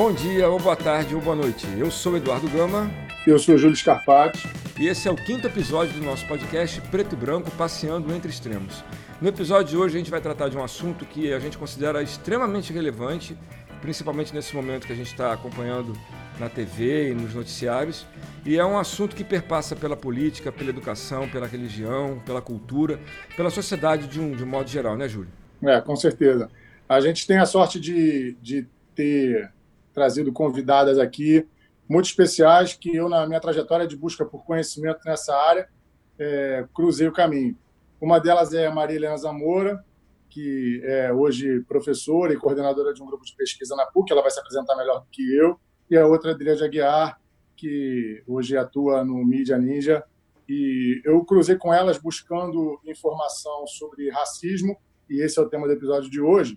[0.00, 1.66] Bom dia, ou boa tarde, ou boa noite.
[1.78, 2.90] Eu sou Eduardo Gama.
[3.26, 4.48] Eu sou Júlio Scarpati.
[4.80, 8.82] E esse é o quinto episódio do nosso podcast Preto e Branco Passeando Entre Extremos.
[9.20, 12.02] No episódio de hoje a gente vai tratar de um assunto que a gente considera
[12.02, 13.36] extremamente relevante,
[13.82, 15.92] principalmente nesse momento que a gente está acompanhando
[16.38, 18.06] na TV e nos noticiários.
[18.46, 22.98] E é um assunto que perpassa pela política, pela educação, pela religião, pela cultura,
[23.36, 25.30] pela sociedade de um, de um modo geral, né, Júlio?
[25.62, 26.48] É, com certeza.
[26.88, 29.52] A gente tem a sorte de, de ter
[29.92, 31.46] trazido convidadas aqui
[31.90, 35.68] muito especiais que eu, na minha trajetória de busca por conhecimento nessa área,
[36.16, 37.58] é, cruzei o caminho.
[38.00, 39.84] Uma delas é a Maria Helena Zamora,
[40.28, 44.30] que é hoje professora e coordenadora de um grupo de pesquisa na PUC, ela vai
[44.30, 45.58] se apresentar melhor do que eu,
[45.90, 47.20] e a outra é a Adriana Aguiar,
[47.56, 50.04] que hoje atua no Mídia Ninja,
[50.48, 54.76] e eu cruzei com elas buscando informação sobre racismo,
[55.08, 56.56] e esse é o tema do episódio de hoje,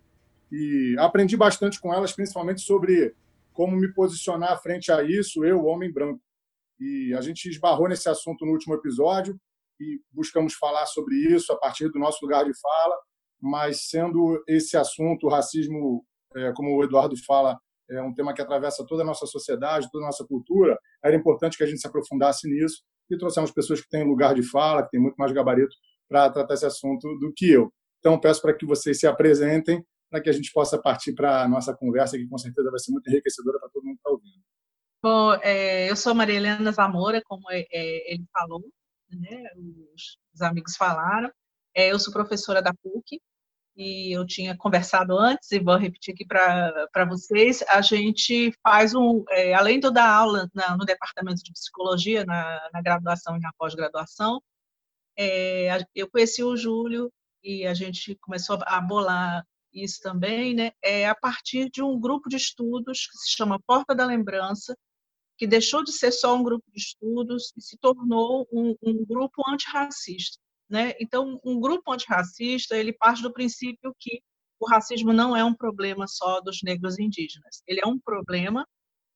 [0.51, 3.15] e aprendi bastante com elas, principalmente sobre
[3.53, 6.21] como me posicionar frente a isso, eu, homem branco.
[6.79, 9.39] E a gente esbarrou nesse assunto no último episódio
[9.79, 12.95] e buscamos falar sobre isso a partir do nosso lugar de fala,
[13.41, 17.57] mas sendo esse assunto, o racismo, é, como o Eduardo fala,
[17.89, 21.57] é um tema que atravessa toda a nossa sociedade, toda a nossa cultura, era importante
[21.57, 24.91] que a gente se aprofundasse nisso e trouxemos pessoas que têm lugar de fala, que
[24.91, 25.75] têm muito mais gabarito
[26.07, 27.71] para tratar esse assunto do que eu.
[27.99, 31.47] Então, peço para que vocês se apresentem para que a gente possa partir para a
[31.47, 34.43] nossa conversa, que com certeza vai ser muito enriquecedora para todo mundo que está ouvindo.
[35.01, 38.61] Bom, é, eu sou Maria Helena Zamora, como é, é, ele falou,
[39.09, 39.43] né,
[39.91, 41.31] os, os, amigos falaram.
[41.75, 43.19] É, eu sou professora da PUC
[43.75, 47.63] e eu tinha conversado antes e vou repetir aqui para vocês.
[47.63, 52.69] A gente faz um, é, além eu dar aula na, no departamento de psicologia, na,
[52.71, 54.39] na graduação e na pós-graduação,
[55.17, 57.11] é, eu conheci o Júlio
[57.43, 59.43] e a gente começou a bolar
[59.73, 63.95] isso também, né, é a partir de um grupo de estudos que se chama Porta
[63.95, 64.77] da Lembrança,
[65.37, 69.43] que deixou de ser só um grupo de estudos e se tornou um, um grupo
[69.49, 70.39] antirracista.
[70.69, 70.93] Né?
[70.99, 74.21] Então, um grupo antirracista, ele parte do princípio que
[74.59, 78.65] o racismo não é um problema só dos negros indígenas, ele é um problema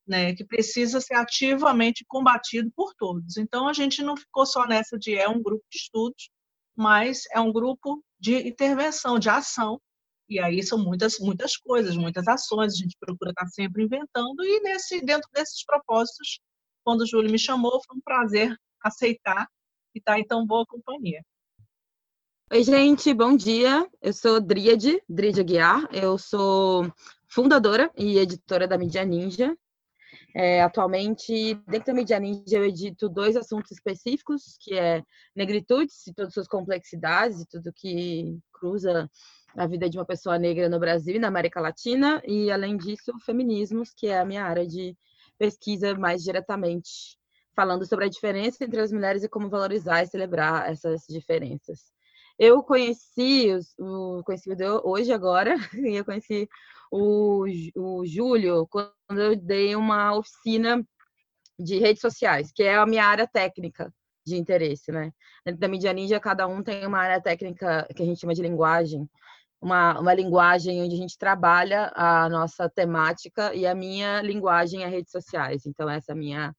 [0.05, 3.37] né, que precisa ser ativamente combatido por todos.
[3.37, 6.29] Então, a gente não ficou só nessa de é um grupo de estudos,
[6.75, 9.81] mas é um grupo de intervenção, de ação,
[10.29, 14.59] e aí são muitas, muitas coisas, muitas ações, a gente procura estar sempre inventando, e
[14.61, 16.39] nesse, dentro desses propósitos,
[16.83, 19.47] quando o Júlio me chamou, foi um prazer aceitar
[19.95, 21.21] e estar em tão boa companhia.
[22.49, 23.85] Oi, gente, bom dia.
[24.01, 25.89] Eu sou Dríade, Dríade Aguiar.
[25.91, 26.89] Eu sou
[27.27, 29.53] fundadora e editora da Mídia Ninja.
[30.33, 35.03] É, atualmente, dentro da Mídia Ninja, eu edito dois assuntos específicos, que é
[35.35, 39.09] negritudes e todas as suas complexidades e tudo que cruza
[39.55, 43.11] a vida de uma pessoa negra no Brasil e na América Latina, e além disso,
[43.25, 44.95] feminismos, que é a minha área de
[45.37, 47.17] pesquisa mais diretamente,
[47.55, 51.91] falando sobre a diferença entre as mulheres e como valorizar e celebrar essas diferenças.
[52.37, 53.49] Eu conheci
[53.79, 54.49] o, conheci
[54.83, 56.47] hoje agora, e eu conheci
[56.91, 60.85] o, o Júlio quando eu dei uma oficina
[61.59, 63.91] de redes sociais, que é a minha área técnica
[64.25, 65.11] de interesse, né?
[65.45, 68.41] Dentro da mídia ninja, cada um tem uma área técnica que a gente chama de
[68.41, 69.09] linguagem,
[69.61, 74.87] uma, uma linguagem onde a gente trabalha a nossa temática e a minha linguagem é
[74.87, 75.65] redes sociais.
[75.65, 76.55] Então, essa é a minha,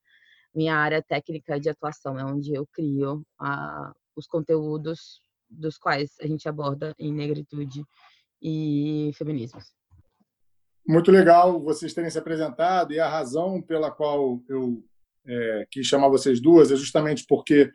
[0.55, 6.27] minha área técnica de atuação, é onde eu crio a, os conteúdos dos quais a
[6.27, 7.85] gente aborda em negritude
[8.43, 9.73] e feminismos.
[10.87, 14.83] Muito legal vocês terem se apresentado e a razão pela qual eu
[15.27, 17.71] é, quis chamar vocês duas é justamente porque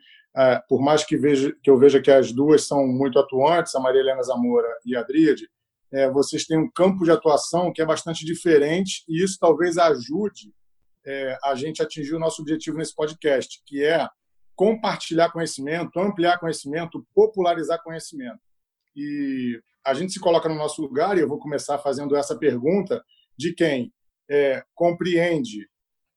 [0.68, 4.00] por mais que, veja, que eu veja que as duas são muito atuantes, a Maria
[4.00, 5.48] Helena Zamora e a Adríade,
[5.92, 10.52] é, vocês têm um campo de atuação que é bastante diferente e isso talvez ajude
[11.06, 14.08] é, a gente a atingir o nosso objetivo nesse podcast, que é
[14.56, 18.40] compartilhar conhecimento, ampliar conhecimento, popularizar conhecimento.
[18.96, 23.04] E a gente se coloca no nosso lugar, e eu vou começar fazendo essa pergunta,
[23.36, 23.92] de quem
[24.28, 25.68] é, compreende,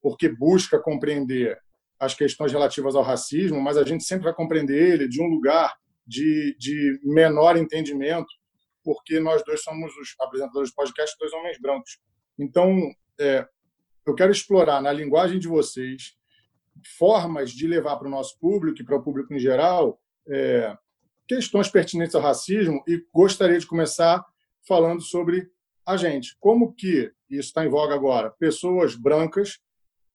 [0.01, 1.59] porque busca compreender
[1.99, 5.75] as questões relativas ao racismo, mas a gente sempre vai compreender ele de um lugar
[6.05, 8.27] de, de menor entendimento,
[8.83, 11.99] porque nós dois somos os apresentadores do podcast, dois homens brancos.
[12.39, 13.45] Então, é,
[14.05, 16.15] eu quero explorar na linguagem de vocês
[16.97, 19.99] formas de levar para o nosso público e para o público em geral
[20.29, 20.77] é,
[21.27, 24.23] questões pertinentes ao racismo e gostaria de começar
[24.65, 25.49] falando sobre
[25.85, 26.37] a gente.
[26.39, 29.59] Como que, isso está em voga agora, pessoas brancas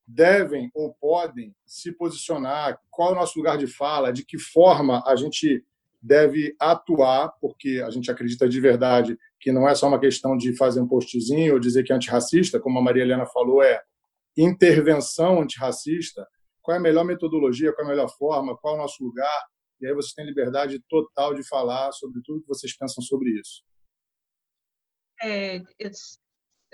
[0.06, 5.02] devem ou podem se posicionar, qual é o nosso lugar de fala, de que forma
[5.06, 5.64] a gente
[6.02, 10.56] deve atuar, porque a gente acredita de verdade que não é só uma questão de
[10.56, 13.80] fazer um postzinho ou dizer que é antirracista, como a Maria Helena falou, é
[14.36, 16.26] intervenção antirracista.
[16.60, 19.46] Qual é a melhor metodologia, qual é a melhor forma, qual é o nosso lugar?
[19.80, 23.62] E aí vocês têm liberdade total de falar sobre tudo que vocês pensam sobre isso.
[25.22, 25.60] É,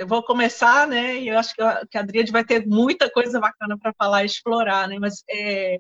[0.06, 1.16] vou começar, né?
[1.18, 4.22] E eu acho que a, que a Adriane vai ter muita coisa bacana para falar
[4.22, 4.98] e explorar, né?
[4.98, 5.78] Mas é,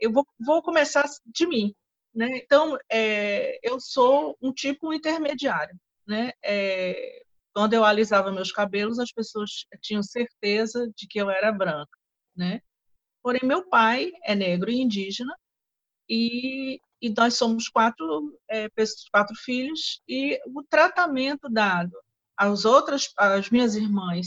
[0.00, 1.74] eu vou, vou começar de mim,
[2.14, 2.38] né?
[2.38, 5.74] Então, é, eu sou um tipo intermediário,
[6.06, 6.32] né?
[6.44, 7.22] É,
[7.54, 11.98] quando eu alisava meus cabelos, as pessoas tinham certeza de que eu era branca,
[12.36, 12.60] né?
[13.22, 15.34] Porém, meu pai é negro e indígena
[16.08, 18.68] e, e nós somos quatro, é,
[19.12, 21.96] quatro filhos e o tratamento dado
[22.42, 24.26] às outras, às minhas irmãs,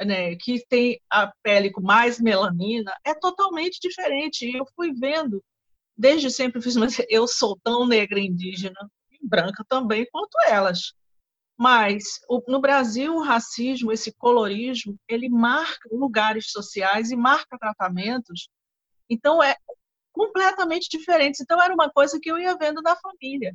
[0.00, 4.44] né, que tem a pele com mais melanina, é totalmente diferente.
[4.44, 5.42] E eu fui vendo
[5.96, 10.92] desde sempre fiz, mas eu sou tão negra indígena e branca também quanto elas.
[11.56, 18.48] Mas o, no Brasil, o racismo, esse colorismo, ele marca lugares sociais e marca tratamentos.
[19.08, 19.54] Então, é
[20.10, 21.40] completamente diferentes.
[21.40, 23.54] Então, era uma coisa que eu ia vendo na família.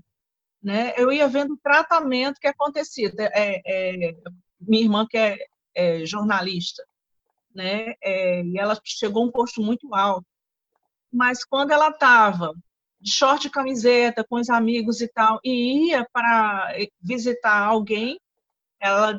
[0.68, 0.94] Né?
[0.98, 3.10] Eu ia vendo o tratamento que acontecia.
[3.20, 4.16] É, é,
[4.60, 5.38] minha irmã, que é,
[5.74, 6.84] é jornalista,
[7.56, 7.94] né?
[8.04, 10.26] É, e ela chegou a um posto muito alto
[11.12, 12.54] mas quando ela estava
[13.00, 18.20] de short e camiseta com os amigos e tal, e ia para visitar alguém,
[18.80, 19.18] ela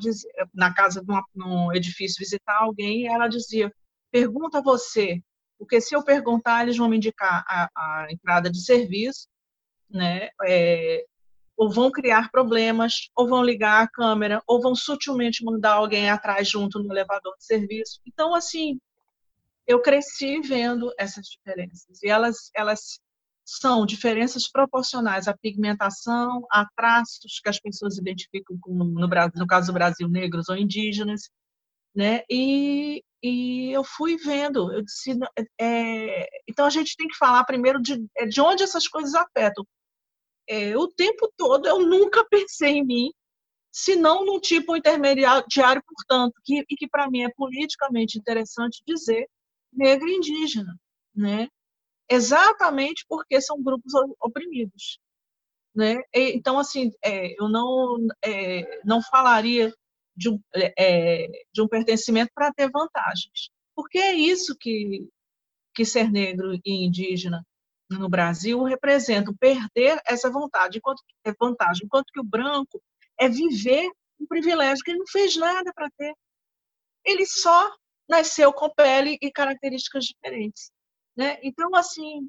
[0.54, 1.12] na casa de
[1.42, 3.72] um edifício visitar alguém, ela dizia:
[4.10, 5.22] pergunta você,
[5.58, 9.28] porque se eu perguntar, eles vão me indicar a, a entrada de serviço,
[9.90, 10.28] né?
[10.44, 11.04] É,
[11.58, 16.48] ou vão criar problemas, ou vão ligar a câmera, ou vão sutilmente mandar alguém atrás
[16.48, 18.00] junto no elevador de serviço.
[18.06, 18.78] Então, assim,
[19.66, 23.00] eu cresci vendo essas diferenças e elas elas
[23.44, 29.68] são diferenças proporcionais à pigmentação, a traços que as pessoas identificam com, no no caso
[29.68, 31.30] do Brasil, negros ou indígenas,
[31.94, 32.22] né?
[32.30, 35.18] E, e eu fui vendo, eu disse,
[35.60, 39.64] é, então a gente tem que falar primeiro de, é, de onde essas coisas afetam.
[40.48, 43.12] É, o tempo todo eu nunca pensei em mim,
[43.70, 49.28] senão num tipo intermediário, portanto, que, e que para mim é politicamente interessante dizer
[49.72, 50.74] negra e indígena,
[51.14, 51.48] né?
[52.10, 54.98] Exatamente porque são grupos oprimidos,
[55.74, 56.00] né?
[56.14, 59.72] Então, assim, é, eu não é, não falaria
[60.16, 65.08] de um, é, de um pertencimento para ter vantagens, porque é isso que
[65.74, 67.46] que ser negro e indígena
[67.90, 72.82] no Brasil representa perder essa vontade, enquanto é vantagem, enquanto que o branco
[73.18, 73.90] é viver
[74.20, 76.14] um privilégio que ele não fez nada para ter.
[77.04, 77.72] Ele só
[78.08, 80.70] nasceu com pele e características diferentes.
[81.16, 81.38] Né?
[81.42, 82.28] Então, assim,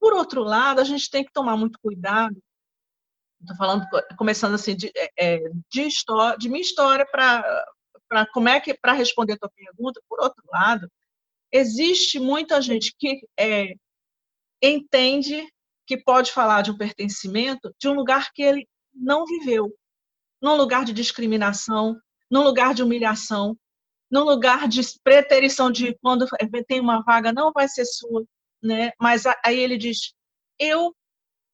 [0.00, 2.36] por outro lado, a gente tem que tomar muito cuidado.
[3.40, 3.86] Estou falando,
[4.16, 5.38] começando assim, de, é, é,
[5.70, 7.66] de, história, de minha história para
[8.32, 10.00] como é que para responder a tua pergunta.
[10.08, 10.90] Por outro lado,
[11.52, 13.74] existe muita gente que é,
[14.66, 15.46] entende
[15.86, 19.72] que pode falar de um pertencimento de um lugar que ele não viveu,
[20.42, 21.96] num lugar de discriminação,
[22.30, 23.56] num lugar de humilhação,
[24.10, 26.26] no lugar de preterição de quando
[26.66, 28.24] tem uma vaga não vai ser sua,
[28.62, 28.92] né?
[29.00, 30.12] Mas aí ele diz:
[30.58, 30.94] eu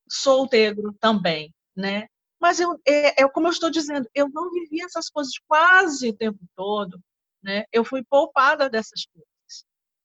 [0.09, 2.07] sou negro também, né?
[2.41, 6.17] Mas eu, é, é como eu estou dizendo, eu não vivi essas coisas quase o
[6.17, 7.01] tempo todo,
[7.43, 7.65] né?
[7.73, 9.32] Eu fui poupada dessas coisas,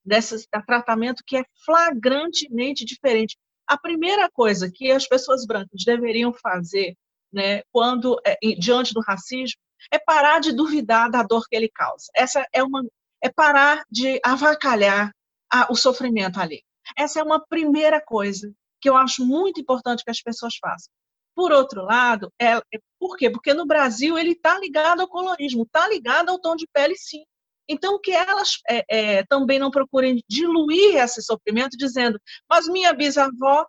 [0.08, 3.38] desse tratamento que é flagrantemente diferente.
[3.68, 6.96] A primeira coisa que as pessoas brancas deveriam fazer,
[7.32, 9.60] né, quando é, diante do racismo,
[9.92, 12.06] é parar de duvidar da dor que ele causa.
[12.16, 12.84] Essa é uma
[13.22, 15.12] é parar de avacalhar
[15.52, 16.64] a, o sofrimento ali.
[16.96, 20.92] Essa é uma primeira coisa que eu acho muito importante que as pessoas façam.
[21.36, 23.30] Por outro lado, é, é por quê?
[23.30, 27.24] Porque no Brasil ele está ligado ao colorismo, está ligado ao tom de pele, sim.
[27.70, 32.20] Então, que elas é, é, também não procurem diluir esse sofrimento, dizendo,
[32.50, 33.66] mas minha bisavó,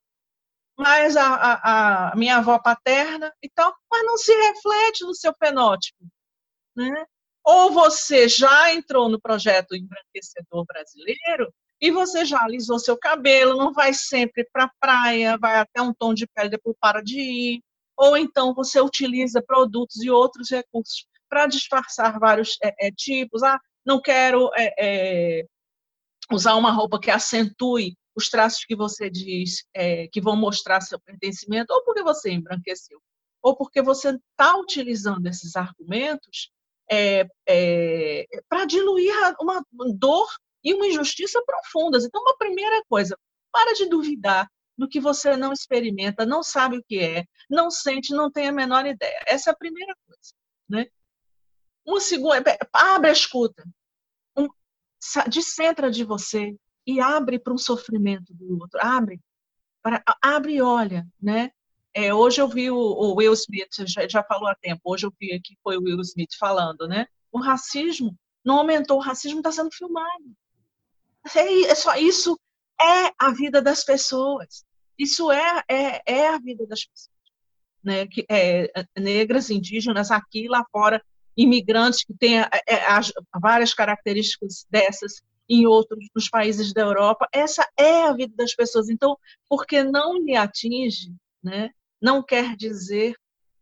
[0.79, 5.35] mas a, a, a minha avó paterna e tal, mas não se reflete no seu
[5.37, 5.99] fenótipo.
[6.77, 7.05] Né?
[7.45, 13.73] Ou você já entrou no projeto embranquecedor brasileiro e você já alisou seu cabelo, não
[13.73, 17.63] vai sempre para a praia, vai até um tom de pele, depois para de ir.
[17.97, 23.43] Ou então você utiliza produtos e outros recursos para disfarçar vários é, é, tipos.
[23.43, 25.45] Ah, não quero é, é
[26.31, 31.01] usar uma roupa que acentue os traços que você diz é, que vão mostrar seu
[31.01, 33.01] pertencimento, ou porque você embranqueceu,
[33.43, 36.51] ou porque você está utilizando esses argumentos
[36.91, 39.65] é, é, para diluir uma
[39.95, 40.29] dor
[40.63, 42.05] e uma injustiça profundas.
[42.05, 43.17] Então, uma primeira coisa,
[43.51, 48.13] para de duvidar do que você não experimenta, não sabe o que é, não sente,
[48.13, 49.23] não tem a menor ideia.
[49.27, 50.35] Essa é a primeira coisa.
[50.69, 50.87] né?
[51.87, 53.65] Um segundo, é, abre a escuta,
[55.29, 59.21] descentra de você e abre para um sofrimento do outro, abre,
[59.83, 61.51] para, abre e olha, né?
[61.95, 65.13] É, hoje eu vi o, o Will Smith, já, já, falou há tempo, hoje eu
[65.19, 67.07] vi que foi o Will Smith falando, né?
[67.33, 70.25] O racismo não aumentou, o racismo está sendo filmado.
[71.35, 72.39] É, é, só isso
[72.81, 74.65] é a vida das pessoas.
[74.99, 77.19] Isso é, é, é a vida das pessoas.
[77.83, 78.07] Né?
[78.07, 81.05] Que, é, negras, indígenas, aqui lá fora,
[81.39, 82.51] imigrantes que têm é,
[82.89, 87.29] as, várias características dessas em outros nos países da Europa.
[87.33, 88.91] Essa é a vida das pessoas.
[88.91, 89.17] Então,
[89.49, 91.71] porque não lhe atinge, né,
[92.03, 93.15] não quer dizer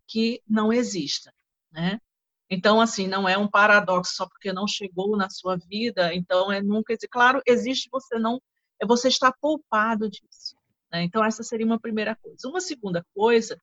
[0.08, 1.32] que não exista.
[1.70, 2.00] Né?
[2.48, 6.62] Então, assim, não é um paradoxo só porque não chegou na sua vida, então é
[6.62, 6.96] nunca.
[7.10, 8.40] Claro, existe, você não.
[8.86, 10.56] Você está poupado disso.
[10.90, 11.02] Né?
[11.02, 12.48] Então, essa seria uma primeira coisa.
[12.48, 13.60] Uma segunda coisa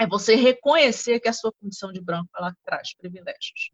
[0.00, 3.70] é você reconhecer que a sua condição de branco ela traz privilégios.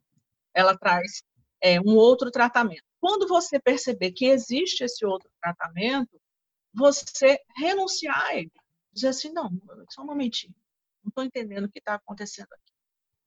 [0.54, 1.22] Ela traz
[1.60, 2.82] é, um outro tratamento.
[3.00, 6.20] Quando você perceber que existe esse outro tratamento,
[6.74, 8.52] você renunciar a ele.
[8.92, 9.50] Dizer assim, não,
[9.88, 10.54] só um momentinho,
[11.02, 12.72] não estou entendendo o que está acontecendo aqui.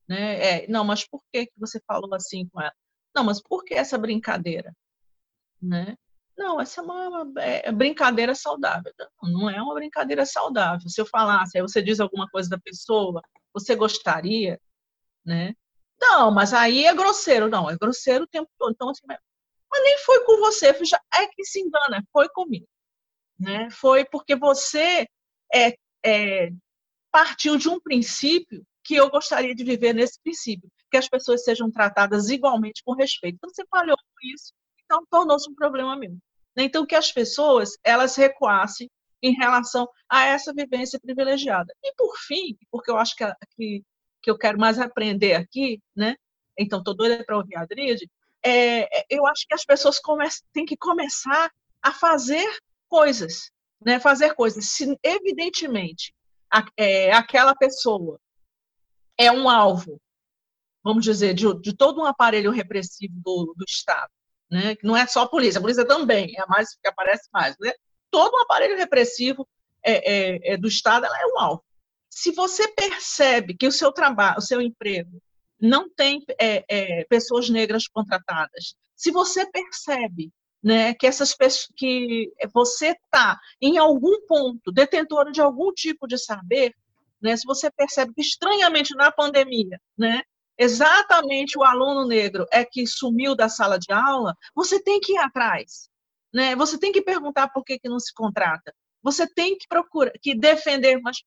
[0.08, 0.64] Né?
[0.64, 2.74] É, não, mas por que, que você falou assim com ela?
[3.16, 4.76] Não, mas por que essa brincadeira?
[5.62, 5.96] Né?
[6.38, 8.92] Não, essa é uma, é, é brincadeira saudável.
[9.22, 10.90] Não, não é uma brincadeira saudável.
[10.90, 13.22] Se eu falasse, aí você diz alguma coisa da pessoa,
[13.54, 14.60] você gostaria,
[15.26, 15.54] né?
[16.02, 17.50] Não, mas aí é grosseiro.
[17.50, 18.72] Não, é grosseiro o tempo todo.
[18.72, 19.20] Então, assim, mas,
[19.84, 20.74] nem foi com você.
[20.86, 22.68] Já, é que se engana, foi comigo.
[23.40, 23.70] Né?
[23.72, 25.08] Foi porque você
[25.54, 25.76] é,
[26.06, 26.50] é,
[27.12, 31.72] partiu de um princípio que eu gostaria de viver nesse princípio, que as pessoas sejam
[31.72, 33.36] tratadas igualmente com respeito.
[33.36, 34.54] Então, você falhou com isso,
[34.94, 36.16] então tornou-se um problema meu.
[36.56, 38.90] Então, que as pessoas elas recuassem
[39.22, 41.74] em relação a essa vivência privilegiada.
[41.84, 43.84] E, por fim, porque eu acho que, que,
[44.22, 46.16] que eu quero mais aprender aqui, né?
[46.58, 48.08] então estou doida para ouvir a Adride,
[48.44, 50.00] é, é, eu acho que as pessoas
[50.52, 51.50] têm que começar
[51.82, 52.46] a fazer
[52.88, 53.50] coisas,
[53.84, 54.00] né?
[54.00, 54.66] fazer coisas.
[54.66, 56.14] Se, evidentemente,
[56.52, 58.20] a, é, aquela pessoa
[59.18, 60.00] é um alvo,
[60.84, 64.12] vamos dizer, de, de todo um aparelho repressivo do, do Estado,
[64.54, 64.78] né?
[64.84, 67.56] não é só a polícia, a polícia também, é a mais que aparece mais.
[67.60, 67.74] Né?
[68.12, 69.48] Todo um aparelho repressivo
[69.84, 71.64] é, é, é do Estado ela é um alvo.
[72.08, 75.20] Se você percebe que o seu trabalho, o seu emprego,
[75.60, 80.32] não tem é, é, pessoas negras contratadas, se você percebe
[80.64, 86.18] né, que essas pessoas, que você está em algum ponto detentora de algum tipo de
[86.20, 86.76] saber,
[87.20, 90.22] né, se você percebe que estranhamente na pandemia, né,
[90.58, 95.18] exatamente o aluno negro é que sumiu da sala de aula, você tem que ir
[95.18, 95.90] atrás.
[96.34, 96.56] Né?
[96.56, 98.74] Você tem que perguntar por que, que não se contrata.
[99.04, 101.18] Você tem que procurar, que defender, mas,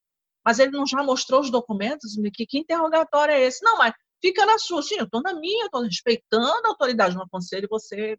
[0.44, 2.16] mas ele não já mostrou os documentos?
[2.34, 3.62] Que, que interrogatório é esse?
[3.62, 4.82] Não, mas fica na sua.
[4.82, 8.18] Sim, eu estou na minha, estou respeitando a autoridade no conselho, você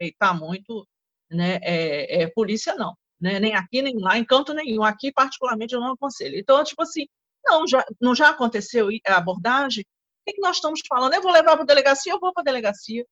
[0.00, 0.86] está muito,
[1.30, 1.58] né?
[1.62, 3.40] É, é, polícia não, né?
[3.40, 4.84] Nem aqui, nem lá, em canto nenhum.
[4.84, 6.38] Aqui, particularmente, eu não aconselho.
[6.38, 7.06] Então, tipo assim,
[7.44, 9.84] não já, não já aconteceu a abordagem?
[10.26, 11.14] O que, nós estamos falando?
[11.14, 13.06] Eu vou levar para a delegacia, eu vou para a delegacia.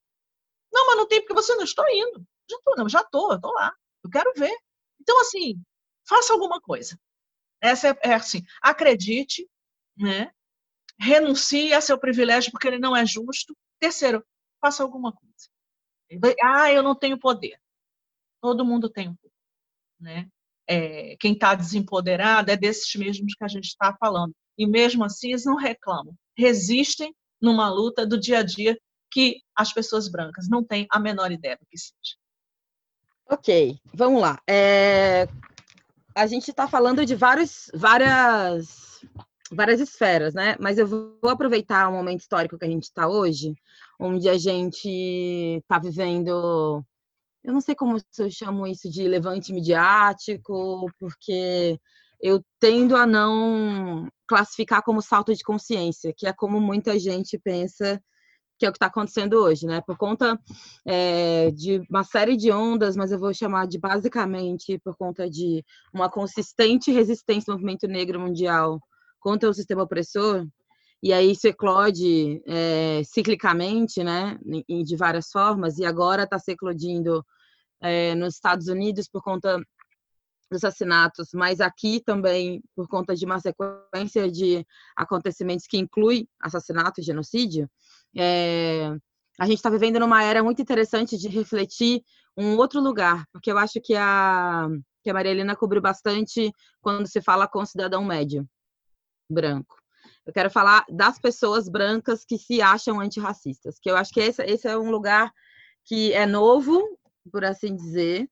[0.73, 2.25] Não, mas não tem, porque você não está indo.
[2.51, 3.73] Já estou, não, já estou, estou lá.
[4.03, 4.57] Eu quero ver.
[5.01, 5.63] Então, assim,
[6.09, 6.99] faça alguma coisa.
[7.61, 9.49] Essa é, é assim, acredite,
[9.97, 10.33] né?
[10.99, 13.57] renuncie a seu privilégio porque ele não é justo.
[13.79, 14.25] Terceiro,
[14.61, 16.35] faça alguma coisa.
[16.43, 17.59] Ah, eu não tenho poder.
[18.41, 19.35] Todo mundo tem um poder.
[20.01, 20.29] Né?
[20.67, 24.35] É, quem está desempoderado é desses mesmos que a gente está falando.
[24.57, 28.79] E mesmo assim, eles não reclamam resistem numa luta do dia a dia
[29.11, 32.17] que as pessoas brancas não têm a menor ideia do que seja.
[33.29, 34.41] Ok, vamos lá.
[34.49, 35.27] É...
[36.15, 39.05] A gente está falando de vários, várias,
[39.51, 40.57] várias esferas, né?
[40.61, 43.55] Mas eu vou aproveitar o momento histórico que a gente está hoje,
[43.99, 44.89] onde a gente
[45.63, 46.85] está vivendo,
[47.43, 51.79] eu não sei como eu chamo isso de levante midiático, porque
[52.23, 58.01] eu tendo a não classificar como salto de consciência, que é como muita gente pensa
[58.59, 59.81] que é o que está acontecendo hoje, né?
[59.81, 60.39] Por conta
[60.87, 65.65] é, de uma série de ondas, mas eu vou chamar de basicamente por conta de
[65.93, 68.79] uma consistente resistência do movimento negro mundial
[69.19, 70.47] contra o sistema opressor,
[71.03, 74.39] e aí isso eclode é, ciclicamente, né?
[74.85, 77.25] De várias formas, e agora está se eclodindo
[77.81, 79.61] é, nos Estados Unidos por conta
[80.53, 84.65] dos assassinatos, mas aqui também por conta de uma sequência de
[84.97, 87.69] acontecimentos que inclui assassinato e genocídio,
[88.17, 88.95] é,
[89.41, 92.03] a gente está vivendo numa era muito interessante de refletir
[92.37, 94.69] um outro lugar, porque eu acho que a,
[95.03, 98.47] que a Maria Helena cobriu bastante quando se fala com o cidadão médio
[99.31, 99.77] branco.
[100.25, 104.43] Eu quero falar das pessoas brancas que se acham antirracistas, que eu acho que esse,
[104.45, 105.33] esse é um lugar
[105.85, 106.81] que é novo,
[107.33, 108.29] por assim dizer,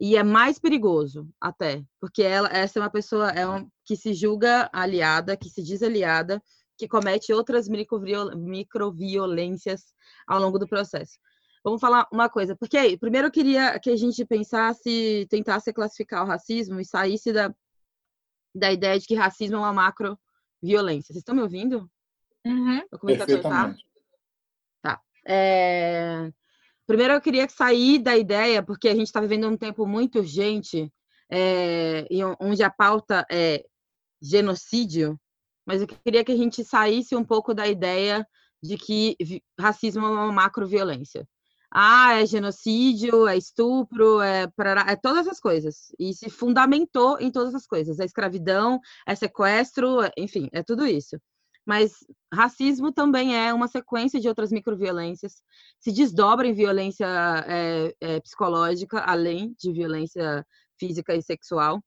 [0.00, 4.14] e é mais perigoso até, porque ela, essa é uma pessoa é um, que se
[4.14, 6.42] julga aliada, que se diz aliada,
[6.76, 9.94] que comete outras microviolências
[10.26, 11.18] ao longo do processo.
[11.64, 16.24] Vamos falar uma coisa, porque aí, primeiro eu queria que a gente pensasse, tentasse classificar
[16.24, 17.54] o racismo e saísse da,
[18.52, 20.18] da ideia de que racismo é uma macro
[20.60, 21.12] violência.
[21.12, 21.88] Vocês estão me ouvindo?
[22.44, 22.82] Uhum.
[22.90, 23.76] Vou começar a cortar.
[24.82, 25.00] Tá.
[25.24, 26.32] É...
[26.92, 30.92] Primeiro, eu queria sair da ideia, porque a gente está vivendo um tempo muito urgente,
[31.30, 32.06] é...
[32.38, 33.64] onde a pauta é
[34.20, 35.18] genocídio,
[35.66, 38.28] mas eu queria que a gente saísse um pouco da ideia
[38.62, 39.16] de que
[39.58, 41.26] racismo é uma macroviolência.
[41.70, 44.42] Ah, é genocídio, é estupro, é,
[44.86, 45.94] é todas as coisas.
[45.98, 48.00] E se fundamentou em todas as coisas.
[48.00, 51.16] É escravidão, é sequestro, é, enfim, é tudo isso.
[51.64, 55.42] Mas racismo também é uma sequência de outras microviolências,
[55.78, 57.06] se desdobra em violência
[57.46, 60.44] é, é, psicológica, além de violência
[60.78, 61.82] física e sexual.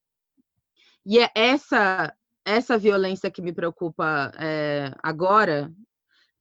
[1.06, 2.14] E é essa
[2.46, 5.74] essa violência que me preocupa é, agora,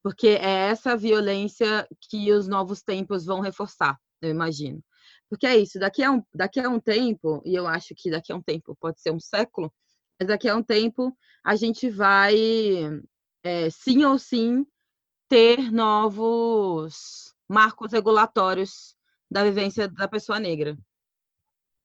[0.02, 4.84] porque é essa violência que os novos tempos vão reforçar, eu imagino.
[5.30, 8.30] Porque é isso, daqui a um, daqui a um tempo, e eu acho que daqui
[8.32, 9.72] a um tempo pode ser um século,
[10.20, 12.34] mas daqui a um tempo a gente vai,
[13.44, 14.66] é, sim ou sim,
[15.28, 18.96] ter novos marcos regulatórios
[19.30, 20.76] da vivência da pessoa negra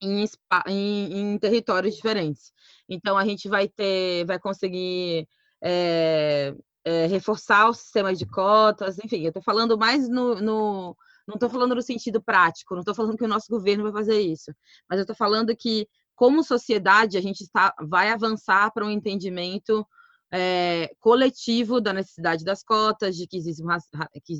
[0.01, 0.25] em,
[0.67, 2.53] em, em territórios diferentes.
[2.87, 5.27] Então a gente vai ter, vai conseguir
[5.61, 10.97] é, é, reforçar o sistema de cotas, enfim, eu estou falando mais no, no
[11.27, 14.19] não estou falando no sentido prático, não estou falando que o nosso governo vai fazer
[14.19, 14.51] isso,
[14.89, 19.85] mas eu estou falando que, como sociedade, a gente está, vai avançar para um entendimento
[20.31, 23.63] é, coletivo da necessidade das cotas, de que existe,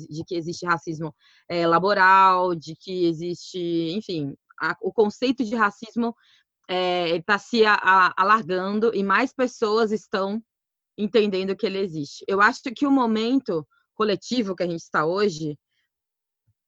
[0.08, 1.14] de que existe racismo
[1.48, 3.58] é, laboral, de que existe,
[3.92, 6.14] enfim, a, o conceito de racismo
[7.16, 10.40] está se a, a, alargando e mais pessoas estão
[10.96, 12.24] entendendo que ele existe.
[12.28, 15.58] Eu acho que o momento coletivo que a gente está hoje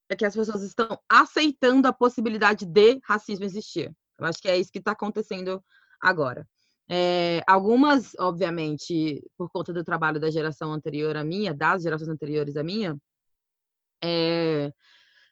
[0.09, 3.95] é que as pessoas estão aceitando a possibilidade de racismo existir.
[4.19, 5.63] Eu acho que é isso que está acontecendo
[6.01, 6.47] agora.
[6.91, 12.57] É, algumas, obviamente, por conta do trabalho da geração anterior à minha, das gerações anteriores
[12.57, 12.97] à minha,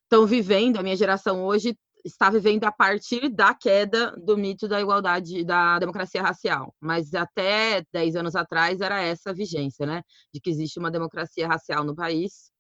[0.05, 4.67] estão é, vivendo, a minha geração hoje está vivendo a partir da queda do mito
[4.67, 6.75] da igualdade, da democracia racial.
[6.81, 10.03] Mas até 10 anos atrás era essa a vigência, né?
[10.33, 12.51] De que existe uma democracia racial no país.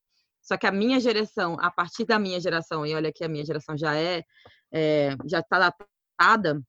[0.42, 3.44] Só que a minha geração, a partir da minha geração, e olha que a minha
[3.44, 4.24] geração já é,
[4.72, 5.72] é já está
[6.18, 6.60] datada,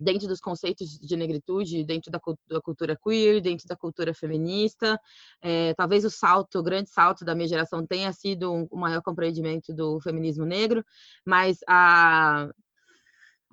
[0.00, 4.98] dentro dos conceitos de negritude, dentro da, da cultura queer, dentro da cultura feminista.
[5.42, 9.02] É, talvez o salto, o grande salto da minha geração tenha sido um, um maior
[9.02, 10.82] compreendimento do feminismo negro,
[11.24, 12.48] mas a,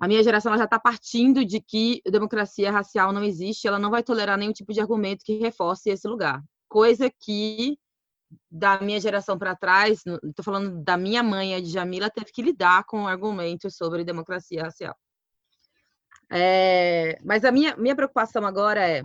[0.00, 4.02] a minha geração já está partindo de que democracia racial não existe, ela não vai
[4.02, 6.42] tolerar nenhum tipo de argumento que reforce esse lugar.
[6.66, 7.78] Coisa que
[8.50, 12.84] da minha geração para trás, estou falando da minha mãe, a Jamila, teve que lidar
[12.84, 14.94] com argumentos sobre democracia racial.
[16.30, 19.02] É, mas a minha, minha preocupação agora é: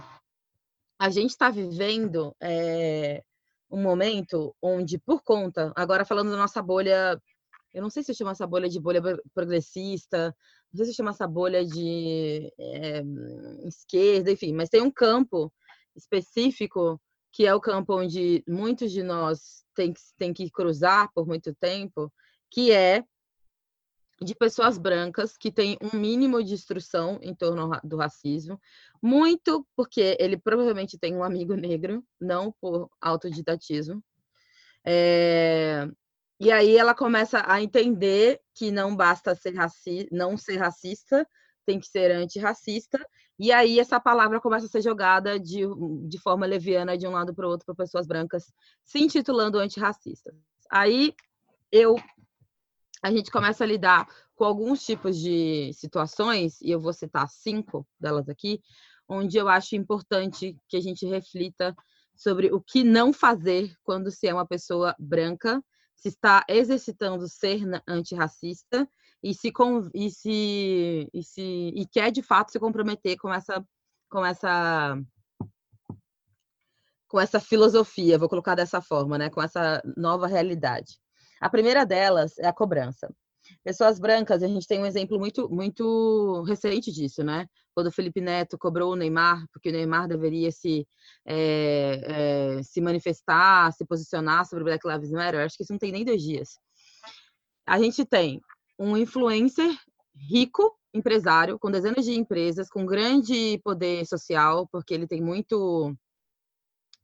[1.00, 3.24] a gente está vivendo é,
[3.70, 7.20] um momento onde, por conta, agora falando da nossa bolha,
[7.74, 9.02] eu não sei se eu chamo essa bolha de bolha
[9.34, 10.36] progressista,
[10.72, 13.04] não sei se eu chamo essa bolha de é,
[13.66, 15.52] esquerda, enfim, mas tem um campo
[15.96, 17.00] específico
[17.32, 21.54] que é o campo onde muitos de nós têm que, têm que cruzar por muito
[21.56, 22.14] tempo,
[22.52, 23.04] que é
[24.24, 28.60] de pessoas brancas que têm um mínimo de instrução em torno do racismo,
[29.02, 34.04] muito porque ele provavelmente tem um amigo negro, não por autodidatismo.
[34.86, 35.88] É...
[36.40, 40.08] E aí ela começa a entender que não basta ser raci...
[40.12, 41.28] não ser racista,
[41.66, 43.00] tem que ser antirracista,
[43.40, 45.62] e aí essa palavra começa a ser jogada de,
[46.08, 48.52] de forma leviana de um lado para o outro para pessoas brancas
[48.84, 50.36] se intitulando antirracistas.
[50.70, 51.14] Aí
[51.72, 51.96] eu
[53.04, 57.86] a gente começa a lidar com alguns tipos de situações, e eu vou citar cinco
[58.00, 58.62] delas aqui,
[59.08, 61.76] onde eu acho importante que a gente reflita
[62.16, 65.62] sobre o que não fazer quando se é uma pessoa branca,
[65.96, 68.88] se está exercitando ser antirracista
[69.22, 69.52] e se,
[69.94, 71.42] e se, e se
[71.76, 73.66] e quer de fato se comprometer com essa
[74.10, 74.98] com essa
[77.08, 81.03] com essa filosofia, vou colocar dessa forma, né, com essa nova realidade.
[81.44, 83.14] A primeira delas é a cobrança.
[83.64, 87.48] Pessoas brancas, a gente tem um exemplo muito, muito recente disso, né?
[87.74, 90.88] quando o Felipe Neto cobrou o Neymar, porque o Neymar deveria se,
[91.26, 95.80] é, é, se manifestar, se posicionar sobre o Black Lives Matter, acho que isso não
[95.80, 96.60] tem nem dois dias.
[97.66, 98.42] A gente tem
[98.78, 99.76] um influencer
[100.30, 105.96] rico, empresário, com dezenas de empresas, com grande poder social, porque ele tem muito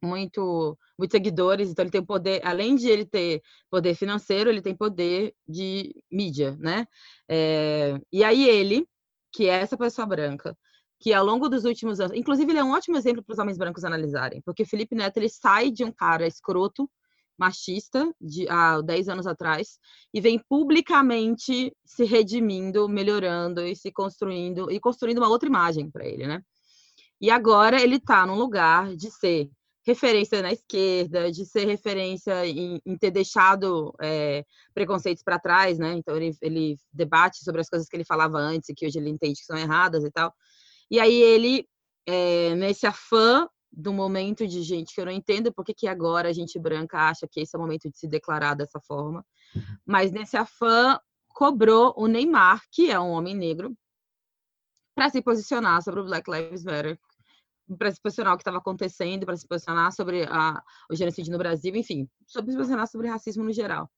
[0.01, 4.75] muito muitos seguidores, então ele tem poder, além de ele ter poder financeiro, ele tem
[4.75, 6.85] poder de mídia, né?
[7.29, 8.85] É, e aí ele,
[9.31, 10.57] que é essa pessoa branca,
[10.99, 13.57] que ao longo dos últimos anos, inclusive ele é um ótimo exemplo para os homens
[13.57, 16.89] brancos analisarem, porque Felipe Neto ele sai de um cara escroto,
[17.37, 19.79] machista, de há 10 anos atrás,
[20.13, 26.05] e vem publicamente se redimindo, melhorando e se construindo, e construindo uma outra imagem para
[26.05, 26.41] ele, né?
[27.21, 29.49] E agora ele está num lugar de ser
[29.89, 35.93] referência na esquerda, de ser referência em, em ter deixado é, preconceitos para trás, né?
[35.93, 39.09] Então ele, ele debate sobre as coisas que ele falava antes e que hoje ele
[39.09, 40.31] entende que são erradas e tal.
[40.91, 41.67] E aí ele,
[42.05, 46.33] é, nesse afã do momento de gente que eu não entendo porque que agora a
[46.33, 49.25] gente branca acha que esse é o momento de se declarar dessa forma,
[49.85, 50.99] mas nesse afã
[51.29, 53.75] cobrou o Neymar, que é um homem negro,
[54.93, 56.99] para se posicionar sobre o Black Lives Matter,
[57.77, 61.37] para se posicionar o que estava acontecendo, para se posicionar sobre a, o genocídio no
[61.37, 63.89] Brasil, enfim, sobre se posicionar sobre racismo no geral.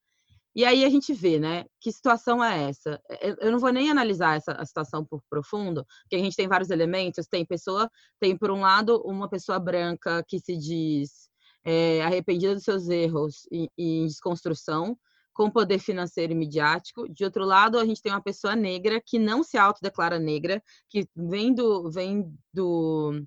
[0.53, 3.01] E aí a gente vê, né, que situação é essa?
[3.39, 6.69] Eu não vou nem analisar essa a situação por profundo, porque a gente tem vários
[6.69, 7.25] elementos.
[7.25, 11.29] Tem pessoa, tem por um lado uma pessoa branca que se diz
[11.63, 14.97] é, arrependida dos seus erros e em desconstrução,
[15.33, 17.07] com poder financeiro e midiático.
[17.07, 21.07] De outro lado, a gente tem uma pessoa negra que não se autodeclara negra, que
[21.15, 23.23] vem do, vem do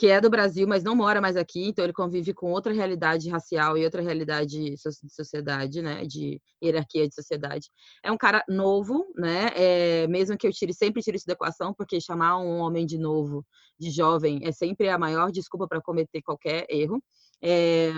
[0.00, 3.28] que é do Brasil, mas não mora mais aqui, então ele convive com outra realidade
[3.28, 4.74] racial e outra realidade de
[5.10, 7.68] sociedade, né, de hierarquia de sociedade.
[8.02, 11.74] É um cara novo, né, é, mesmo que eu tire sempre tire isso da equação,
[11.74, 13.44] porque chamar um homem de novo,
[13.78, 17.02] de jovem, é sempre a maior desculpa para cometer qualquer erro.
[17.42, 17.92] É,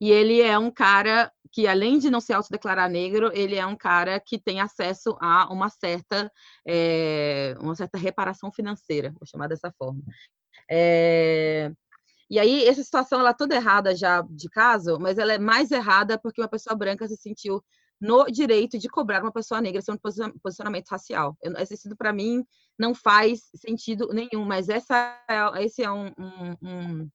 [0.00, 3.76] e ele é um cara que, além de não se autodeclarar negro, ele é um
[3.76, 6.28] cara que tem acesso a uma certa,
[6.66, 10.02] é, uma certa reparação financeira, vou chamar dessa forma.
[10.70, 11.70] É...
[12.30, 15.70] E aí, essa situação, ela é toda errada já de caso, mas ela é mais
[15.70, 17.62] errada porque uma pessoa branca se sentiu
[18.02, 21.36] no direito de cobrar uma pessoa negra um posicionamento racial.
[21.70, 22.44] Esse, para mim,
[22.76, 27.10] não faz sentido nenhum, mas essa é, esse é um, um, um,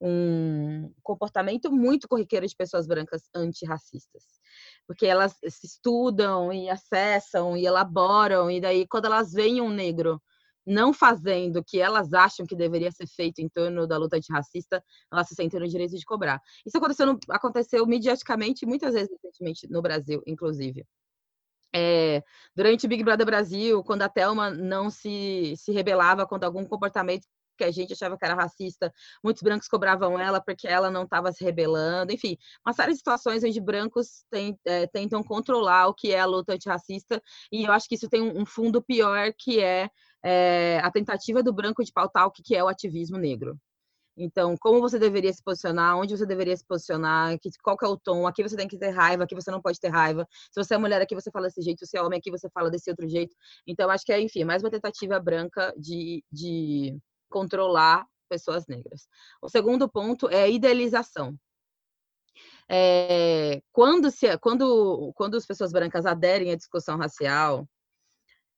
[0.00, 4.24] um comportamento muito corriqueiro de pessoas brancas antirracistas.
[4.84, 10.20] Porque elas se estudam e acessam e elaboram, e daí, quando elas veem um negro
[10.66, 14.82] não fazendo o que elas acham que deveria ser feito em torno da luta antirracista,
[15.10, 16.40] elas se sentem no direito de cobrar.
[16.64, 20.86] Isso aconteceu, no, aconteceu mediaticamente muitas vezes recentemente no Brasil, inclusive.
[21.74, 22.22] É,
[22.54, 27.26] durante o Big Brother Brasil, quando a Thelma não se, se rebelava contra algum comportamento
[27.56, 31.32] que a gente achava que era racista, muitos brancos cobravam ela porque ela não estava
[31.32, 36.12] se rebelando, enfim, uma série de situações onde brancos tem, é, tentam controlar o que
[36.12, 39.60] é a luta antirracista, e eu acho que isso tem um, um fundo pior, que
[39.60, 39.88] é
[40.22, 43.58] é, a tentativa do branco de pautar o que é o ativismo negro.
[44.16, 47.96] Então, como você deveria se posicionar, onde você deveria se posicionar, qual que é o
[47.96, 50.28] tom, aqui você tem que ter raiva, aqui você não pode ter raiva.
[50.50, 52.70] Se você é mulher, aqui você fala desse jeito, se é homem, aqui você fala
[52.70, 53.34] desse outro jeito.
[53.66, 56.98] Então, acho que é, enfim, mais uma tentativa branca de, de
[57.30, 59.08] controlar pessoas negras.
[59.40, 61.34] O segundo ponto é a idealização.
[62.68, 67.66] É, quando, se, quando, quando as pessoas brancas aderem à discussão racial,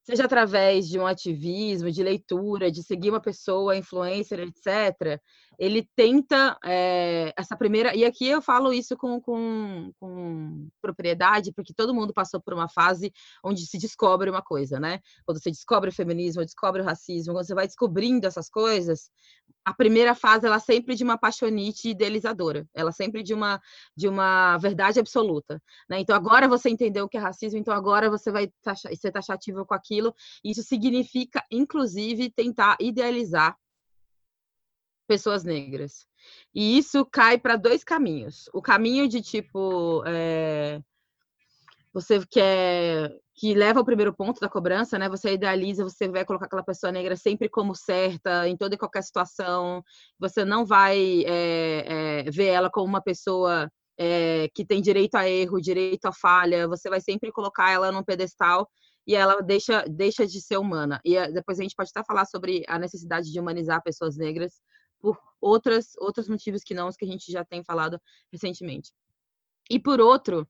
[0.04, 5.18] seja através de um ativismo, de leitura, de seguir uma pessoa, influencer, etc.,
[5.58, 7.94] ele tenta é, essa primeira.
[7.94, 12.68] E aqui eu falo isso com, com, com, propriedade, porque todo mundo passou por uma
[12.68, 13.12] fase
[13.42, 15.00] onde se descobre uma coisa, né?
[15.24, 19.10] Quando você descobre o feminismo, descobre o racismo, quando você vai descobrindo essas coisas,
[19.64, 23.60] a primeira fase ela sempre de uma paixonite idealizadora, ela sempre de uma
[23.96, 26.00] de uma verdade absoluta, né?
[26.00, 29.64] Então agora você entendeu o que é racismo, então agora você vai taxa, ser taxativo
[29.64, 30.14] com aquilo.
[30.44, 33.56] Isso significa, inclusive, tentar idealizar
[35.06, 36.06] pessoas negras.
[36.54, 38.48] E isso cai para dois caminhos.
[38.52, 40.80] O caminho de tipo é,
[41.94, 45.08] você quer que leva ao primeiro ponto da cobrança, né?
[45.08, 49.02] Você idealiza, você vai colocar aquela pessoa negra sempre como certa em toda e qualquer
[49.02, 49.82] situação.
[50.18, 55.28] Você não vai é, é, ver ela como uma pessoa é, que tem direito a
[55.28, 56.66] erro, direito a falha.
[56.66, 58.68] Você vai sempre colocar ela num pedestal
[59.06, 61.00] e ela deixa, deixa de ser humana.
[61.04, 64.60] E depois a gente pode até falar sobre a necessidade de humanizar pessoas negras
[65.00, 68.00] por outras, outros motivos que não os que a gente já tem falado
[68.32, 68.90] recentemente.
[69.70, 70.48] E por outro,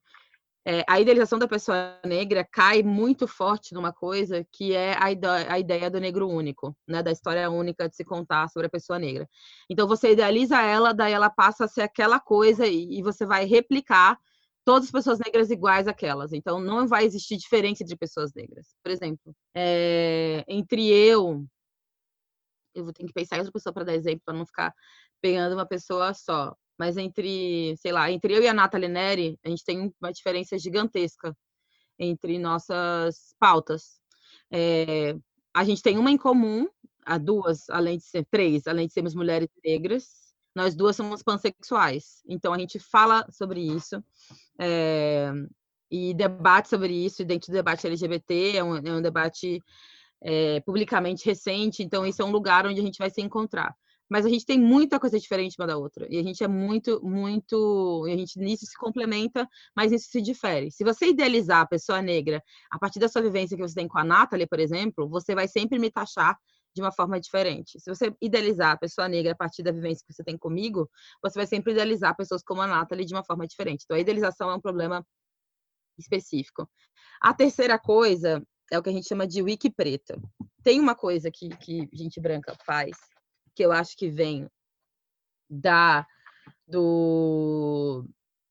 [0.67, 5.05] é, a idealização da pessoa negra cai muito forte numa coisa que é a,
[5.53, 7.03] a, ideia do negro único, né?
[7.03, 9.29] Da história única de se contar sobre a pessoa negra.
[9.69, 13.45] Então você idealiza ela, daí ela passa a ser aquela coisa e, e você vai
[13.45, 14.19] replicar
[14.65, 16.33] todas as pessoas negras iguais àquelas.
[16.33, 18.75] Então não vai existir diferença entre pessoas negras.
[18.83, 21.45] Por exemplo, é, entre eu,
[22.75, 24.75] eu vou ter que pensar em outra pessoa para dar exemplo, para não ficar
[25.21, 29.49] pegando uma pessoa só mas entre, sei lá, entre eu e a Nathalie Neri, a
[29.49, 31.37] gente tem uma diferença gigantesca
[31.99, 34.01] entre nossas pautas.
[34.51, 35.17] É,
[35.55, 36.69] a gente tem uma em comum,
[37.07, 42.23] a duas, além de ser três, além de sermos mulheres negras, nós duas somos pansexuais.
[42.27, 44.03] Então a gente fala sobre isso
[44.59, 45.31] é,
[45.91, 47.23] e debate sobre isso.
[47.23, 49.61] E dentro do debate LGBT é um, é um debate
[50.23, 51.83] é, publicamente recente.
[51.83, 53.75] Então isso é um lugar onde a gente vai se encontrar
[54.15, 56.07] mas a gente tem muita coisa diferente uma da outra.
[56.09, 58.07] E a gente é muito, muito.
[58.07, 60.71] E a gente nisso se complementa, mas nisso se difere.
[60.71, 63.99] Se você idealizar a pessoa negra a partir da sua vivência que você tem com
[63.99, 66.39] a Nathalie, por exemplo, você vai sempre me taxar
[66.77, 67.81] de uma forma diferente.
[67.81, 70.89] Se você idealizar a pessoa negra a partir da vivência que você tem comigo,
[71.21, 73.83] você vai sempre idealizar pessoas como a Nathalie de uma forma diferente.
[73.83, 75.05] Então, a idealização é um problema
[75.99, 76.71] específico.
[77.21, 80.17] A terceira coisa é o que a gente chama de wiki preta.
[80.63, 82.97] Tem uma coisa que, que gente branca faz,
[83.55, 84.49] que eu acho que vem
[85.49, 86.07] da
[86.67, 88.05] do,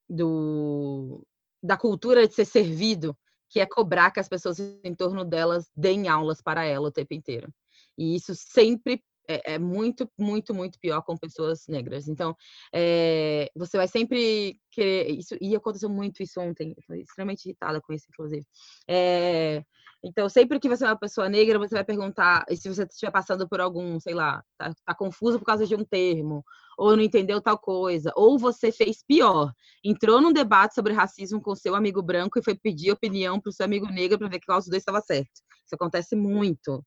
[0.10, 1.26] do
[1.62, 3.18] da cultura de ser servido,
[3.50, 7.14] que é cobrar que as pessoas em torno delas deem aulas para ela o tempo
[7.14, 7.54] inteiro.
[7.98, 12.08] E isso sempre é, é, muito, muito, muito pior com pessoas negras.
[12.08, 12.36] Então,
[12.74, 15.12] é, você vai sempre querer.
[15.12, 18.46] Isso, e aconteceu muito isso ontem, eu extremamente irritada com isso, inclusive.
[18.88, 19.64] É,
[20.04, 23.48] então, sempre que você é uma pessoa negra, você vai perguntar, se você estiver passando
[23.48, 26.44] por algum, sei lá, tá, tá, confuso por causa de um termo,
[26.78, 31.56] ou não entendeu tal coisa, ou você fez pior, entrou num debate sobre racismo com
[31.56, 34.60] seu amigo branco e foi pedir opinião para o seu amigo negro para ver qual
[34.60, 35.32] dos dois estava certo.
[35.66, 36.84] Isso acontece muito.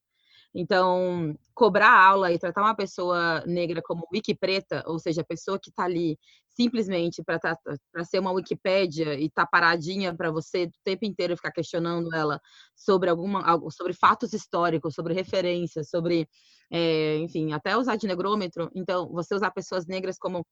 [0.59, 5.59] Então, cobrar aula e tratar uma pessoa negra como wiki preta, ou seja, a pessoa
[5.59, 6.17] que está ali
[6.47, 7.55] simplesmente para tá,
[8.03, 12.41] ser uma Wikipédia e tá paradinha para você o tempo inteiro ficar questionando ela
[12.75, 16.27] sobre alguma sobre fatos históricos, sobre referências, sobre
[16.71, 18.71] é, enfim, até usar de negrômetro.
[18.73, 20.43] Então, você usar pessoas negras como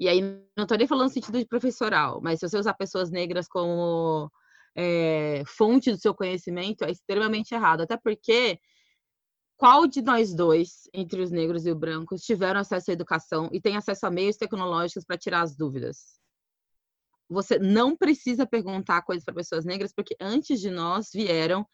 [0.00, 0.22] e aí
[0.56, 4.32] não estou nem falando no sentido de professoral, mas se você usar pessoas negras como
[4.74, 7.82] é, fonte do seu conhecimento é extremamente errado.
[7.82, 8.58] Até porque
[9.56, 13.60] qual de nós dois, entre os negros e os brancos, tiveram acesso à educação e
[13.60, 16.18] tem acesso a meios tecnológicos para tirar as dúvidas?
[17.28, 21.66] Você não precisa perguntar coisas para pessoas negras, porque antes de nós vieram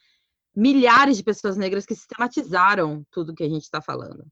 [0.54, 4.26] milhares de pessoas negras que sistematizaram tudo que a gente está falando.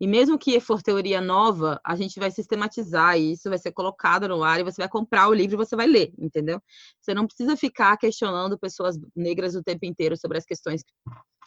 [0.00, 4.42] E mesmo que for teoria nova, a gente vai sistematizar isso, vai ser colocado no
[4.42, 6.60] ar e você vai comprar o livro e você vai ler, entendeu?
[7.00, 10.82] Você não precisa ficar questionando pessoas negras o tempo inteiro sobre as questões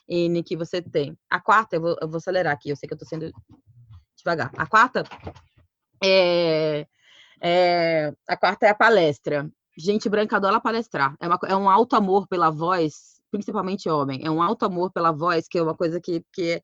[0.08, 1.16] N que você tem.
[1.30, 3.32] A quarta, eu vou, eu vou acelerar aqui, eu sei que eu estou sendo
[4.18, 4.52] devagar.
[4.58, 5.04] A quarta
[6.04, 6.88] é,
[7.42, 9.50] é, a quarta é a palestra.
[9.78, 11.16] Gente branca adora palestrar.
[11.20, 14.22] É, uma, é um alto amor pela voz, principalmente homem.
[14.24, 16.62] É um alto amor pela voz, que é uma coisa que, que é,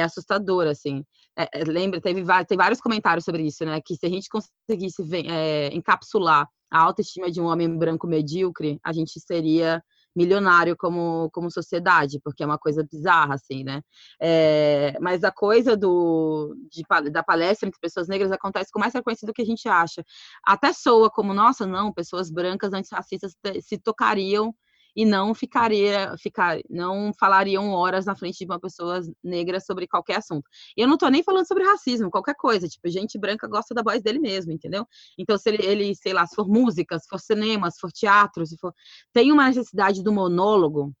[0.00, 1.04] é assustadora, assim.
[1.38, 3.80] É, é, lembra, teve, tem vários comentários sobre isso, né?
[3.80, 8.92] Que se a gente conseguisse é, encapsular a autoestima de um homem branco medíocre, a
[8.92, 9.82] gente seria
[10.16, 13.82] milionário como, como sociedade, porque é uma coisa bizarra, assim, né?
[14.20, 19.24] É, mas a coisa do, de, da palestra entre pessoas negras acontece com mais frequência
[19.24, 20.04] do que a gente acha.
[20.44, 24.52] Até soa como, nossa, não, pessoas brancas antirracistas se tocariam
[24.98, 30.16] e não ficaria, ficar, não falariam horas na frente de uma pessoa negra sobre qualquer
[30.16, 30.42] assunto.
[30.76, 33.80] E eu não estou nem falando sobre racismo, qualquer coisa, tipo, gente branca gosta da
[33.80, 34.84] voz dele mesmo, entendeu?
[35.16, 38.44] Então, se ele, ele sei lá, se for música, se for cinema, se for teatro,
[38.44, 38.74] se for.
[39.12, 40.92] Tem uma necessidade do monólogo,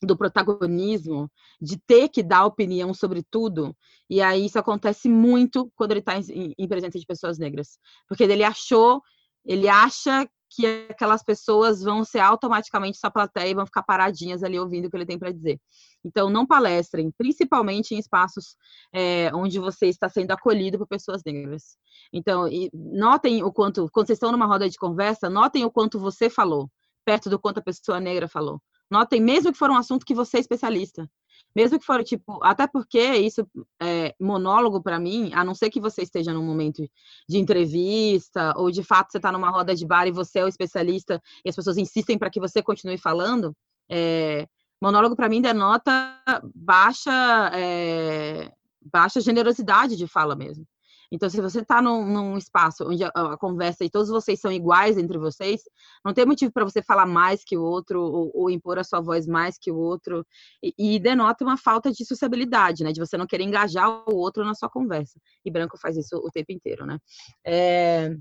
[0.00, 1.28] do protagonismo,
[1.60, 3.76] de ter que dar opinião sobre tudo,
[4.08, 8.22] e aí isso acontece muito quando ele está em, em presença de pessoas negras, porque
[8.22, 9.02] ele achou,
[9.44, 14.58] ele acha que aquelas pessoas vão ser automaticamente sua plateia e vão ficar paradinhas ali
[14.58, 15.60] ouvindo o que ele tem para dizer.
[16.04, 18.56] Então, não palestrem, principalmente em espaços
[18.92, 21.76] é, onde você está sendo acolhido por pessoas negras.
[22.12, 26.30] Então, notem o quanto, quando vocês estão numa roda de conversa, notem o quanto você
[26.30, 26.70] falou,
[27.04, 28.60] perto do quanto a pessoa negra falou.
[28.90, 31.10] Notem, mesmo que for um assunto que você é especialista.
[31.56, 33.48] Mesmo que for, tipo, até porque isso
[33.80, 36.86] é monólogo para mim, a não ser que você esteja num momento
[37.26, 40.48] de entrevista, ou de fato você está numa roda de bar e você é o
[40.48, 43.56] especialista e as pessoas insistem para que você continue falando,
[43.90, 44.46] é,
[44.82, 46.20] monólogo para mim denota
[46.54, 48.52] baixa, é,
[48.92, 50.66] baixa generosidade de fala mesmo.
[51.10, 54.50] Então, se você está num, num, espaço onde a, a, conversa e todos vocês são
[54.50, 55.62] iguais entre vocês,
[56.04, 59.00] não tem motivo para você falar mais que o outro ou, ou, impor a sua
[59.00, 60.26] voz mais que o outro.
[60.62, 62.92] E, e, denota uma falta de sociabilidade, né?
[62.92, 65.20] De você não querer engajar o outro na sua conversa.
[65.44, 66.98] E branco faz isso o tempo inteiro, né?
[67.44, 68.16] É...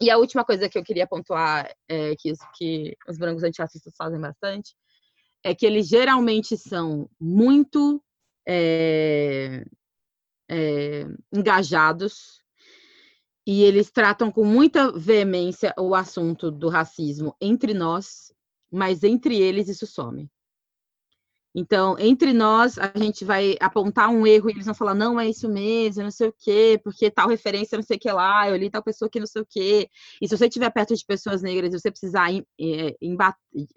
[0.00, 4.20] E a última coisa que eu queria pontuar, é, que, que os brancos antirracistas fazem
[4.20, 4.76] bastante,
[5.42, 8.00] é que eles geralmente são muito
[8.46, 9.64] é,
[10.48, 12.42] é, engajados
[13.46, 18.32] e eles tratam com muita veemência o assunto do racismo entre nós,
[18.70, 20.30] mas entre eles isso some.
[21.54, 25.28] Então, entre nós, a gente vai apontar um erro e eles vão falar, não, é
[25.28, 28.56] isso mesmo, não sei o quê, porque tal referência não sei o que lá, eu
[28.56, 29.88] li tal pessoa que não sei o quê.
[30.20, 33.16] E se você estiver perto de pessoas negras e você precisar em, em,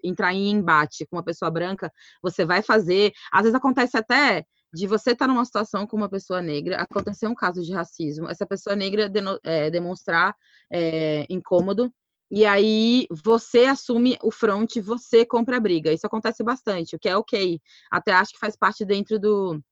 [0.04, 1.90] entrar em embate com uma pessoa branca,
[2.22, 3.12] você vai fazer.
[3.32, 7.34] Às vezes acontece até de você estar numa situação com uma pessoa negra, acontecer um
[7.34, 9.10] caso de racismo, essa pessoa negra
[9.44, 10.34] é, demonstrar
[10.70, 11.92] é, incômodo
[12.34, 15.92] e aí você assume o front, você compra a briga.
[15.92, 17.60] Isso acontece bastante, o que é ok.
[17.90, 19.62] Até acho que faz parte dentro do,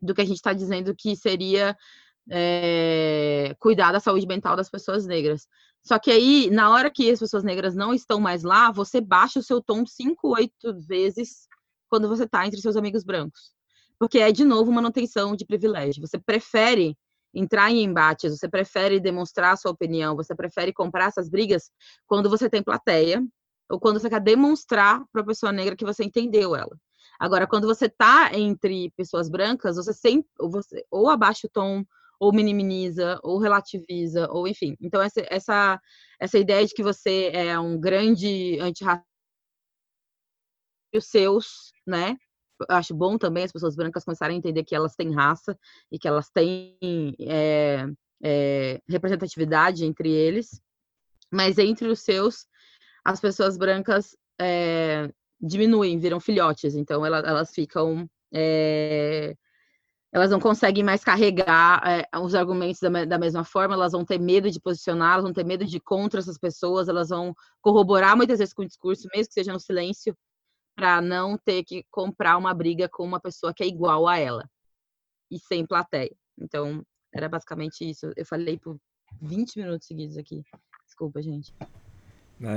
[0.00, 1.76] do que a gente está dizendo que seria
[2.30, 5.48] é, cuidar da saúde mental das pessoas negras.
[5.82, 9.40] Só que aí, na hora que as pessoas negras não estão mais lá, você baixa
[9.40, 11.48] o seu tom cinco, oito vezes
[11.88, 13.52] quando você está entre seus amigos brancos.
[14.00, 16.00] Porque é, de novo, manutenção de privilégio.
[16.00, 16.96] Você prefere
[17.34, 21.70] entrar em embates, você prefere demonstrar sua opinião, você prefere comprar essas brigas
[22.06, 23.22] quando você tem plateia
[23.70, 26.74] ou quando você quer demonstrar para a pessoa negra que você entendeu ela.
[27.20, 31.84] Agora, quando você está entre pessoas brancas, você sempre ou, você, ou abaixa o tom,
[32.18, 34.76] ou minimiza, ou relativiza, ou enfim.
[34.80, 35.80] Então, essa, essa,
[36.18, 39.06] essa ideia de que você é um grande antirracista,
[40.94, 42.16] os seus, né?
[42.68, 45.58] Acho bom também as pessoas brancas começarem a entender que elas têm raça
[45.90, 46.76] e que elas têm
[47.20, 47.86] é,
[48.22, 50.60] é, representatividade entre eles,
[51.30, 52.46] mas entre os seus,
[53.04, 58.08] as pessoas brancas é, diminuem, viram filhotes, então elas, elas ficam.
[60.12, 64.50] elas não conseguem mais carregar os argumentos da, da mesma forma, elas vão ter medo
[64.50, 68.38] de posicionar, elas vão ter medo de ir contra essas pessoas, elas vão corroborar muitas
[68.38, 70.16] vezes com o discurso, mesmo que seja no silêncio,
[70.80, 74.48] para não ter que comprar uma briga com uma pessoa que é igual a ela
[75.30, 76.10] e sem plateia.
[76.40, 76.82] Então,
[77.14, 78.10] era basicamente isso.
[78.16, 78.78] Eu falei por
[79.20, 80.42] 20 minutos seguidos aqui.
[80.86, 81.52] Desculpa, gente.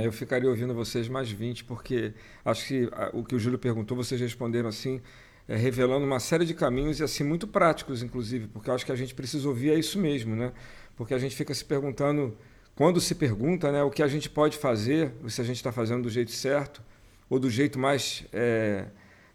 [0.02, 4.18] Eu ficaria ouvindo vocês mais 20, porque acho que o que o Júlio perguntou, vocês
[4.18, 5.02] responderam assim,
[5.46, 8.96] é, revelando uma série de caminhos e assim muito práticos, inclusive, porque acho que a
[8.96, 10.54] gente precisa ouvir é isso mesmo, né?
[10.96, 12.34] Porque a gente fica se perguntando,
[12.74, 16.04] quando se pergunta, né, o que a gente pode fazer, se a gente está fazendo
[16.04, 16.82] do jeito certo,
[17.28, 18.24] ou do jeito mais.
[18.32, 18.86] É,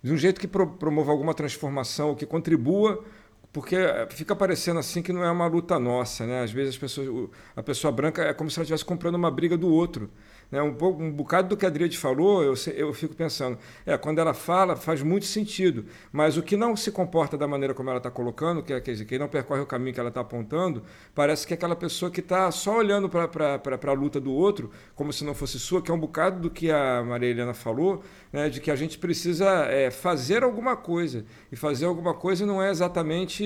[0.01, 3.03] de um jeito que pro, promova alguma transformação, que contribua,
[3.51, 3.77] porque
[4.11, 6.43] fica parecendo assim que não é uma luta nossa, né?
[6.43, 9.57] Às vezes as pessoas, a pessoa branca é como se ela estivesse comprando uma briga
[9.57, 10.09] do outro.
[10.51, 10.61] Né?
[10.61, 14.19] Um, pouco, um bocado do que a Adriade falou, eu, eu fico pensando, é, quando
[14.19, 17.97] ela fala, faz muito sentido, mas o que não se comporta da maneira como ela
[17.97, 20.83] está colocando, que é, quer dizer, quem não percorre o caminho que ela está apontando,
[21.13, 25.13] parece que é aquela pessoa que está só olhando para a luta do outro, como
[25.13, 28.49] se não fosse sua, que é um bocado do que a Maria Helena falou, né,
[28.49, 31.25] de que a gente precisa é, fazer alguma coisa.
[31.51, 33.38] E fazer alguma coisa não é exatamente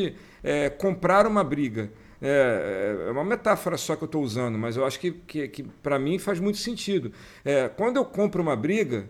[0.43, 1.91] é, comprar uma briga.
[2.21, 5.63] É, é uma metáfora só que eu estou usando, mas eu acho que, que, que
[5.63, 7.11] para mim faz muito sentido.
[7.43, 9.09] É, quando eu compro uma briga,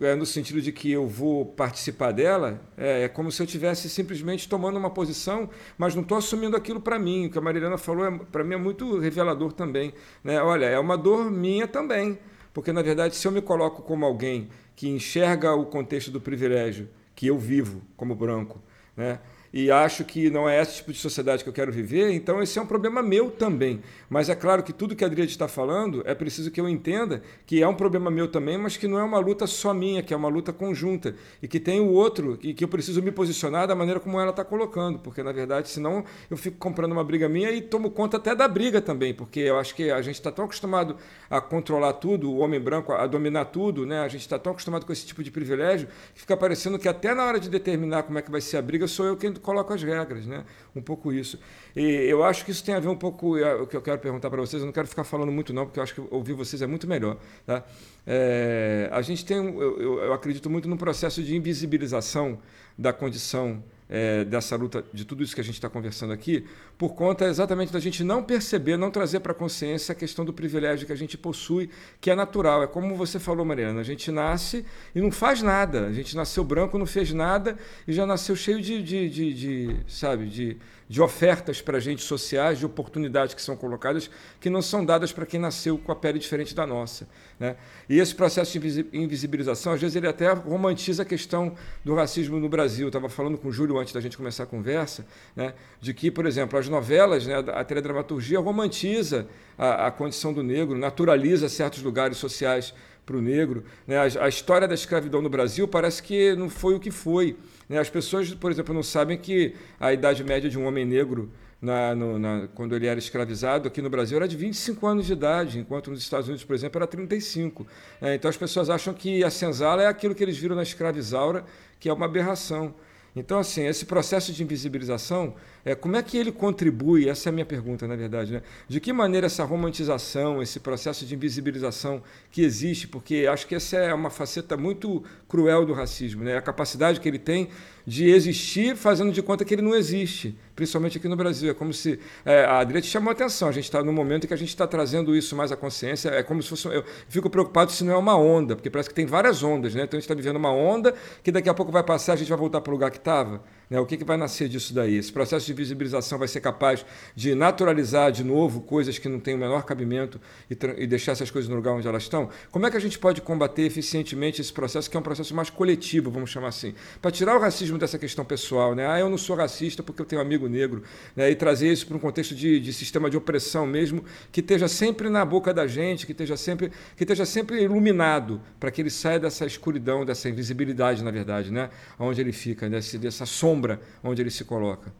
[0.00, 3.88] é, no sentido de que eu vou participar dela, é, é como se eu estivesse
[3.88, 7.26] simplesmente tomando uma posição, mas não estou assumindo aquilo para mim.
[7.26, 9.94] O que a Marilena falou, é, para mim, é muito revelador também.
[10.22, 10.40] Né?
[10.42, 12.18] Olha, é uma dor minha também,
[12.52, 16.88] porque, na verdade, se eu me coloco como alguém que enxerga o contexto do privilégio
[17.14, 18.62] que eu vivo como branco,
[18.94, 19.18] né?
[19.56, 22.58] E acho que não é esse tipo de sociedade que eu quero viver, então esse
[22.58, 23.80] é um problema meu também.
[24.06, 27.22] Mas é claro que tudo que a Adriane está falando é preciso que eu entenda
[27.46, 30.12] que é um problema meu também, mas que não é uma luta só minha, que
[30.12, 33.66] é uma luta conjunta e que tem o outro e que eu preciso me posicionar
[33.66, 37.26] da maneira como ela está colocando, porque na verdade, senão eu fico comprando uma briga
[37.26, 40.30] minha e tomo conta até da briga também, porque eu acho que a gente está
[40.30, 40.98] tão acostumado
[41.30, 44.00] a controlar tudo, o homem branco a dominar tudo, né?
[44.00, 47.14] A gente está tão acostumado com esse tipo de privilégio que fica parecendo que até
[47.14, 49.72] na hora de determinar como é que vai ser a briga sou eu quem coloco
[49.72, 50.44] as regras, né?
[50.74, 51.38] Um pouco isso.
[51.74, 53.98] E eu acho que isso tem a ver um pouco é, o que eu quero
[53.98, 54.60] perguntar para vocês.
[54.60, 56.86] Eu não quero ficar falando muito não, porque eu acho que ouvir vocês é muito
[56.86, 57.16] melhor,
[57.46, 57.64] tá?
[58.06, 62.38] É, a gente tem, eu, eu, acredito muito no processo de invisibilização
[62.76, 66.44] da condição é, dessa luta, de tudo isso que a gente está conversando aqui,
[66.76, 70.32] por conta exatamente da gente não perceber, não trazer para a consciência a questão do
[70.32, 71.70] privilégio que a gente possui,
[72.00, 72.62] que é natural.
[72.62, 74.64] É como você falou, Mariana, a gente nasce
[74.94, 75.86] e não faz nada.
[75.86, 77.56] A gente nasceu branco, não fez nada
[77.86, 80.56] e já nasceu cheio de, de, de, de sabe, de
[80.88, 84.08] de ofertas para a gente sociais, de oportunidades que são colocadas,
[84.40, 87.08] que não são dadas para quem nasceu com a pele diferente da nossa.
[87.40, 87.56] Né?
[87.88, 92.48] E esse processo de invisibilização, às vezes, ele até romantiza a questão do racismo no
[92.48, 92.86] Brasil.
[92.86, 95.54] estava falando com o Júlio antes da gente começar a conversa, né?
[95.80, 99.26] de que, por exemplo, as novelas, né, a teledramaturgia romantiza
[99.58, 102.72] a, a condição do negro, naturaliza certos lugares sociais
[103.04, 103.64] para o negro.
[103.86, 103.96] Né?
[103.98, 107.36] A, a história da escravidão no Brasil parece que não foi o que foi.
[107.68, 107.78] Né?
[107.78, 111.94] As pessoas, por exemplo, não sabem que a idade média de um homem negro, na,
[111.94, 115.58] no, na, quando ele era escravizado, aqui no Brasil era de 25 anos de idade,
[115.58, 117.66] enquanto nos Estados Unidos, por exemplo, era 35.
[118.00, 121.44] É, então as pessoas acham que a senzala é aquilo que eles viram na escravizaura,
[121.80, 122.74] que é uma aberração.
[123.14, 125.34] Então, assim, esse processo de invisibilização,
[125.66, 127.08] é, como é que ele contribui?
[127.08, 128.34] Essa é a minha pergunta, na verdade.
[128.34, 128.42] Né?
[128.68, 132.00] De que maneira essa romantização, esse processo de invisibilização
[132.30, 136.36] que existe, porque acho que essa é uma faceta muito cruel do racismo, né?
[136.36, 137.48] a capacidade que ele tem
[137.86, 141.50] de existir fazendo de conta que ele não existe, principalmente aqui no Brasil.
[141.50, 142.00] É como se.
[142.24, 144.36] É, a Adriana te chamou a atenção, a gente está no momento em que a
[144.36, 146.08] gente está trazendo isso mais à consciência.
[146.08, 146.66] É como se fosse.
[146.66, 149.84] Eu fico preocupado se não é uma onda, porque parece que tem várias ondas, né?
[149.84, 152.28] Então a gente está vivendo uma onda que daqui a pouco vai passar, a gente
[152.28, 153.40] vai voltar para o lugar que estava.
[153.68, 153.80] Né?
[153.80, 154.96] O que, que vai nascer disso daí?
[154.96, 156.84] Esse processo de visibilização vai ser capaz
[157.14, 160.20] de naturalizar de novo coisas que não têm o menor cabimento
[160.50, 162.30] e, e, deixar essas coisas no lugar onde elas estão?
[162.50, 165.50] Como é que a gente pode combater eficientemente esse processo, que é um processo mais
[165.50, 166.74] coletivo, vamos chamar assim?
[167.02, 168.86] Para tirar o racismo dessa questão pessoal, né?
[168.86, 170.82] Ah, eu não sou racista porque eu tenho um amigo negro,
[171.14, 171.30] né?
[171.30, 175.08] e trazer isso para um contexto de, de sistema de opressão mesmo, que esteja sempre
[175.08, 179.18] na boca da gente, que esteja sempre, que esteja sempre iluminado, para que ele saia
[179.18, 181.70] dessa escuridão, dessa invisibilidade, na verdade, né?
[181.98, 184.92] onde ele fica, desse, dessa sombra sombra onde ele se coloca.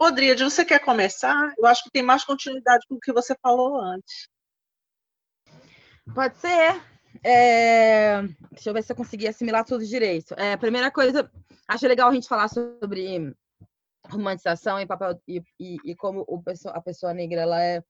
[0.00, 1.52] Rodrigo, você quer começar?
[1.58, 4.28] Eu acho que tem mais continuidade com o que você falou antes.
[6.14, 6.80] Pode ser.
[7.24, 8.22] É...
[8.52, 10.34] Deixa eu ver se eu consegui assimilar tudo direito.
[10.34, 11.30] É, primeira coisa,
[11.66, 13.34] acho legal a gente falar sobre
[14.06, 17.82] romantização e papel e, e, e como o, a pessoa negra ela é,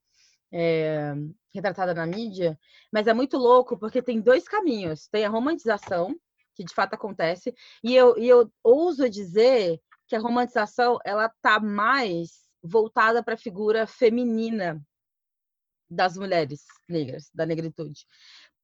[0.53, 1.15] é,
[1.55, 2.59] retratada na mídia,
[2.93, 5.09] mas é muito louco porque tem dois caminhos.
[5.09, 6.15] Tem a romantização,
[6.55, 7.55] que de fato acontece.
[7.83, 13.39] E eu, e eu ouso dizer que a romantização ela está mais voltada para a
[13.39, 14.83] figura feminina
[15.91, 18.07] das mulheres negras, da negritude.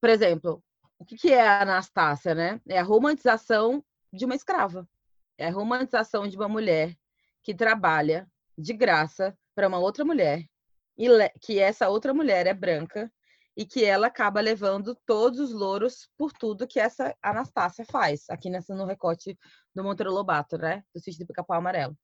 [0.05, 0.63] Por exemplo,
[0.99, 2.61] o que, que é a Anastácia, né?
[2.69, 3.83] É a romantização
[4.13, 4.87] de uma escrava.
[5.39, 6.95] É a romantização de uma mulher
[7.43, 10.45] que trabalha de graça para uma outra mulher
[10.99, 11.09] e
[11.41, 13.11] que essa outra mulher é branca
[13.57, 18.51] e que ela acaba levando todos os louros por tudo que essa Anastácia faz, aqui
[18.51, 19.39] nessa, no recorte
[19.75, 20.85] do Monteiro Lobato, né?
[20.95, 21.97] Do sítio do Pica-Pau Amarelo.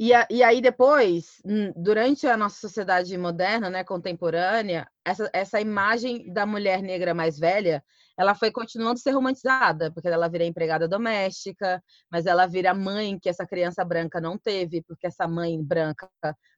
[0.00, 1.42] E, a, e aí depois,
[1.74, 7.82] durante a nossa sociedade moderna, né, contemporânea, essa, essa imagem da mulher negra mais velha,
[8.16, 13.18] ela foi continuando a ser romantizada, porque ela vira empregada doméstica, mas ela vira mãe
[13.18, 16.08] que essa criança branca não teve, porque essa mãe branca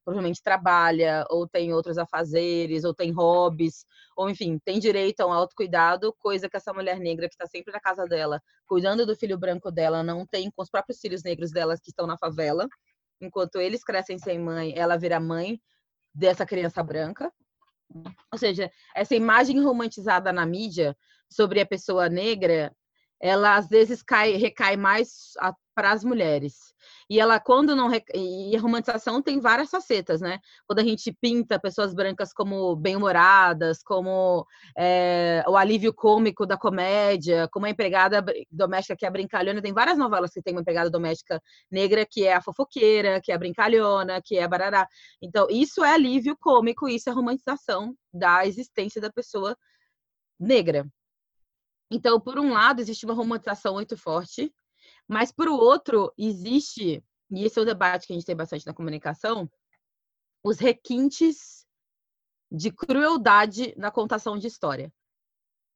[0.05, 3.87] provavelmente trabalha, ou tem outros afazeres, ou tem hobbies,
[4.17, 7.73] ou enfim, tem direito a um autocuidado, coisa que essa mulher negra que está sempre
[7.73, 11.53] na casa dela, cuidando do filho branco dela, não tem com os próprios filhos negros
[11.53, 12.69] dela que estão na favela
[13.21, 15.61] enquanto eles crescem sem mãe, ela vira mãe
[16.15, 17.33] dessa criança branca.
[18.33, 20.97] Ou seja, essa imagem romantizada na mídia
[21.29, 22.75] sobre a pessoa negra,
[23.21, 25.33] ela às vezes cai, recai mais
[25.81, 26.75] para as mulheres.
[27.09, 27.91] E ela, quando não.
[28.15, 30.39] E a romantização tem várias facetas, né?
[30.67, 37.49] Quando a gente pinta pessoas brancas como bem-humoradas, como é, o alívio cômico da comédia,
[37.51, 40.91] como a empregada doméstica que é a brincalhona, tem várias novelas que tem uma empregada
[40.91, 44.87] doméstica negra que é a fofoqueira, que é a brincalhona, que é a barará.
[45.23, 49.57] Então, isso é alívio cômico, isso é romantização da existência da pessoa
[50.39, 50.87] negra.
[51.91, 54.53] Então, por um lado, existe uma romantização muito forte
[55.11, 58.73] mas, por outro, existe, e esse é o debate que a gente tem bastante na
[58.73, 59.51] comunicação,
[60.41, 61.67] os requintes
[62.49, 64.93] de crueldade na contação de história.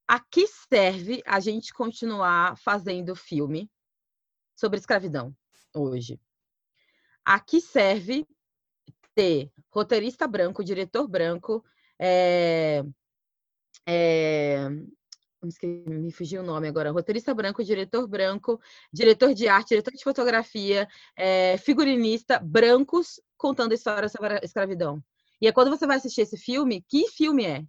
[0.06, 3.68] A que serve a gente continuar fazendo filme
[4.54, 5.36] sobre escravidão
[5.74, 6.20] hoje?
[7.24, 8.24] A que serve
[9.16, 11.64] ter roteirista branco, diretor branco,
[11.98, 12.84] é,
[13.84, 14.68] é,
[15.86, 18.60] me fugiu o nome agora, roteirista branco, diretor branco,
[18.92, 25.02] diretor de arte, diretor de fotografia, é, figurinista, brancos contando histórias sobre a escravidão.
[25.40, 27.64] E é quando você vai assistir esse filme, que filme é?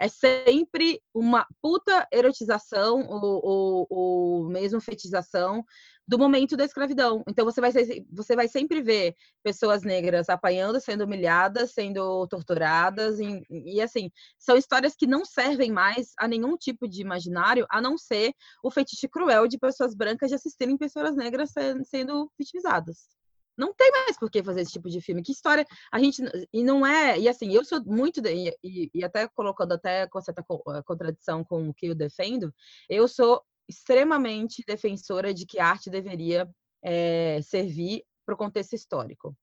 [0.00, 5.62] É sempre uma puta erotização ou, ou, ou mesmo fetização
[6.08, 7.22] do momento da escravidão.
[7.28, 7.70] Então você vai,
[8.10, 14.56] você vai sempre ver pessoas negras apanhando, sendo humilhadas, sendo torturadas, e, e, assim, são
[14.56, 18.32] histórias que não servem mais a nenhum tipo de imaginário, a não ser
[18.64, 21.52] o fetiche cruel de pessoas brancas de assistirem pessoas negras
[21.84, 23.19] sendo vitimizadas.
[23.60, 25.22] Não tem mais por que fazer esse tipo de filme.
[25.22, 29.28] Que história a gente e não é e assim eu sou muito e, e até
[29.28, 30.42] colocando até com certa
[30.84, 32.52] contradição com o que eu defendo,
[32.88, 36.48] eu sou extremamente defensora de que a arte deveria
[36.82, 39.36] é, servir para o contexto histórico.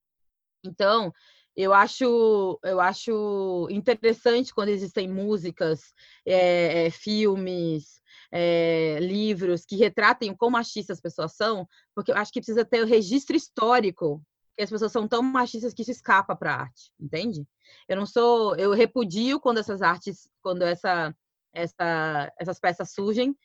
[0.65, 1.13] Então,
[1.57, 5.91] eu acho, eu acho interessante quando existem músicas,
[6.23, 7.99] é, filmes,
[8.31, 12.83] é, livros que retratem como machistas as pessoas são, porque eu acho que precisa ter
[12.83, 14.21] o registro histórico
[14.55, 17.43] que as pessoas são tão machistas que isso escapa para a arte, entende?
[17.87, 21.15] Eu não sou, eu repudio quando essas artes, quando essa,
[21.53, 23.35] essa, essas peças surgem,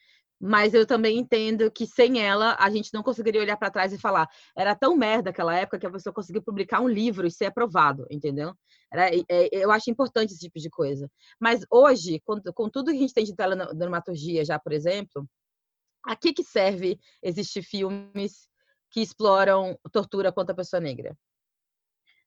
[0.45, 3.99] mas eu também entendo que sem ela a gente não conseguiria olhar para trás e
[3.99, 7.45] falar era tão merda aquela época que a pessoa conseguiu publicar um livro e ser
[7.45, 8.53] aprovado, entendeu?
[8.93, 11.09] Era, é, eu acho importante esse tipo de coisa.
[11.39, 15.25] Mas hoje, com, com tudo que a gente tem de teledramaturgia já, por exemplo,
[16.05, 18.49] a que, que serve existir filmes
[18.91, 21.17] que exploram tortura contra a pessoa negra?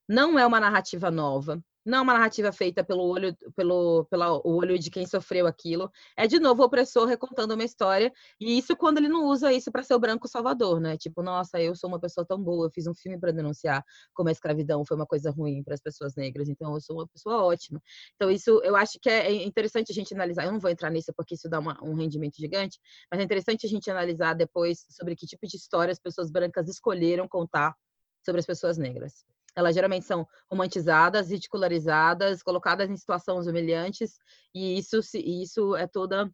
[0.08, 4.76] Não é uma narrativa nova, não é uma narrativa feita pelo olho, pelo, pelo olho
[4.78, 5.90] de quem sofreu aquilo.
[6.16, 9.70] É de novo o opressor recontando uma história, e isso quando ele não usa isso
[9.70, 10.96] para ser o branco salvador, né?
[10.96, 14.28] Tipo, nossa, eu sou uma pessoa tão boa, eu fiz um filme para denunciar como
[14.28, 17.44] a escravidão foi uma coisa ruim para as pessoas negras, então eu sou uma pessoa
[17.44, 17.80] ótima.
[18.16, 20.44] Então, isso eu acho que é interessante a gente analisar.
[20.44, 22.80] Eu não vou entrar nisso porque isso dá uma, um rendimento gigante,
[23.10, 26.68] mas é interessante a gente analisar depois sobre que tipo de história as pessoas brancas
[26.68, 27.76] escolheram contar
[28.24, 29.24] sobre as pessoas negras.
[29.56, 34.18] Elas geralmente são romantizadas, ridicularizadas, colocadas em situações humilhantes,
[34.54, 36.30] e isso, isso é toda,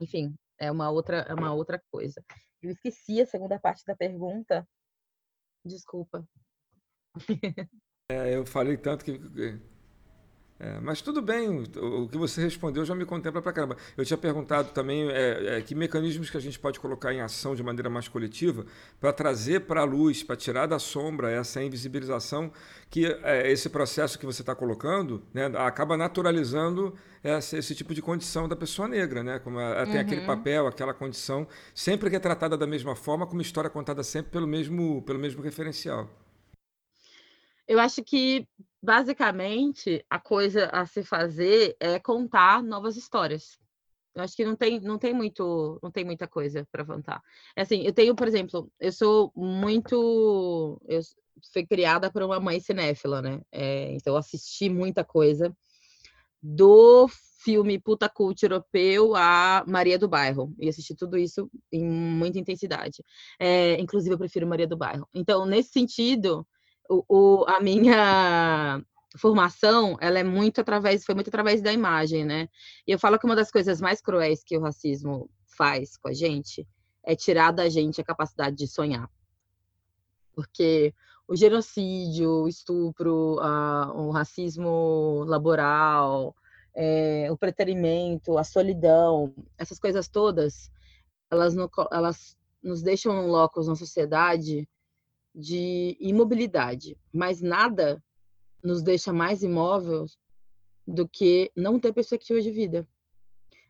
[0.00, 2.24] enfim, é uma outra, é uma outra coisa.
[2.62, 4.66] Eu esqueci a segunda parte da pergunta.
[5.64, 6.26] Desculpa.
[8.10, 9.12] É, eu falei tanto que
[10.60, 13.76] é, mas tudo bem, o, que você respondeu já me contempla pra caramba.
[13.96, 17.54] Eu tinha perguntado também é, é, que mecanismos que a gente pode colocar em ação
[17.54, 18.66] de maneira mais coletiva
[18.98, 22.50] para trazer para a luz, para tirar da sombra essa invisibilização
[22.90, 26.92] que é, esse processo que você está colocando né, acaba naturalizando
[27.22, 29.38] essa, esse tipo de condição da pessoa negra, né?
[29.38, 30.00] Como ela tem uhum.
[30.00, 34.46] aquele papel, aquela condição, sempre retratada da mesma forma, com uma história contada sempre pelo
[34.46, 36.08] mesmo, pelo mesmo referencial.
[37.66, 38.48] Eu acho que
[38.82, 43.58] basicamente a coisa a se fazer é contar novas histórias.
[44.14, 47.22] Eu acho que não tem, não tem muito, não tem muita coisa para contar.
[47.54, 51.00] É assim, eu tenho, por exemplo, eu sou muito, eu
[51.52, 53.40] fui criada por uma mãe cinéfila, né?
[53.52, 55.54] É, então eu assisti muita coisa
[56.42, 57.08] do
[57.42, 60.52] filme Puta Cult Europeu a Maria do Bairro.
[60.58, 63.02] E assisti tudo isso em muita intensidade.
[63.38, 65.08] É, inclusive, eu prefiro Maria do Bairro.
[65.14, 66.46] Então, nesse sentido,
[66.88, 68.82] o, a minha
[69.16, 72.48] formação, ela é muito através, foi muito através da imagem, né?
[72.86, 76.12] E eu falo que uma das coisas mais cruéis que o racismo faz com a
[76.12, 76.66] gente
[77.04, 79.10] é tirar da gente a capacidade de sonhar.
[80.34, 80.94] Porque
[81.26, 86.34] o genocídio, o estupro, a, o racismo laboral,
[86.74, 90.70] é, o preterimento, a solidão, essas coisas todas,
[91.30, 94.68] elas, no, elas nos deixam num locus na sociedade
[95.38, 98.02] de imobilidade, mas nada
[98.60, 100.18] nos deixa mais imóveis
[100.84, 102.88] do que não ter perspectiva de vida.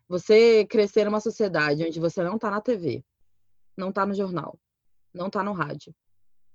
[0.09, 3.05] Você crescer numa sociedade onde você não está na TV,
[3.77, 4.59] não está no jornal,
[5.13, 5.95] não está no rádio,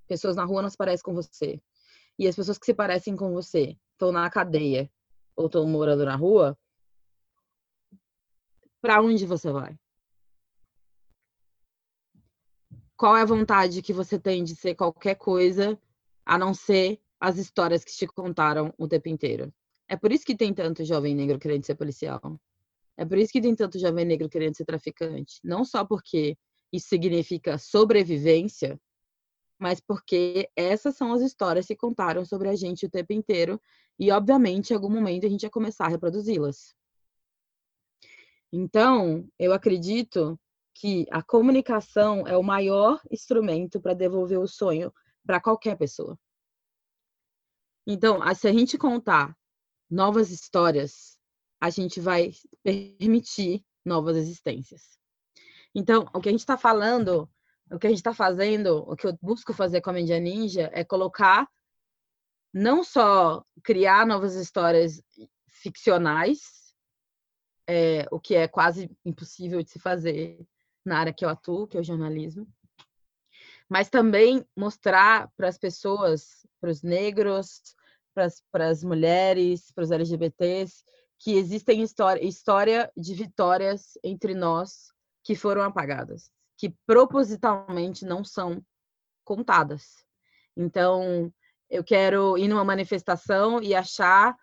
[0.07, 1.61] pessoas na rua não se parecem com você,
[2.17, 4.91] e as pessoas que se parecem com você estão na cadeia
[5.35, 6.57] ou estão morando na rua,
[8.81, 9.77] para onde você vai?
[13.03, 15.77] Qual é a vontade que você tem de ser qualquer coisa
[16.25, 19.53] a não ser as histórias que te contaram o tempo inteiro.
[19.89, 22.39] É por isso que tem tanto jovem negro querendo ser policial.
[22.95, 25.41] É por isso que tem tanto jovem negro querendo ser traficante.
[25.43, 26.37] Não só porque
[26.71, 28.79] isso significa sobrevivência,
[29.59, 33.59] mas porque essas são as histórias que contaram sobre a gente o tempo inteiro
[33.99, 36.73] e, obviamente, em algum momento a gente vai começar a reproduzi-las.
[38.49, 40.39] Então, eu acredito
[40.73, 44.93] que a comunicação é o maior instrumento para devolver o sonho
[45.25, 46.17] para qualquer pessoa.
[47.85, 49.37] Então, se a gente contar
[49.89, 51.17] novas histórias,
[51.61, 52.31] a gente vai
[52.63, 54.97] permitir novas existências.
[55.75, 57.29] Então, o que a gente está falando,
[57.71, 60.69] o que a gente está fazendo, o que eu busco fazer com a Mídia Ninja
[60.73, 61.47] é colocar,
[62.53, 65.01] não só criar novas histórias
[65.47, 66.73] ficcionais,
[67.67, 70.45] é, o que é quase impossível de se fazer,
[70.85, 72.47] na área que eu atuo, que é o jornalismo,
[73.69, 77.75] mas também mostrar para as pessoas, para os negros,
[78.51, 80.83] para as mulheres, para os LGBTs,
[81.19, 84.91] que existem história, história de vitórias entre nós
[85.23, 88.61] que foram apagadas, que propositalmente não são
[89.23, 90.03] contadas.
[90.55, 91.33] Então,
[91.69, 94.35] eu quero ir numa manifestação e achar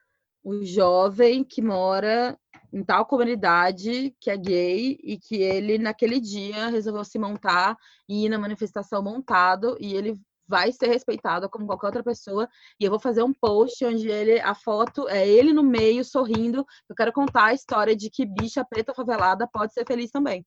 [0.43, 2.39] o jovem que mora
[2.73, 7.77] em tal comunidade que é gay e que ele naquele dia resolveu se montar
[8.09, 12.49] e ir na manifestação montado e ele vai ser respeitado como qualquer outra pessoa
[12.79, 16.67] e eu vou fazer um post onde ele a foto é ele no meio sorrindo.
[16.89, 20.45] Eu quero contar a história de que bicha preta favelada pode ser feliz também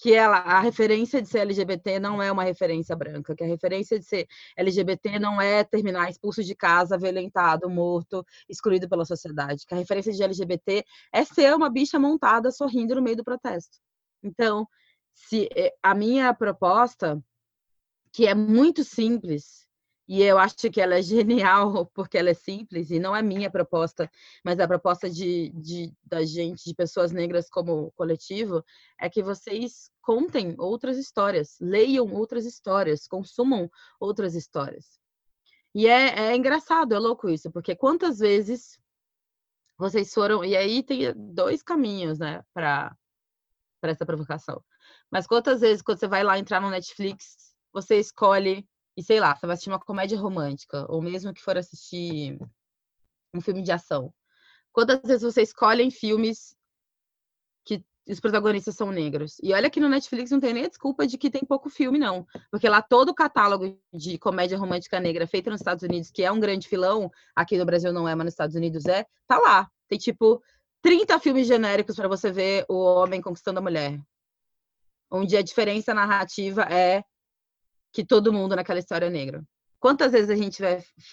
[0.00, 3.98] que ela, a referência de ser LGBT não é uma referência branca, que a referência
[3.98, 4.26] de ser
[4.56, 10.10] LGBT não é terminar expulso de casa, violentado, morto, excluído pela sociedade, que a referência
[10.10, 13.78] de LGBT é ser uma bicha montada sorrindo no meio do protesto.
[14.22, 14.66] Então,
[15.12, 17.22] se eh, a minha proposta,
[18.10, 19.66] que é muito simples,
[20.12, 23.48] e eu acho que ela é genial porque ela é simples e não é minha
[23.48, 24.10] proposta,
[24.44, 28.64] mas a proposta de, de, da gente, de pessoas negras como coletivo,
[29.00, 34.98] é que vocês contem outras histórias, leiam outras histórias, consumam outras histórias.
[35.72, 38.80] E é, é engraçado, é louco isso, porque quantas vezes
[39.78, 40.44] vocês foram.
[40.44, 42.96] E aí tem dois caminhos, né, para
[43.80, 44.60] essa provocação.
[45.08, 49.34] Mas quantas vezes, quando você vai lá entrar no Netflix, você escolhe e sei lá,
[49.34, 52.38] você vai assistir uma comédia romântica, ou mesmo que for assistir
[53.34, 54.12] um filme de ação.
[54.72, 56.56] Quantas vezes você escolhe filmes
[57.64, 59.36] que os protagonistas são negros?
[59.42, 61.98] E olha que no Netflix não tem nem a desculpa de que tem pouco filme,
[61.98, 62.26] não.
[62.50, 66.30] Porque lá todo o catálogo de comédia romântica negra feita nos Estados Unidos, que é
[66.30, 69.70] um grande filão, aqui no Brasil não é, mas nos Estados Unidos é, tá lá.
[69.88, 70.42] Tem tipo
[70.82, 74.00] 30 filmes genéricos para você ver o homem conquistando a mulher.
[75.10, 77.02] Onde a diferença narrativa é
[77.92, 79.44] que todo mundo naquela história é negro.
[79.80, 80.62] Quantas vezes a gente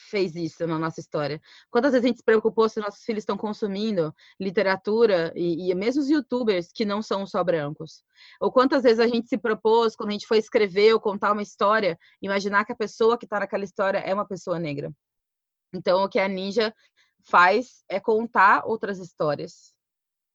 [0.10, 1.42] fez isso na nossa história?
[1.72, 6.02] Quantas vezes a gente se preocupou se nossos filhos estão consumindo literatura e, e, mesmo
[6.02, 8.04] os youtubers que não são só brancos?
[8.42, 11.42] Ou quantas vezes a gente se propôs, quando a gente foi escrever ou contar uma
[11.42, 14.92] história, imaginar que a pessoa que está naquela história é uma pessoa negra?
[15.74, 16.74] Então, o que a Ninja
[17.24, 19.74] faz é contar outras histórias,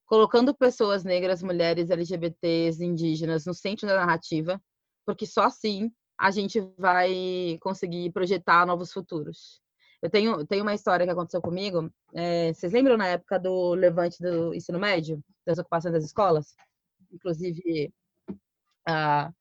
[0.06, 4.58] colocando pessoas negras, mulheres, LGBTs, indígenas no centro da narrativa,
[5.04, 5.92] porque só assim
[6.22, 9.60] a gente vai conseguir projetar novos futuros.
[10.00, 11.92] Eu tenho, tenho uma história que aconteceu comigo.
[12.14, 16.54] É, vocês lembram na época do levante do ensino médio, das ocupações das escolas?
[17.12, 17.92] Inclusive,
[18.86, 19.32] a,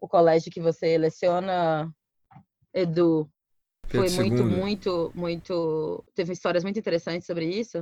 [0.00, 1.92] o colégio que você eleciona,
[2.72, 3.28] Edu,
[3.88, 6.04] foi muito, muito, muito.
[6.14, 7.78] Teve histórias muito interessantes sobre isso.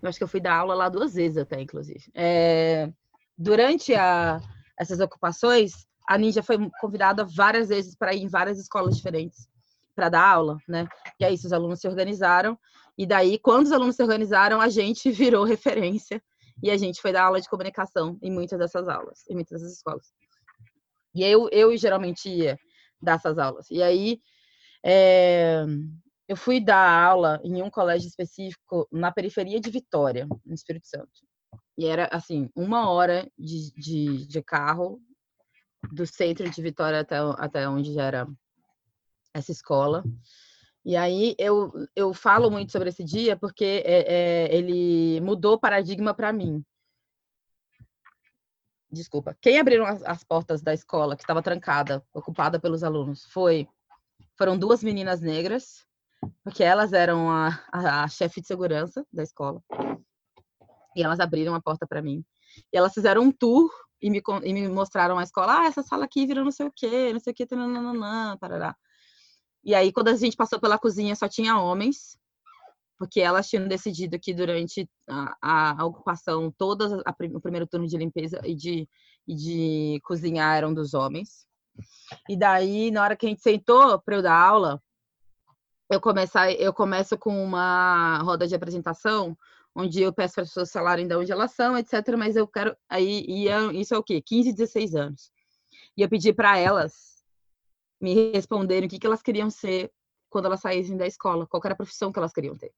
[0.00, 2.04] Eu acho que eu fui dar aula lá duas vezes até, inclusive.
[2.14, 2.92] É,
[3.36, 4.40] durante a,
[4.78, 9.46] essas ocupações, a Ninja foi convidada várias vezes para ir em várias escolas diferentes
[9.94, 10.88] para dar aula, né?
[11.20, 12.58] E aí os alunos se organizaram
[12.96, 16.22] e daí quando os alunos se organizaram, a gente virou referência
[16.62, 19.76] e a gente foi dar aula de comunicação em muitas dessas aulas, em muitas dessas
[19.76, 20.06] escolas.
[21.14, 22.58] E eu, eu geralmente ia
[23.02, 23.66] dar essas aulas.
[23.70, 24.20] E aí
[24.84, 25.64] é,
[26.26, 31.28] eu fui dar aula em um colégio específico na periferia de Vitória, no Espírito Santo.
[31.76, 35.00] E era, assim, uma hora de, de, de carro
[35.92, 38.28] do centro de Vitória até, até onde já era
[39.32, 40.04] essa escola.
[40.84, 44.14] E aí eu, eu falo muito sobre esse dia porque é,
[44.46, 46.64] é, ele mudou paradigma para mim.
[48.90, 49.36] Desculpa.
[49.40, 53.68] Quem abriram as, as portas da escola que estava trancada, ocupada pelos alunos, foi
[54.36, 55.84] foram duas meninas negras,
[56.42, 59.62] porque elas eram a, a, a chefe de segurança da escola.
[60.96, 62.24] E elas abriram a porta para mim.
[62.72, 63.70] E elas fizeram um tour
[64.00, 66.72] e me, e me mostraram a escola, ah, essa sala aqui virou não sei o
[66.74, 68.76] quê, não sei o quê, nananã, parará.
[69.64, 72.18] E aí, quando a gente passou pela cozinha, só tinha homens,
[72.96, 78.40] porque elas tinham decidido que durante a, a, ocupação, todas o primeiro turno de limpeza
[78.44, 78.88] e de,
[79.26, 81.46] e de cozinhar eram dos homens.
[82.28, 84.82] E daí, na hora que a gente sentou para eu dar aula,
[85.90, 86.00] eu,
[86.58, 89.36] eu começo com uma roda de apresentação
[89.78, 91.92] onde eu peço para as pessoas falarem de onde elas são, etc.
[92.18, 92.76] Mas eu quero.
[92.88, 94.20] Aí, e é, isso é o quê?
[94.20, 95.30] 15, 16 anos.
[95.96, 97.22] E eu pedi para elas
[98.00, 99.92] me responderem o que, que elas queriam ser
[100.28, 102.72] quando elas saíssem da escola, qual era a profissão que elas queriam ter.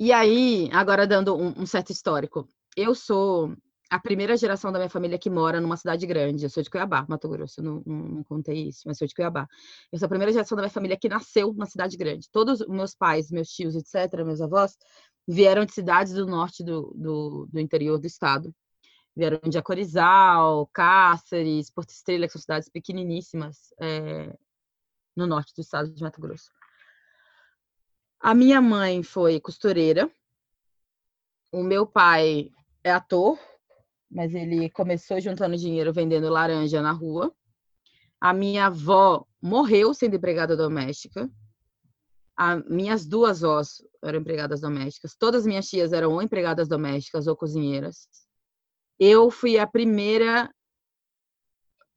[0.00, 3.52] E aí, agora dando um, um certo histórico, eu sou
[3.90, 6.44] a primeira geração da minha família que mora numa cidade grande.
[6.44, 7.62] Eu sou de Cuiabá, Mato Grosso.
[7.62, 9.48] Não, não, não, contei isso, mas sou de Cuiabá.
[9.90, 12.28] Eu sou a primeira geração da minha família que nasceu na cidade grande.
[12.30, 14.76] Todos os meus pais, meus tios, etc., meus avós,
[15.26, 18.54] vieram de cidades do norte do, do, do interior do estado.
[19.16, 24.36] vieram de Acorizal, Cáceres, Porto Estrela, que são cidades pequeniníssimas é,
[25.16, 26.50] no norte do estado de Mato Grosso.
[28.20, 30.10] A minha mãe foi costureira.
[31.50, 32.50] O meu pai
[32.84, 33.38] é ator,
[34.10, 37.32] mas ele começou juntando dinheiro vendendo laranja na rua.
[38.20, 41.30] A minha avó morreu sendo empregada doméstica.
[42.36, 45.14] As minhas duas avós eram empregadas domésticas.
[45.16, 48.08] Todas as minhas tias eram ou empregadas domésticas ou cozinheiras.
[48.98, 50.52] Eu fui a primeira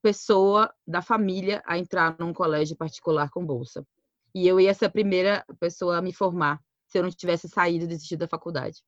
[0.02, 3.86] pessoa da família a entrar num colégio particular com bolsa.
[4.34, 7.86] E eu ia ser a primeira pessoa a me formar se eu não tivesse saído
[7.86, 8.84] e desistido da faculdade.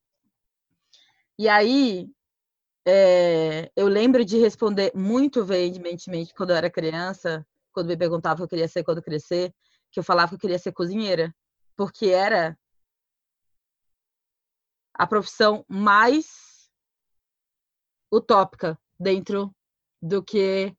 [1.38, 2.09] E aí,
[2.86, 8.38] é, eu lembro de responder muito veementemente quando eu era criança, quando me perguntava o
[8.38, 9.53] que eu queria ser quando crescer,
[9.91, 11.34] que eu falava que eu queria ser cozinheira,
[11.75, 12.57] porque era
[14.93, 16.69] a profissão mais
[18.11, 19.53] utópica dentro
[20.01, 20.75] do que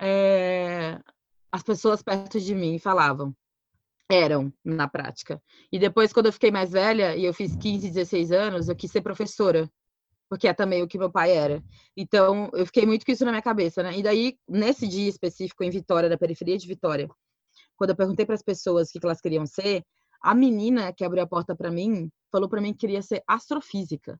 [0.00, 0.98] é,
[1.50, 3.34] as pessoas perto de mim falavam.
[4.10, 5.42] Eram, na prática.
[5.70, 8.90] E depois, quando eu fiquei mais velha, e eu fiz 15, 16 anos, eu quis
[8.90, 9.70] ser professora
[10.32, 11.62] porque é também o que meu pai era.
[11.94, 13.98] Então, eu fiquei muito com isso na minha cabeça, né?
[13.98, 17.06] E daí, nesse dia específico em Vitória, da periferia de Vitória,
[17.76, 19.84] quando eu perguntei para as pessoas o que elas queriam ser,
[20.22, 24.18] a menina que abriu a porta para mim falou para mim que queria ser astrofísica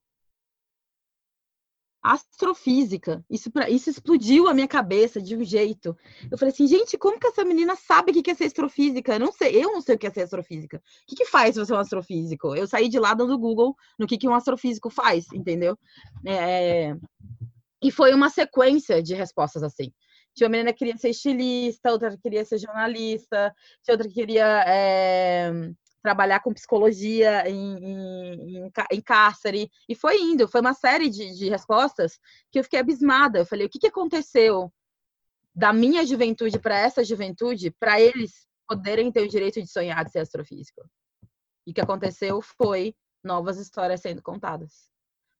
[2.02, 3.24] astrofísica.
[3.30, 5.96] Isso, pra, isso explodiu a minha cabeça de um jeito.
[6.30, 9.14] Eu falei assim, gente, como que essa menina sabe o que é ser astrofísica?
[9.14, 10.78] Eu não sei, eu não sei o que é ser astrofísica.
[10.78, 12.56] O que, que faz você um astrofísico?
[12.56, 15.78] Eu saí de lá dando Google no que, que um astrofísico faz, entendeu?
[16.26, 16.96] É...
[17.80, 19.92] E foi uma sequência de respostas assim.
[20.34, 24.14] Tinha uma menina que queria ser estilista, outra que queria ser jornalista, tinha outra que
[24.14, 25.52] queria é,
[26.02, 31.48] trabalhar com psicologia em, em, em, cárcere, e foi indo, foi uma série de, de
[31.48, 32.18] respostas
[32.50, 33.38] que eu fiquei abismada.
[33.38, 34.72] Eu falei, o que, que aconteceu
[35.54, 40.10] da minha juventude para essa juventude, para eles poderem ter o direito de sonhar de
[40.10, 40.82] ser astrofísico?
[41.66, 44.90] E o que aconteceu foi novas histórias sendo contadas.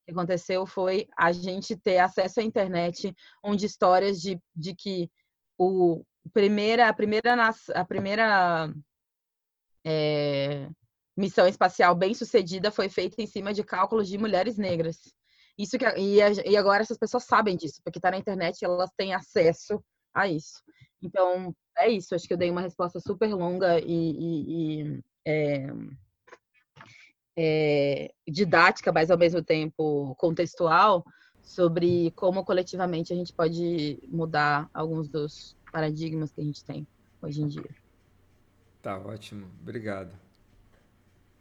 [0.02, 5.10] O que aconteceu foi a gente ter acesso à internet, onde histórias de, de que
[5.58, 8.72] o primeira, a primeira, a primeira
[9.84, 10.68] é,
[11.16, 14.98] missão espacial bem sucedida foi feita em cima de cálculos de mulheres negras.
[15.58, 18.90] Isso que, e, e agora essas pessoas sabem disso, porque está na internet e elas
[18.96, 19.82] têm acesso
[20.14, 20.62] a isso.
[21.02, 22.14] Então, é isso.
[22.14, 25.66] Acho que eu dei uma resposta super longa e, e, e é,
[27.36, 31.04] é, didática, mas ao mesmo tempo contextual,
[31.42, 36.86] sobre como coletivamente a gente pode mudar alguns dos paradigmas que a gente tem
[37.20, 37.81] hoje em dia.
[38.82, 40.10] Tá ótimo, obrigado.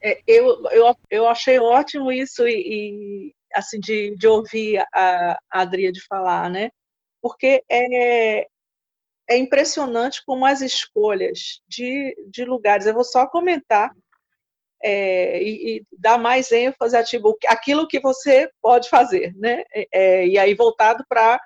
[0.04, 5.62] É, eu, eu, eu achei ótimo isso e, e assim de, de ouvir a, a
[5.62, 6.70] Adria de falar, né?
[7.20, 8.48] Porque é,
[9.28, 12.86] é impressionante como as escolhas de, de lugares.
[12.86, 13.92] Eu vou só comentar
[14.84, 19.64] é, e, e, dar mais ênfase a tipo, aquilo que você pode fazer, né?
[19.74, 21.40] É, é e aí voltado para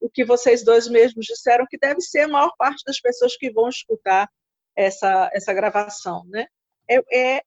[0.00, 3.50] o que vocês dois mesmos disseram, que deve ser a maior parte das pessoas que
[3.50, 4.28] vão escutar
[4.76, 6.46] essa, essa gravação, né?
[6.88, 7.42] É, é,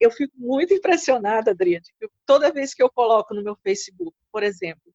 [0.00, 1.84] eu fico muito impressionada, Adriane,
[2.26, 4.92] toda vez que eu coloco no meu Facebook, por exemplo,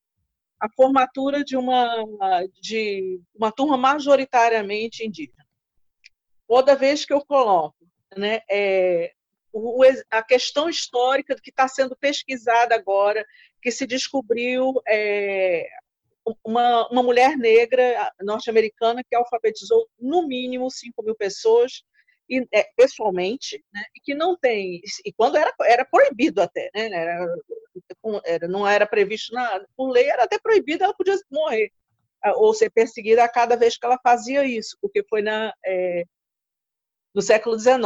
[0.59, 2.05] a formatura de uma,
[2.61, 5.45] de uma turma majoritariamente indígena.
[6.47, 7.77] Toda vez que eu coloco
[8.17, 9.13] né, é,
[9.53, 13.25] o, a questão histórica que está sendo pesquisada agora,
[13.61, 15.67] que se descobriu é,
[16.43, 21.83] uma, uma mulher negra norte-americana que alfabetizou no mínimo 5 mil pessoas
[22.29, 26.89] e, é, pessoalmente, né, e que não tem, e quando era, era proibido até, né,
[26.91, 27.35] era,
[28.23, 31.71] era, não era previsto na, por lei, era até proibido, ela podia morrer
[32.35, 36.03] ou ser perseguida a cada vez que ela fazia isso, porque foi na, é,
[37.15, 37.79] no século XIX,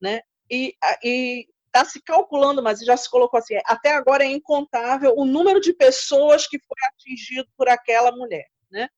[0.00, 5.14] né, e, e está se calculando, mas já se colocou assim, até agora é incontável
[5.16, 8.88] o número de pessoas que foi atingido por aquela mulher, né?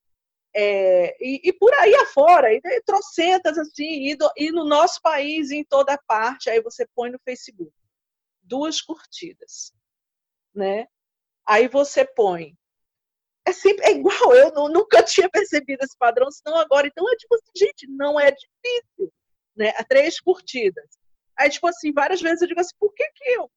[0.55, 5.01] É, e, e, por aí afora, e, e trocentas assim, e, do, e no nosso
[5.01, 7.73] país, em toda parte, aí você põe no Facebook
[8.43, 9.73] duas curtidas,
[10.55, 10.87] né?
[11.47, 12.55] Aí você põe
[13.45, 17.17] é sempre é igual, eu não, nunca tinha percebido esse padrão, senão agora, então é
[17.17, 19.13] tipo assim, gente, não é difícil,
[19.57, 19.73] né?
[19.89, 21.02] Três curtidas.
[21.37, 23.51] Aí, tipo assim, várias vezes eu digo assim, por que, que eu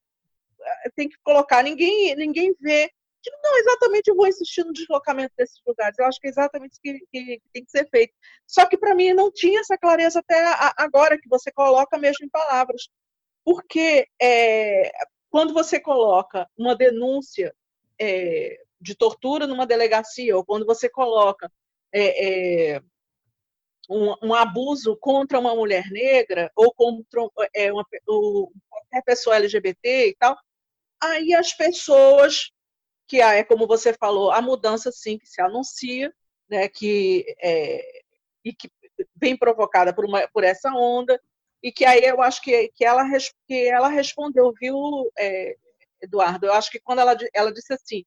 [0.61, 1.63] eh, tenho que colocar?
[1.63, 2.91] Ninguém, ninguém vê.
[3.23, 5.97] Digo, não, exatamente eu vou insistir no deslocamento desses lugares.
[5.97, 8.13] Eu acho que é exatamente isso que, que, tem que ser feito.
[8.47, 10.43] Só que para mim não tinha essa clareza até
[10.77, 12.87] agora que você coloca mesmo em palavras.
[13.43, 14.91] Porque é,
[15.29, 17.53] quando você coloca uma denúncia
[17.99, 21.51] é, de tortura numa delegacia, ou quando você coloca
[21.91, 22.81] é, é,
[23.89, 27.21] um, um, abuso contra uma mulher negra, ou contra
[27.53, 30.37] é, uma, ou qualquer pessoa LGBT e tal,
[31.01, 32.51] aí as pessoas,
[33.07, 36.13] que é como você falou, a mudança sim que se anuncia,
[36.49, 38.01] né, que, é,
[38.43, 38.69] e que
[39.15, 41.19] vem provocada por, uma, por essa onda,
[41.61, 43.03] e que aí eu acho que, que, ela,
[43.47, 45.55] que ela respondeu, viu, é,
[46.01, 46.45] Eduardo?
[46.45, 48.03] Eu acho que quando ela, ela disse assim,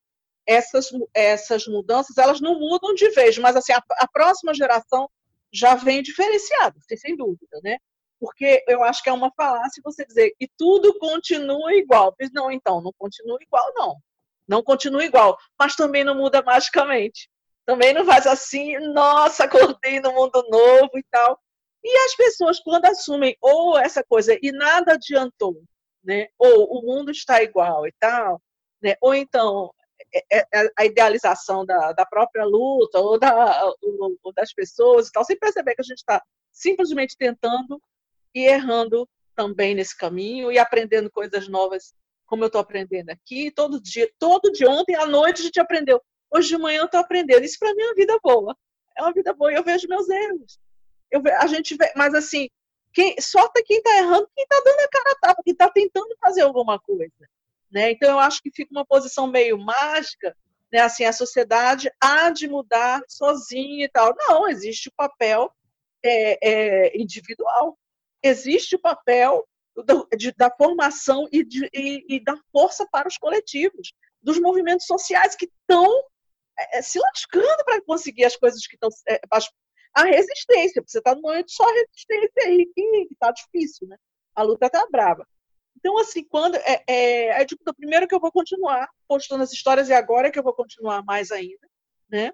[0.46, 5.10] essas, essas mudanças, elas não mudam de vez, mas assim, a, a próxima geração
[5.52, 7.78] já vem diferenciada, sem dúvida, né?
[8.20, 12.14] Porque eu acho que é uma falácia você dizer que tudo continua igual.
[12.32, 13.96] Não, então, não continua igual, não.
[14.46, 17.28] Não continua igual, mas também não muda magicamente.
[17.64, 21.38] Também não faz assim, nossa, acordei no mundo novo e tal.
[21.84, 25.62] E as pessoas, quando assumem ou essa coisa e nada adiantou,
[26.02, 26.28] né?
[26.38, 28.40] ou o mundo está igual e tal,
[28.82, 28.96] né?
[29.00, 29.70] ou então
[30.76, 33.72] a idealização da, da própria luta ou, da,
[34.22, 37.80] ou das pessoas e tal, sem perceber que a gente está simplesmente tentando
[38.34, 41.94] e errando também nesse caminho e aprendendo coisas novas,
[42.26, 46.00] como eu estou aprendendo aqui, todo dia, todo dia, ontem à noite a gente aprendeu,
[46.30, 48.56] hoje de manhã eu estou aprendendo, isso para mim é uma vida boa,
[48.96, 50.58] é uma vida boa e eu vejo meus erros,
[51.10, 52.48] eu, a gente vê, mas assim,
[52.92, 56.16] quem, sorte quem está errando, quem está dando a cara a tapa, quem está tentando
[56.20, 57.28] fazer alguma coisa.
[57.70, 57.90] Né?
[57.92, 60.36] Então, eu acho que fica uma posição meio mágica,
[60.72, 60.80] né?
[60.80, 64.14] assim, a sociedade há de mudar sozinha e tal.
[64.16, 65.52] Não, existe o papel
[66.04, 67.78] é, é, individual,
[68.22, 69.46] existe o papel
[69.76, 73.92] do, de, da formação e, de, e, e, da força para os coletivos,
[74.22, 75.86] dos movimentos sociais que estão
[76.58, 79.20] é, se lascando para conseguir as coisas que estão, é,
[79.94, 83.96] a resistência, porque você está no momento só resistência aí, que está difícil, né?
[84.34, 85.26] A luta está brava.
[85.78, 86.56] Então, assim, quando.
[86.56, 90.30] É, é, é tipo, primeiro que eu vou continuar postando as histórias, e agora é
[90.30, 91.68] que eu vou continuar mais ainda,
[92.10, 92.32] né?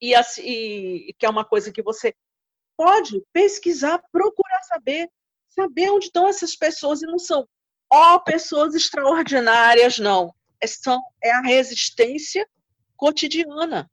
[0.00, 2.14] E, assim, e, que é uma coisa que você
[2.76, 5.10] pode pesquisar, procurar saber,
[5.48, 7.48] saber onde estão essas pessoas, e não são
[7.90, 10.34] ó pessoas extraordinárias, não.
[10.60, 12.46] É, são, é a resistência
[12.96, 13.90] cotidiana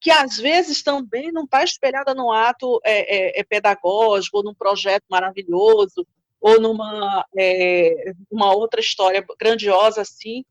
[0.00, 4.54] que às vezes também não está espelhada num ato é, é, é, pedagógico, ou num
[4.54, 6.06] projeto maravilhoso,
[6.40, 10.44] ou numa é, uma outra história grandiosa assim.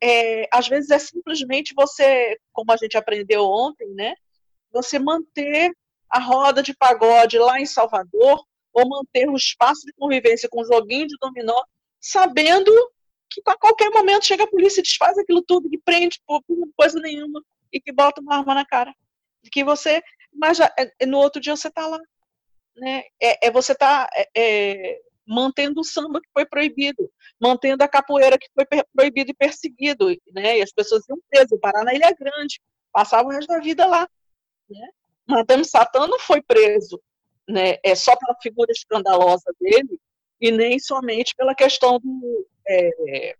[0.00, 4.14] É, às vezes é simplesmente você, como a gente aprendeu ontem, né?
[4.72, 5.72] Você manter
[6.08, 10.64] a roda de pagode lá em Salvador, ou manter o espaço de convivência com o
[10.64, 11.60] joguinho de dominó,
[12.00, 12.72] sabendo
[13.30, 16.42] que a qualquer momento chega a polícia e desfaz aquilo tudo, e prende por,
[16.76, 18.94] coisa nenhuma e que bota uma arma na cara.
[19.52, 20.02] Que você,
[20.32, 21.98] mas já, é, no outro dia você está lá.
[22.76, 23.04] Né?
[23.20, 28.38] É, é você tá é, é, mantendo o samba que foi proibido, mantendo a capoeira
[28.38, 28.64] que foi
[28.94, 30.58] proibido e perseguido, né?
[30.58, 32.60] E as pessoas iam presas, parar na Ilha Grande,
[32.92, 34.08] passavam o resto da vida lá,
[34.70, 34.88] né?
[35.26, 37.00] Madame Satã não foi preso,
[37.46, 37.76] né?
[37.84, 40.00] É só pela figura escandalosa dele
[40.40, 43.36] e nem somente pela questão do, é,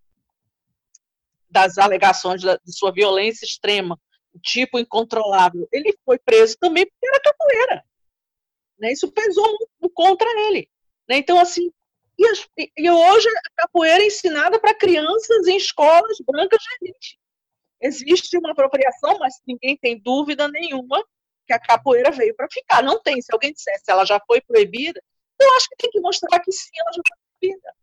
[1.50, 3.98] das alegações de sua violência extrema
[4.42, 7.84] tipo incontrolável, ele foi preso também porque era capoeira.
[8.78, 8.92] Né?
[8.92, 10.68] Isso pesou muito contra ele.
[11.08, 11.16] Né?
[11.18, 11.72] Então, assim,
[12.18, 17.18] e, as, e, hoje a capoeira é ensinada para crianças em escolas brancas de elite.
[17.80, 21.02] Existe uma apropriação, mas ninguém tem dúvida nenhuma
[21.46, 22.82] que a capoeira veio para ficar.
[22.82, 23.22] Não tem.
[23.22, 25.00] Se alguém dissesse se ela já foi proibida,
[25.40, 27.74] eu acho que tem que mostrar que sim, ela já foi proibida.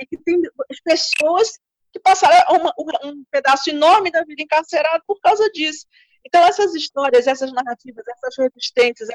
[0.00, 0.40] E que tem
[0.84, 1.58] pessoas
[1.92, 2.72] que passaram uma,
[3.04, 5.84] um pedaço enorme da vida encarcerado por causa disso.
[6.24, 9.08] Então, essas histórias, essas narrativas, essas resistências,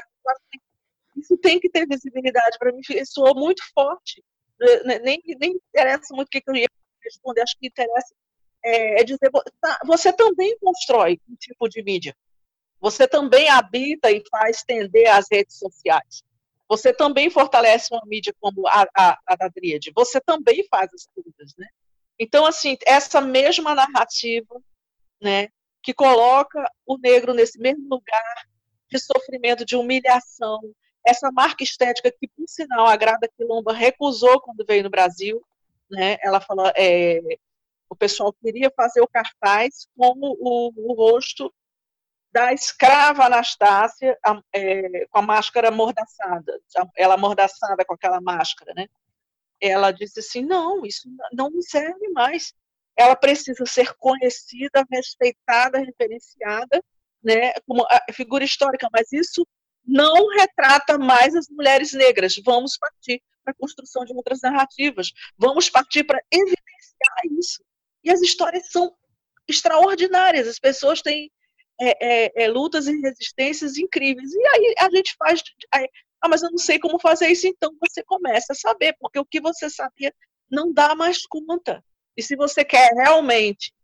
[1.16, 2.58] isso tem que ter visibilidade.
[2.58, 4.22] Para mim, soou muito forte.
[5.02, 6.68] Nem, nem interessa muito o que eu ia
[7.02, 8.14] responder, acho que interessa
[8.64, 9.30] é, é dizer:
[9.60, 12.16] tá, você também constrói um tipo de mídia.
[12.80, 16.22] Você também habita e faz tender as redes sociais.
[16.68, 19.92] Você também fortalece uma mídia como a, a, a da Tríade.
[19.94, 21.66] Você também faz as coisas, né?
[22.18, 24.60] Então, assim, essa mesma narrativa,
[25.20, 25.48] né,
[25.82, 28.46] que coloca o negro nesse mesmo lugar
[28.90, 30.60] de sofrimento, de humilhação,
[31.04, 35.44] essa marca estética que, por sinal, a Grada Quilomba recusou quando veio no Brasil,
[35.90, 37.20] né, ela falou, é,
[37.88, 41.52] o pessoal queria fazer o cartaz com o, o rosto
[42.32, 44.18] da escrava Anastácia
[44.52, 46.60] é, com a máscara amordaçada,
[46.96, 48.88] ela amordaçada com aquela máscara, né?
[49.60, 52.52] ela disse assim: não, isso não me serve mais.
[52.96, 56.82] Ela precisa ser conhecida, respeitada, referenciada,
[57.22, 59.46] né, como figura histórica, mas isso
[59.86, 62.34] não retrata mais as mulheres negras.
[62.44, 67.62] Vamos partir para a construção de outras narrativas, vamos partir para evidenciar isso.
[68.02, 68.94] E as histórias são
[69.46, 70.48] extraordinárias.
[70.48, 71.30] As pessoas têm
[71.80, 74.32] é, é, é, lutas e resistências incríveis.
[74.32, 75.42] E aí a gente faz.
[75.72, 75.88] Aí,
[76.20, 79.26] ah, mas eu não sei como fazer isso, então você começa a saber, porque o
[79.26, 80.14] que você sabia
[80.50, 81.84] não dá mais conta.
[82.16, 83.74] E se você quer realmente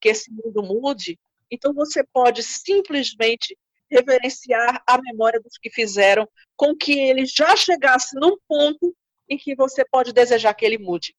[0.00, 1.18] que esse mundo mude,
[1.50, 3.56] então você pode simplesmente
[3.90, 8.94] reverenciar a memória dos que fizeram com que ele já chegasse num ponto
[9.28, 11.14] em que você pode desejar que ele mude.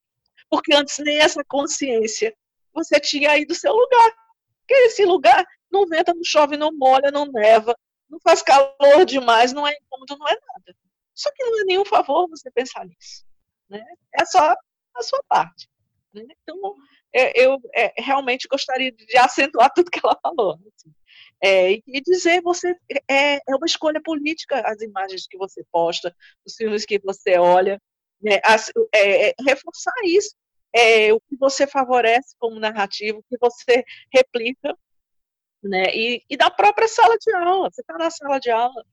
[0.50, 2.34] Porque antes nem essa consciência
[2.72, 4.12] você tinha aí do seu lugar.
[4.60, 7.76] Porque esse lugar não venta, não chove, não molha, não neva,
[8.08, 10.76] não faz calor demais, não é incômodo, não é nada.
[11.14, 13.24] Só que não é nenhum favor você pensar nisso.
[13.68, 13.82] Né?
[14.14, 14.54] É só
[14.94, 15.68] a sua parte.
[16.12, 16.24] Né?
[16.42, 16.76] Então,
[17.12, 20.54] é, eu é, realmente gostaria de acentuar tudo que ela falou.
[20.54, 20.94] Assim.
[21.42, 22.74] É, e dizer você
[23.08, 26.14] é, é uma escolha política as imagens que você posta,
[26.44, 27.80] os filmes que você olha,
[28.20, 30.34] né, as, é, é, reforçar isso,
[30.72, 34.76] é, o que você favorece como narrativo, o que você replica,
[35.62, 38.84] né, e, e da própria sala de aula, você está na sala de aula,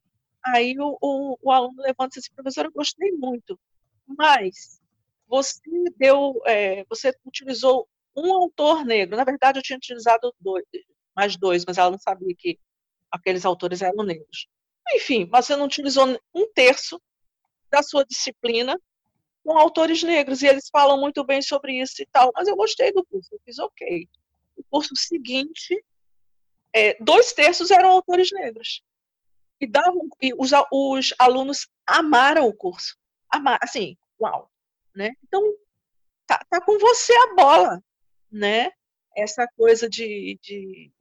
[0.46, 3.60] aí o, o, o aluno levanta e diz, professor, eu gostei muito,
[4.08, 4.80] mas
[5.28, 5.62] você
[5.98, 10.64] deu, é, você utilizou um autor negro, na verdade eu tinha utilizado dois,
[11.16, 12.59] mais dois, mas ela não sabia que
[13.11, 14.47] aqueles autores eram negros.
[14.93, 17.01] Enfim, você não utilizou um terço
[17.70, 18.80] da sua disciplina
[19.43, 22.91] com autores negros, e eles falam muito bem sobre isso e tal, mas eu gostei
[22.91, 24.09] do curso, eu fiz ok.
[24.57, 25.84] O curso seguinte,
[26.74, 28.82] é, dois terços eram autores negros.
[29.61, 32.97] E, davam, e os, os alunos amaram o curso.
[33.30, 34.51] Amar, assim, uau.
[34.95, 35.11] Né?
[35.24, 35.41] Então,
[36.26, 37.84] tá, tá com você a bola,
[38.32, 38.72] né?
[39.16, 40.91] Essa coisa de, de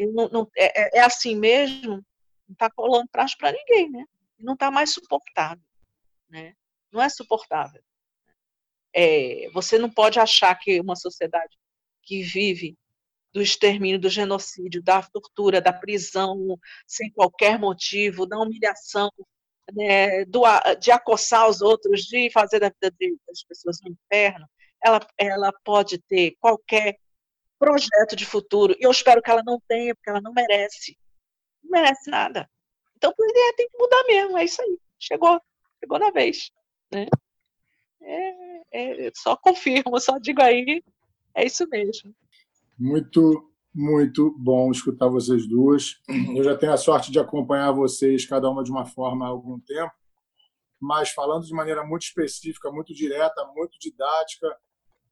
[0.00, 2.04] não, não é, é, é, assim mesmo,
[2.46, 4.04] não está colando prazo para ninguém, né?
[4.38, 5.64] Não está mais suportável,
[6.28, 6.54] né?
[6.92, 7.82] Não é suportável.
[8.94, 11.58] É, você não pode achar que uma sociedade
[12.02, 12.76] que vive
[13.32, 19.10] do extermínio, do genocídio, da tortura, da prisão sem qualquer motivo, da humilhação,
[19.72, 20.42] né, do,
[20.80, 24.46] de acossar os outros, de fazer da vida das pessoas no inferno,
[24.82, 26.96] ela, ela pode ter qualquer
[27.64, 28.74] projeto de futuro.
[28.78, 30.98] E eu espero que ela não tenha, porque ela não merece.
[31.62, 32.48] Não merece nada.
[32.96, 33.12] Então,
[33.56, 34.78] tem que mudar mesmo, é isso aí.
[34.98, 35.40] Chegou,
[35.80, 36.50] chegou na vez.
[36.92, 37.06] Né?
[38.02, 40.82] É, é, só confirmo, só digo aí,
[41.34, 42.14] é isso mesmo.
[42.78, 45.96] Muito, muito bom escutar vocês duas.
[46.36, 49.58] Eu já tenho a sorte de acompanhar vocês, cada uma de uma forma há algum
[49.60, 49.92] tempo,
[50.80, 54.54] mas falando de maneira muito específica, muito direta, muito didática,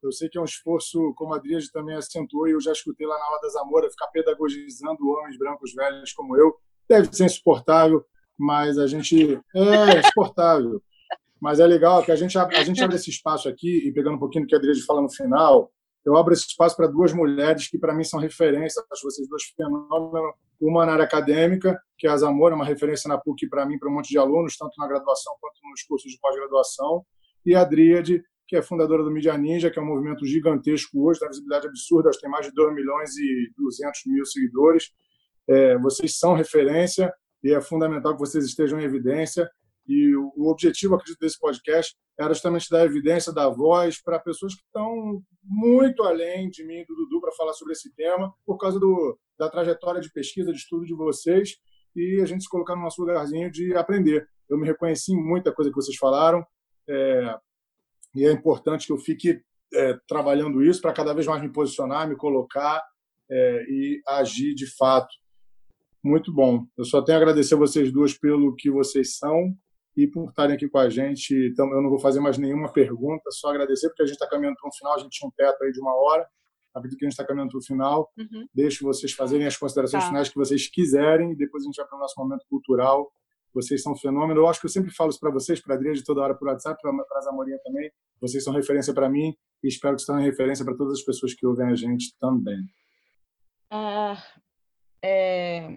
[0.07, 3.07] eu sei que é um esforço, como a Adriane também acentuou, e eu já escutei
[3.07, 6.53] lá na aula da Zamora, ficar pedagogizando homens brancos velhos como eu.
[6.89, 8.05] Deve ser insuportável,
[8.37, 9.39] mas a gente.
[9.55, 10.81] É, insuportável.
[11.41, 14.19] Mas é legal que a gente, a gente abre esse espaço aqui, e pegando um
[14.19, 15.71] pouquinho do que a Adriane fala no final,
[16.05, 19.43] eu abro esse espaço para duas mulheres que, para mim, são referências, acho vocês duas
[19.55, 20.33] fenômenos.
[20.59, 23.89] Uma na área acadêmica, que é a Zamora, uma referência na PUC para mim, para
[23.89, 27.05] um monte de alunos, tanto na graduação quanto nos cursos de pós-graduação.
[27.45, 28.23] E a Dríade,
[28.53, 32.11] que é fundadora do Media Ninja, que é um movimento gigantesco hoje, da visibilidade absurda,
[32.21, 34.91] tem mais de 2 milhões e 200 mil seguidores.
[35.49, 37.11] É, vocês são referência
[37.43, 39.49] e é fundamental que vocês estejam em evidência.
[39.87, 44.61] E o objetivo, acredito, desse podcast era justamente dar evidência, dar voz para pessoas que
[44.61, 48.79] estão muito além de mim e do Dudu para falar sobre esse tema, por causa
[48.79, 51.55] do, da trajetória de pesquisa, de estudo de vocês,
[51.95, 54.27] e a gente se colocar no nosso lugarzinho de aprender.
[54.47, 56.45] Eu me reconheci em muita coisa que vocês falaram,
[56.87, 57.35] é,
[58.15, 59.41] e é importante que eu fique
[59.73, 62.81] é, trabalhando isso para cada vez mais me posicionar, me colocar
[63.29, 65.13] é, e agir de fato.
[66.03, 66.65] Muito bom.
[66.77, 69.55] Eu só tenho a agradecer a vocês duas pelo que vocês são
[69.95, 71.33] e por estarem aqui com a gente.
[71.51, 74.57] Então, eu não vou fazer mais nenhuma pergunta, só agradecer, porque a gente está caminhando
[74.59, 76.27] para um final, a gente tinha um teto aí de uma hora.
[76.75, 78.11] Acredito que a gente está caminhando para o final.
[78.17, 78.47] Uhum.
[78.53, 80.09] Deixo vocês fazerem as considerações tá.
[80.09, 83.11] finais que vocês quiserem, e depois a gente vai para o nosso momento cultural
[83.53, 84.41] vocês são um fenômeno.
[84.41, 86.47] Eu acho que eu sempre falo isso para vocês, para a Adriana, toda hora por
[86.47, 87.91] WhatsApp, para a Zamorinha também.
[88.19, 91.45] Vocês são referência para mim e espero que estejam referência para todas as pessoas que
[91.45, 92.63] ouvem a gente também.
[93.69, 94.21] Ah,
[95.01, 95.67] é...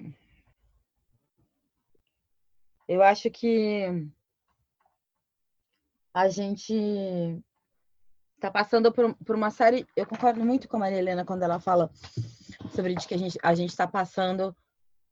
[2.88, 4.08] Eu acho que
[6.14, 6.72] a gente
[8.36, 9.86] está passando por, por, uma série.
[9.96, 11.90] Eu concordo muito com a Maria Helena quando ela fala
[12.74, 14.56] sobre de que a gente a está passando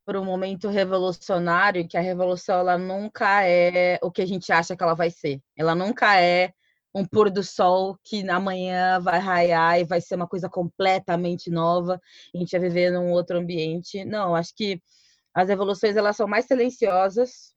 [0.04, 4.76] por um momento revolucionário, que a revolução ela nunca é o que a gente acha
[4.76, 5.40] que ela vai ser.
[5.56, 6.52] Ela nunca é
[6.94, 12.00] um pôr do sol que amanhã vai raiar e vai ser uma coisa completamente nova,
[12.32, 14.04] a gente vai viver num outro ambiente.
[14.04, 14.80] Não, acho que
[15.34, 17.54] as revoluções elas são mais silenciosas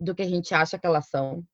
[0.00, 1.44] do que a gente acha que elas são.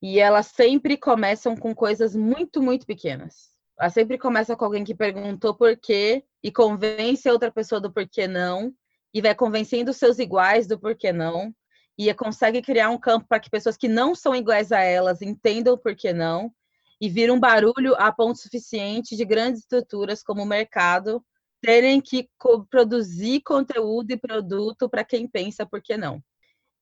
[0.00, 3.49] E elas sempre começam com coisas muito, muito pequenas.
[3.80, 7.90] Ela sempre começa com alguém que perguntou por quê e convence a outra pessoa do
[7.90, 8.74] porquê não,
[9.12, 11.54] e vai convencendo seus iguais do porquê não,
[11.96, 15.74] e consegue criar um campo para que pessoas que não são iguais a elas entendam
[15.74, 16.52] o porquê não,
[17.00, 21.24] e vira um barulho a ponto suficiente de grandes estruturas como o mercado
[21.62, 26.22] terem que co produzir conteúdo e produto para quem pensa por que não.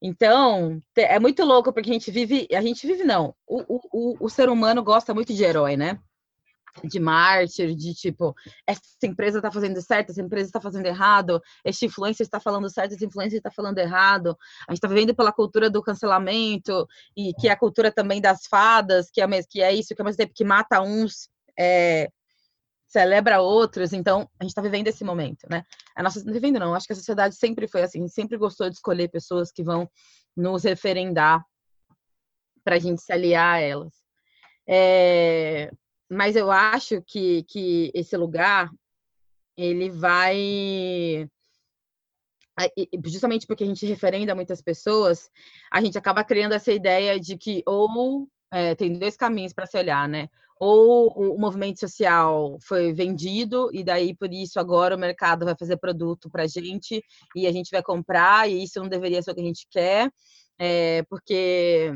[0.03, 4.28] Então, é muito louco, porque a gente vive, a gente vive não, o, o, o
[4.28, 6.01] ser humano gosta muito de herói, né?
[6.85, 8.35] De mártir, de tipo,
[8.66, 12.93] essa empresa está fazendo certo, essa empresa está fazendo errado, este influencer está falando certo,
[12.93, 14.37] esse influencer está falando errado.
[14.68, 18.47] A gente está vivendo pela cultura do cancelamento, e que é a cultura também das
[18.47, 22.11] fadas, que é, que é isso, que ao mesmo tempo que mata uns, é,
[22.89, 25.62] celebra outros, então a gente está vivendo esse momento, né?
[25.95, 28.76] A nossa não vivendo não, acho que a sociedade sempre foi assim, sempre gostou de
[28.76, 29.89] escolher pessoas que vão
[30.35, 31.45] nos referendar
[32.64, 33.95] para a gente se aliar a elas.
[34.66, 35.70] É,
[36.11, 38.70] mas eu acho que, que esse lugar
[39.56, 41.28] ele vai
[43.04, 45.30] justamente porque a gente referenda muitas pessoas,
[45.70, 49.78] a gente acaba criando essa ideia de que ou é, tem dois caminhos para se
[49.78, 50.28] olhar, né?
[50.59, 55.76] ou o movimento social foi vendido e daí por isso agora o mercado vai fazer
[55.76, 57.02] produto para gente
[57.34, 60.11] e a gente vai comprar e isso não deveria ser o que a gente quer,
[60.59, 61.92] é, porque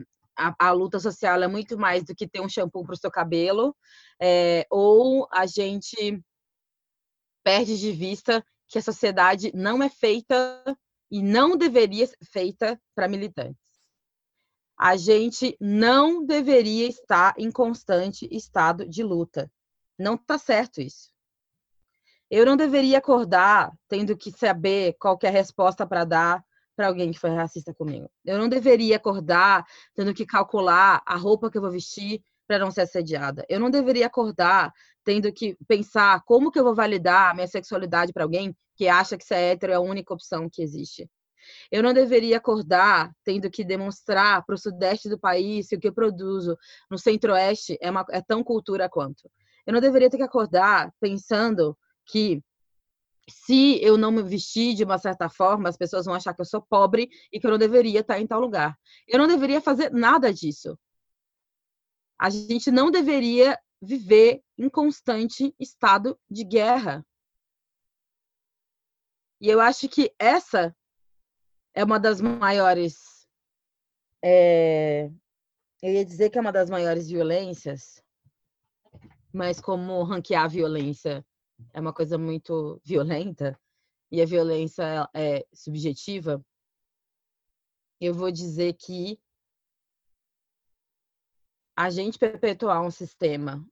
[0.49, 3.11] a, a, luta social é muito mais do que ter um shampoo para o seu
[3.11, 3.77] cabelo,
[4.21, 6.23] é, ou a gente
[7.45, 10.63] perde de vista que a sociedade não é feita
[11.11, 13.63] e não deveria ser feita para militantes
[14.83, 19.49] a gente não deveria estar em constante estado de luta.
[19.97, 21.13] Não está certo isso.
[22.29, 26.45] Eu não deveria acordar tendo que saber qual que é a resposta para dar
[26.83, 28.11] para alguém que foi racista comigo.
[28.25, 29.65] Eu não deveria acordar
[29.95, 33.47] tendo que calcular a roupa que eu vou vestir para não ser assediada.
[33.49, 34.73] Eu não deveria acordar
[35.05, 39.17] tendo que pensar como que eu vou validar a minha sexualidade para alguém que acha
[39.17, 41.09] que ser hétero é a única opção que existe.
[41.71, 45.87] Eu não deveria acordar tendo que demonstrar para o sudeste do país que o que
[45.87, 46.57] eu produzo
[46.91, 49.31] no centro-oeste é, é tão cultura quanto.
[49.65, 52.43] Eu não deveria ter que acordar pensando que
[53.29, 56.47] se eu não me vestir de uma certa forma, as pessoas vão achar que eu
[56.47, 58.77] sou pobre e que eu não deveria estar em tal lugar.
[59.07, 60.79] Eu não deveria fazer nada disso.
[62.19, 67.05] A gente não deveria viver em constante estado de guerra.
[69.41, 70.75] E eu acho que essa
[71.75, 73.27] é uma das maiores.
[74.25, 75.11] É,
[75.83, 78.01] eu ia dizer que é uma das maiores violências,
[79.33, 81.27] mas como ranquear a violência
[81.73, 83.59] é uma coisa muito violenta
[84.11, 86.45] e a violência é subjetiva,
[88.01, 89.19] eu vou dizer que
[91.77, 93.67] a gente perpetuar um sistema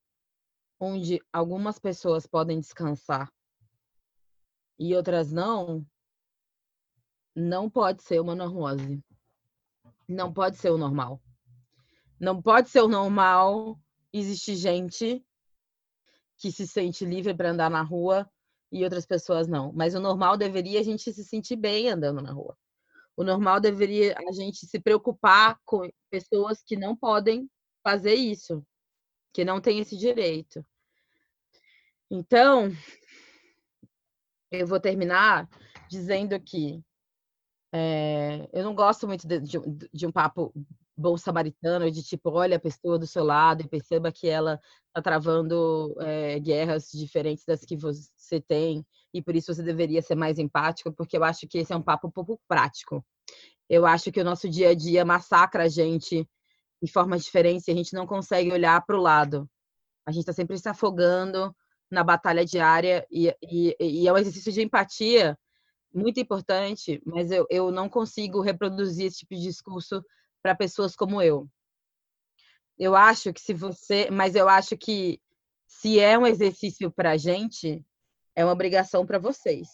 [0.79, 3.31] onde algumas pessoas podem descansar
[4.79, 5.85] e outras não,
[7.35, 9.03] não pode ser uma normose.
[10.07, 11.21] Não pode ser o normal.
[12.19, 13.79] Não pode ser o normal
[14.11, 15.23] existir gente
[16.41, 18.27] que se sente livre para andar na rua
[18.71, 19.71] e outras pessoas não.
[19.71, 22.57] Mas o normal deveria a gente se sentir bem andando na rua.
[23.15, 27.47] O normal deveria a gente se preocupar com pessoas que não podem
[27.83, 28.65] fazer isso,
[29.31, 30.65] que não têm esse direito.
[32.09, 32.71] Então,
[34.49, 35.47] eu vou terminar
[35.87, 36.83] dizendo que
[37.71, 39.59] é, eu não gosto muito de, de,
[39.93, 40.51] de, um papo
[41.01, 45.01] bom samaritano, de tipo, olha a pessoa do seu lado e perceba que ela está
[45.01, 50.39] travando é, guerras diferentes das que você tem, e por isso você deveria ser mais
[50.39, 53.03] empático, porque eu acho que esse é um papo um pouco prático.
[53.69, 56.27] Eu acho que o nosso dia a dia massacra a gente
[56.81, 59.49] de formas diferentes e a gente não consegue olhar para o lado.
[60.05, 61.55] A gente está sempre se afogando
[61.89, 65.37] na batalha diária e, e, e é um exercício de empatia
[65.93, 70.03] muito importante, mas eu, eu não consigo reproduzir esse tipo de discurso
[70.41, 71.47] para pessoas como eu.
[72.77, 74.09] Eu acho que se você.
[74.11, 75.21] Mas eu acho que
[75.67, 77.85] se é um exercício para a gente,
[78.35, 79.67] é uma obrigação para vocês.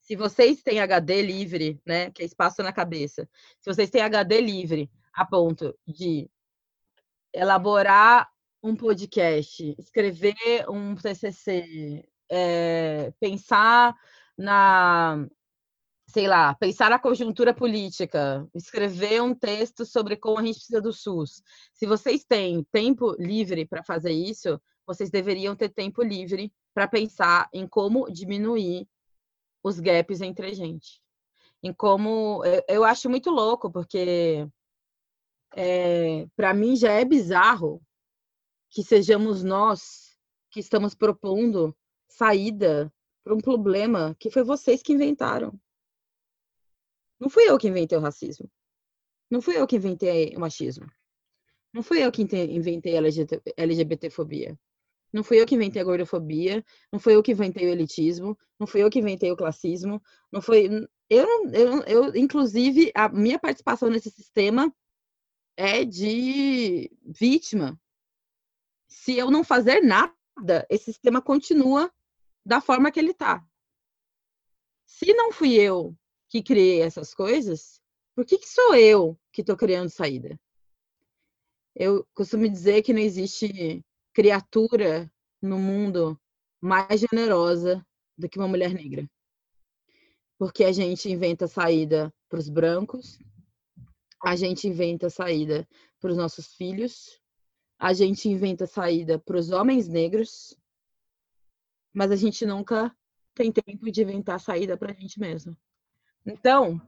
[0.00, 3.28] Se vocês têm HD livre, né, que é espaço na cabeça,
[3.60, 6.30] se vocês têm HD livre a ponto de
[7.32, 8.30] elaborar
[8.62, 13.94] um podcast, escrever um TCC, é, pensar
[14.36, 15.26] na,
[16.08, 20.90] sei lá, pensar na conjuntura política, escrever um texto sobre como a gente precisa do
[20.90, 21.42] SUS.
[21.74, 27.46] Se vocês têm tempo livre para fazer isso, vocês deveriam ter tempo livre para pensar
[27.52, 28.88] em como diminuir
[29.62, 31.02] os gaps entre a gente.
[31.62, 34.48] Em como eu, acho muito louco, porque
[35.54, 37.82] é, para mim já é bizarro
[38.70, 40.16] que sejamos nós
[40.50, 41.76] que estamos propondo
[42.08, 42.90] saída
[43.22, 45.60] para um problema que foi vocês que inventaram.
[47.20, 48.50] Não fui eu que inventei o racismo.
[49.30, 50.86] Não fui eu que inventei o machismo.
[51.72, 53.02] Não fui eu que inventei a
[53.56, 54.58] LGBTfobia.
[55.12, 58.66] Não fui eu que inventei a gordofobia, não fui eu que inventei o elitismo, não
[58.66, 60.68] fui eu que inventei o classismo, não foi
[61.08, 64.74] eu, eu, eu inclusive a minha participação nesse sistema
[65.56, 67.80] é de vítima.
[68.86, 71.92] Se eu não fazer nada, esse sistema continua
[72.44, 73.42] da forma que ele está.
[74.86, 75.96] Se não fui eu
[76.28, 77.80] que criei essas coisas,
[78.14, 80.38] por que, que sou eu que estou criando saída?
[81.74, 85.10] Eu costumo dizer que não existe criatura
[85.40, 86.20] no mundo
[86.60, 87.86] mais generosa
[88.16, 89.08] do que uma mulher negra.
[90.36, 93.18] Porque a gente inventa saída para os brancos,
[94.24, 95.66] a gente inventa saída
[96.00, 97.20] para os nossos filhos,
[97.78, 100.56] a gente inventa saída para os homens negros,
[101.92, 102.94] mas a gente nunca
[103.34, 105.56] tem tempo de inventar saída para a gente mesmo.
[106.28, 106.80] Então,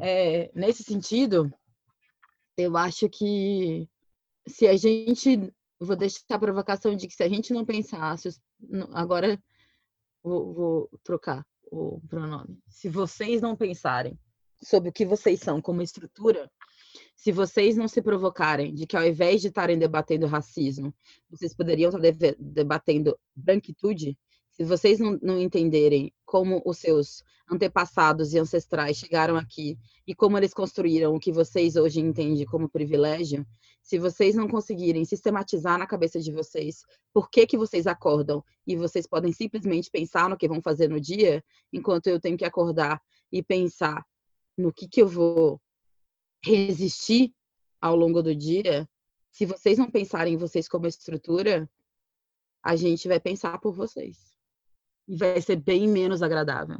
[0.00, 1.52] é, nesse sentido,
[2.56, 3.88] eu acho que
[4.46, 5.52] se a gente.
[5.78, 8.28] Vou deixar a provocação de que se a gente não pensasse.
[8.92, 9.42] Agora
[10.22, 12.58] vou, vou trocar o pronome.
[12.68, 14.18] Se vocês não pensarem
[14.62, 16.50] sobre o que vocês são como estrutura,
[17.16, 20.94] se vocês não se provocarem de que ao invés de estarem debatendo racismo,
[21.30, 24.18] vocês poderiam estar debatendo branquitude,
[24.60, 30.36] se vocês não, não, entenderem como os seus antepassados e ancestrais chegaram aqui e como
[30.36, 33.46] eles construíram o que vocês hoje entendem como privilégio,
[33.82, 38.76] se vocês não conseguirem sistematizar na cabeça de vocês por que, que vocês acordam e
[38.76, 41.42] vocês podem simplesmente pensar no que vão fazer no dia,
[41.72, 43.00] enquanto eu tenho que acordar
[43.32, 44.04] e pensar
[44.58, 45.58] no que, que eu vou
[46.44, 47.32] resistir
[47.80, 48.86] ao longo do dia,
[49.30, 51.66] se vocês não pensarem em vocês como estrutura,
[52.62, 54.29] a gente vai pensar por vocês
[55.10, 56.78] e vai ser bem menos agradável.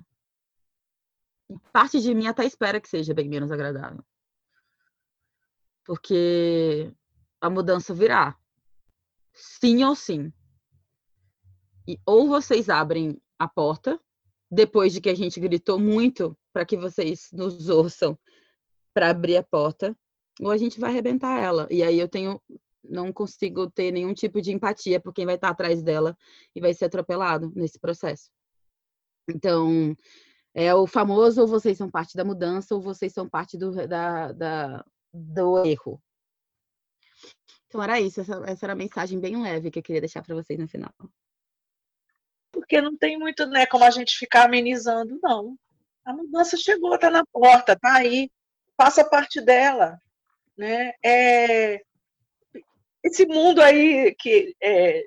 [1.50, 4.04] E parte de mim até espera que seja bem menos agradável.
[5.84, 6.94] Porque
[7.40, 8.38] a mudança virá.
[9.34, 10.32] Sim ou sim.
[11.88, 14.00] E ou vocês abrem a porta,
[14.48, 18.16] depois de que a gente gritou muito para que vocês nos ouçam
[18.94, 19.96] para abrir a porta,
[20.40, 21.66] ou a gente vai arrebentar ela.
[21.68, 22.40] E aí eu tenho
[22.82, 26.16] não consigo ter nenhum tipo de empatia por quem vai estar atrás dela
[26.54, 28.30] e vai ser atropelado nesse processo.
[29.28, 29.96] Então,
[30.54, 34.32] é o famoso ou vocês são parte da mudança ou vocês são parte do, da,
[34.32, 36.02] da, do erro.
[37.66, 38.20] Então, era isso.
[38.20, 40.92] Essa, essa era a mensagem bem leve que eu queria deixar para vocês no final.
[42.50, 45.56] Porque não tem muito, né, como a gente ficar amenizando, não.
[46.04, 48.28] A mudança chegou, está na porta, está aí,
[48.76, 49.96] faça parte dela.
[50.56, 50.92] Né?
[51.04, 51.80] É,
[53.02, 55.04] esse mundo aí que, é,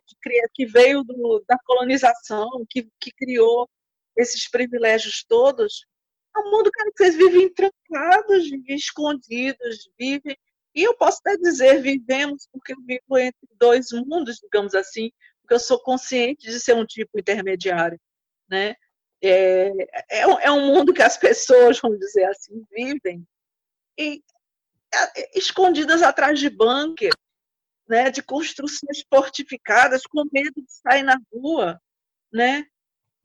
[0.53, 3.69] que veio do, da colonização, que, que criou
[4.17, 5.85] esses privilégios todos,
[6.35, 10.37] é um mundo cara, que vocês vivem trancados, vivem escondidos, vivem.
[10.75, 15.11] E eu posso até dizer vivemos porque eu vivo entre dois mundos, digamos assim,
[15.41, 17.99] porque eu sou consciente de ser um tipo intermediário,
[18.49, 18.75] né?
[19.21, 19.71] É,
[20.09, 23.25] é, é um mundo que as pessoas, vamos dizer assim, vivem
[23.97, 24.21] e,
[24.93, 27.13] é, escondidas atrás de bunker,
[27.93, 31.79] né, de construções fortificadas, com medo de sair na rua,
[32.31, 32.65] né?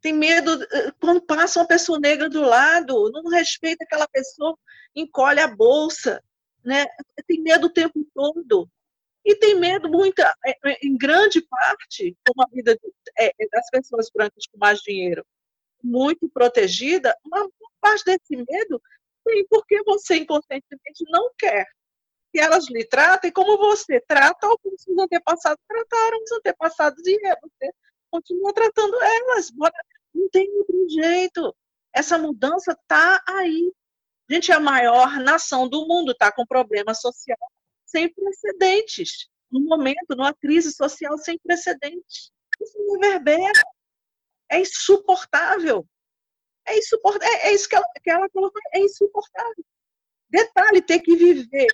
[0.03, 4.55] Tem medo eh, quando passa uma pessoa negra do lado, não respeita aquela pessoa,
[4.95, 6.23] encolhe a bolsa,
[6.63, 6.85] né?
[7.27, 8.69] Tem medo o tempo todo.
[9.25, 12.79] E tem medo muita, eh, eh, em grande parte, como a vida
[13.51, 15.25] das pessoas brancas com mais dinheiro,
[15.83, 17.49] muito protegida, uma
[17.81, 18.83] parte desse medo
[19.25, 21.65] tem porque você inconscientemente não quer
[22.33, 27.19] que elas lhe tratem como você trata ou como seus antepassados trataram os antepassados e
[27.19, 27.73] você
[28.11, 29.51] continua tratando elas.
[30.15, 31.57] Não tem outro jeito.
[31.93, 33.73] Essa mudança está aí.
[34.31, 37.39] Gente é a maior nação do mundo, está com problema social
[37.87, 39.29] sem precedentes.
[39.51, 42.31] No momento, numa crise social sem precedentes.
[42.61, 43.63] Isso reverbera.
[44.51, 45.87] É insuportável.
[46.67, 47.29] É, insuportável.
[47.29, 48.61] É, é isso que ela, que ela colocou.
[48.75, 49.65] É insuportável.
[50.29, 51.69] Detalhe, ter que viver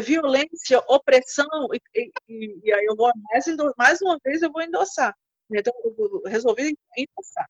[0.00, 1.46] violência, opressão,
[1.94, 3.44] e, e, e aí eu vou mais,
[3.76, 5.14] mais uma vez eu vou endossar.
[5.50, 7.48] Então, eu resolvi endossar.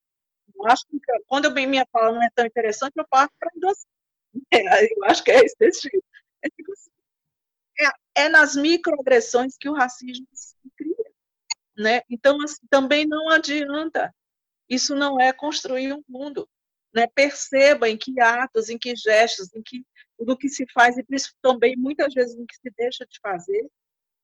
[0.55, 3.91] Eu acho que quando eu, minha fala não é tão interessante, eu parto para endossar.
[4.53, 5.89] É, eu acho que é esse
[6.43, 6.91] é, tipo assim,
[7.81, 10.95] é, é nas microagressões que o racismo se cria.
[11.77, 12.03] Né?
[12.11, 14.15] Então, assim, também não adianta.
[14.69, 16.49] Isso não é construir um mundo.
[16.95, 17.07] Né?
[17.15, 19.85] Perceba em que atos, em que gestos, em que
[20.19, 21.05] do que se faz e
[21.41, 23.69] também muitas vezes no que se deixa de fazer,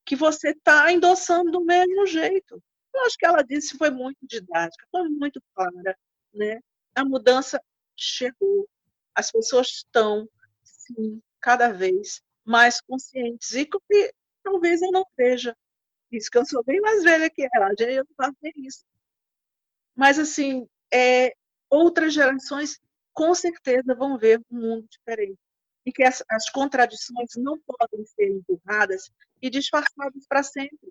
[0.05, 2.61] que você está endossando do mesmo jeito.
[2.93, 5.97] Eu acho que ela disse foi muito didática, foi muito clara,
[6.33, 6.59] né?
[6.95, 7.61] A mudança
[7.97, 8.67] chegou,
[9.13, 10.27] as pessoas estão,
[10.63, 14.11] sim, cada vez mais conscientes e que
[14.43, 15.55] talvez eu não veja
[16.11, 18.85] isso, que eu sou bem mais velha que ela, eu não fazer isso.
[19.95, 21.33] Mas, assim, é,
[21.69, 22.79] outras gerações
[23.13, 25.39] com certeza vão ver um mundo diferente.
[25.85, 30.89] E que as, as contradições não podem ser empurradas e disfarçadas para sempre.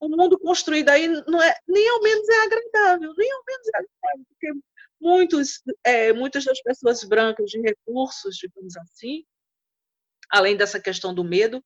[0.00, 3.78] O mundo construído aí não é, nem ao menos é agradável, nem ao menos é
[3.78, 4.52] agradável, porque
[5.00, 9.24] muitos, é, muitas das pessoas brancas de recursos, digamos assim,
[10.28, 11.62] além dessa questão do medo,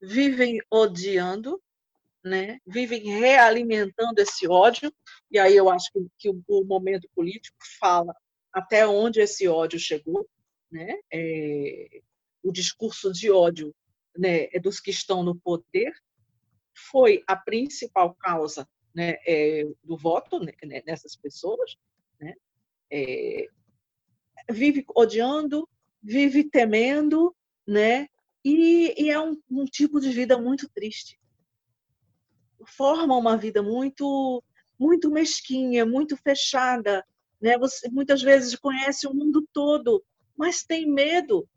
[0.00, 1.60] vivem odiando,
[2.22, 2.58] né?
[2.66, 4.92] vivem realimentando esse ódio,
[5.30, 8.14] e aí eu acho que, que o, o, momento político fala
[8.52, 10.26] até onde esse ódio chegou,
[10.70, 10.96] né?
[11.12, 12.00] É,
[12.44, 13.74] o discurso de ódio
[14.16, 15.92] né, é dos que estão no poder
[16.90, 21.76] foi a principal causa né, é, do voto né, né nessas pessoas,
[22.20, 22.34] né?
[22.92, 23.48] É,
[24.50, 25.68] vive odiando,
[26.02, 27.34] vive temendo,
[27.66, 28.06] né?
[28.44, 31.18] E, e é um, um, tipo de vida muito triste.
[32.66, 34.42] Forma uma vida muito,
[34.78, 37.04] muito mesquinha, muito fechada.
[37.40, 37.56] Né?
[37.58, 40.04] Você muitas vezes conhece o mundo todo,
[40.36, 41.48] mas tem medo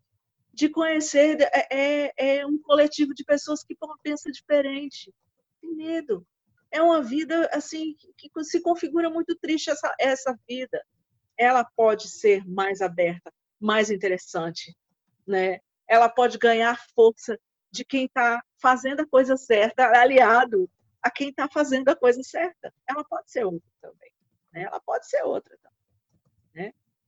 [0.58, 1.40] de conhecer.
[1.40, 5.14] É, é, é um coletivo de pessoas que pensam diferente.
[5.60, 6.26] Tem medo.
[6.70, 10.84] É uma vida assim que, que se configura muito triste essa, essa vida.
[11.38, 14.76] Ela pode ser mais aberta, mais interessante,
[15.24, 15.60] né?
[15.86, 17.38] ela pode ganhar força
[17.70, 20.68] de quem está fazendo a coisa certa, aliado
[21.00, 22.74] a quem está fazendo a coisa certa.
[22.88, 24.12] Ela pode ser outra também.
[24.52, 24.62] Né?
[24.64, 25.77] Ela pode ser outra também.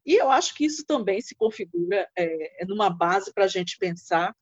[0.05, 4.35] E eu acho que isso também se configura é, numa base para a gente pensar,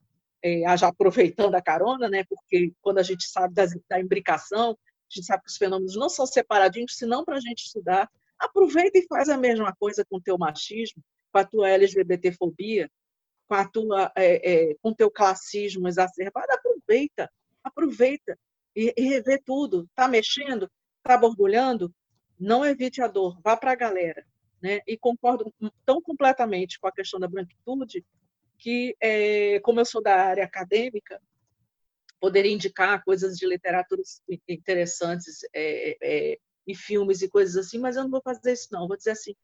[0.43, 2.25] é, já aproveitando a carona, né?
[2.29, 6.09] porque quando a gente sabe das, da imbricação, a gente sabe que os fenômenos não
[6.09, 8.09] são separadinhos, senão para a gente estudar.
[8.39, 11.03] Aproveita e faz a mesma coisa com o teu machismo,
[11.33, 12.89] com a tua LGBTfobia,
[13.49, 17.31] com a tua, é, é, com teu classismo exacerbado, aproveita,
[17.65, 18.39] aproveita
[18.77, 19.85] e, e revê tudo.
[19.91, 21.93] Está mexendo, está borbulhando,
[22.39, 24.25] não evite a dor, vá para a galera.
[24.61, 24.81] Né?
[24.87, 25.55] E concordo
[25.87, 28.05] tão completamente com a questão da branquitude
[28.59, 31.21] que, é, como eu sou da área acadêmica,
[32.21, 34.03] poderia indicar coisas de literatura
[34.49, 38.89] interessantes é, é, e filmes e coisas assim, mas eu não vou fazer isso não.
[38.89, 39.35] Vou dizer assim,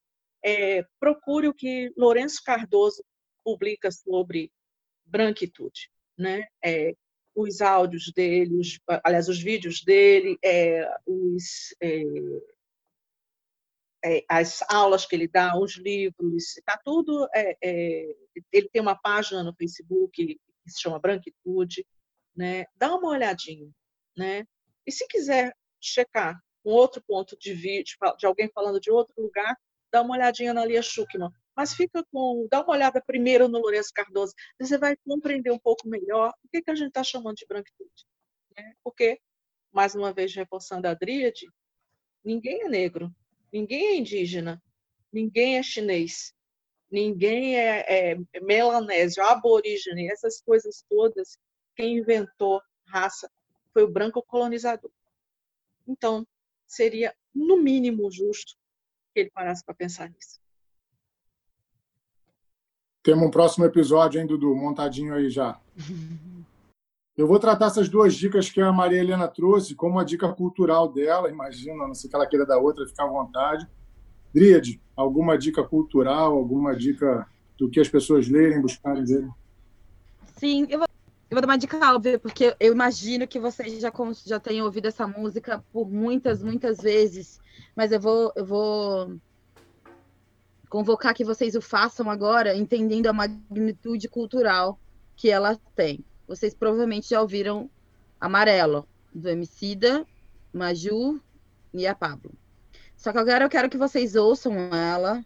[0.42, 3.04] é, procure o que Lourenço Cardoso
[3.42, 4.52] publica sobre
[5.04, 6.46] branquitude, né?
[6.62, 6.94] É,
[7.34, 11.74] os áudios dele, os, aliás, os vídeos dele, é, os,
[14.04, 17.26] é, as aulas que ele dá, os livros, está tudo.
[17.34, 18.14] É, é,
[18.52, 21.86] ele tem uma página no Facebook que se chama Branquitude,
[22.36, 22.66] né?
[22.76, 23.70] Dá uma olhadinha,
[24.16, 24.46] né?
[24.86, 29.56] E se quiser checar um outro ponto de vídeo de alguém falando de outro lugar,
[29.90, 33.92] dá uma olhadinha na Lia Schuckman, mas fica com, dá uma olhada primeiro no Lourenço
[33.94, 37.46] Cardoso, você vai compreender um pouco melhor o que, que a gente está chamando de
[37.46, 38.06] branquitude.
[38.56, 38.74] Né?
[38.82, 39.20] Porque,
[39.72, 41.46] mais uma vez, reforçando a dríade,
[42.24, 43.14] ninguém é negro,
[43.54, 44.60] ninguém é indígena,
[45.12, 46.34] ninguém é chinês,
[46.90, 51.38] ninguém é, é melanésio, aborígene, essas coisas todas,
[51.76, 53.30] quem inventou raça
[53.72, 54.90] foi o branco colonizador.
[55.86, 56.26] Então,
[56.66, 58.56] seria, no mínimo, justo
[59.14, 60.40] que ele parasse para pensar nisso.
[63.04, 64.56] Temos um próximo episódio, hein, Dudu?
[64.56, 65.60] Montadinho aí já.
[67.16, 70.92] Eu vou tratar essas duas dicas que a Maria Helena trouxe como uma dica cultural
[70.92, 73.68] dela, imagina, não sei que ela queira da outra, fica à vontade.
[74.34, 77.24] Dríade, alguma dica cultural, alguma dica
[77.56, 79.30] do que as pessoas lerem, buscarem dele?
[80.36, 80.88] Sim, eu vou,
[81.30, 83.92] eu vou dar uma dica óbvia, porque eu imagino que vocês já,
[84.26, 87.38] já tenham ouvido essa música por muitas, muitas vezes,
[87.76, 89.16] mas eu vou, eu vou
[90.68, 94.80] convocar que vocês o façam agora, entendendo a magnitude cultural
[95.14, 96.04] que ela tem.
[96.26, 97.70] Vocês provavelmente já ouviram
[98.20, 100.06] Amarelo, do Emicida,
[100.52, 101.20] Maju
[101.72, 102.32] e a Pablo.
[102.96, 105.24] Só que agora eu quero que vocês ouçam ela,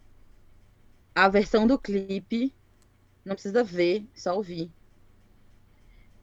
[1.15, 2.55] a versão do clipe.
[3.25, 4.71] Não precisa ver, só ouvir.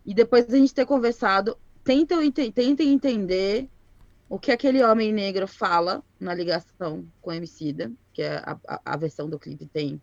[0.06, 3.70] E depois a gente ter conversado, tentem, tentem entender
[4.28, 8.82] o que aquele homem negro fala na ligação com o Emicida que é a, a,
[8.86, 10.02] a versão do clipe tem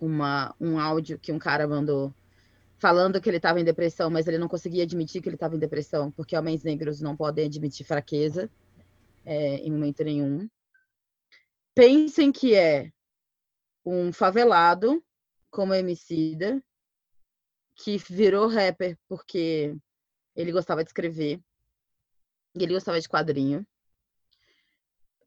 [0.00, 2.14] uma, um áudio que um cara mandou
[2.78, 5.58] falando que ele estava em depressão, mas ele não conseguia admitir que ele estava em
[5.58, 8.48] depressão, porque homens negros não podem admitir fraqueza
[9.24, 10.48] é, em momento nenhum.
[11.74, 12.92] Pensem que é
[13.84, 15.02] um favelado
[15.50, 16.62] como Emicida,
[17.74, 19.76] que virou rapper porque
[20.34, 21.40] ele gostava de escrever,
[22.54, 23.66] e ele gostava de quadrinho,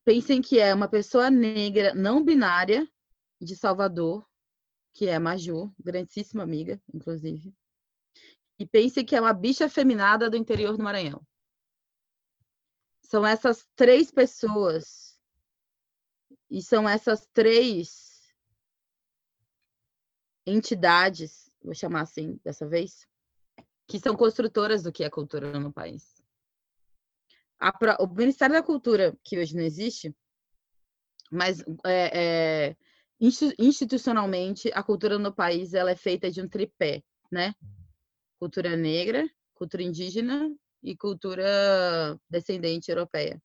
[0.04, 2.88] pensem que é uma pessoa negra não binária
[3.40, 4.26] de Salvador,
[4.94, 7.54] que é a Maju, grandíssima amiga, inclusive.
[8.60, 11.26] E pensem que é uma bicha feminada do interior do Maranhão.
[13.02, 15.20] São essas três pessoas
[16.50, 18.12] e são essas três
[20.46, 23.08] entidades, vou chamar assim dessa vez,
[23.88, 26.22] que são construtoras do que é cultura no país.
[28.00, 30.16] O Ministério da Cultura, que hoje não existe,
[31.32, 32.78] mas é, é,
[33.22, 37.54] institucionalmente a cultura no país ela é feita de um tripé, né?
[38.40, 43.40] Cultura negra, cultura indígena e cultura descendente europeia.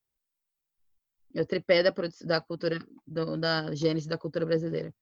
[1.35, 1.93] É o tripé da,
[2.25, 4.95] da cultura, do, da gênese da cultura brasileira.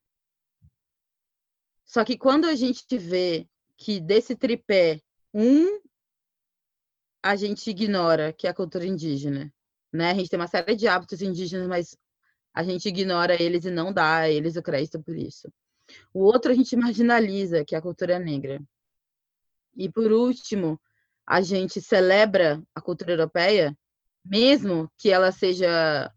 [1.85, 3.47] Só que quando a gente vê
[3.77, 4.99] que desse tripé,
[5.33, 5.79] um
[7.23, 9.53] a gente ignora, que é a cultura indígena,
[9.93, 10.11] né?
[10.11, 11.97] A gente tem uma série de hábitos indígenas, mas
[12.55, 15.51] a gente ignora eles e não dá a eles o crédito por isso.
[16.13, 18.63] O outro a gente marginaliza, que é a cultura negra.
[19.75, 20.79] E por último,
[21.27, 23.77] a gente celebra a cultura europeia,
[24.23, 26.09] mesmo que ela seja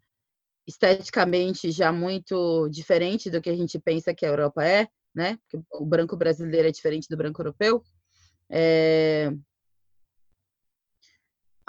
[0.64, 5.38] esteticamente já muito diferente do que a gente pensa que a Europa é, né?
[5.50, 7.82] Porque o branco brasileiro é diferente do branco europeu.
[8.48, 9.32] É...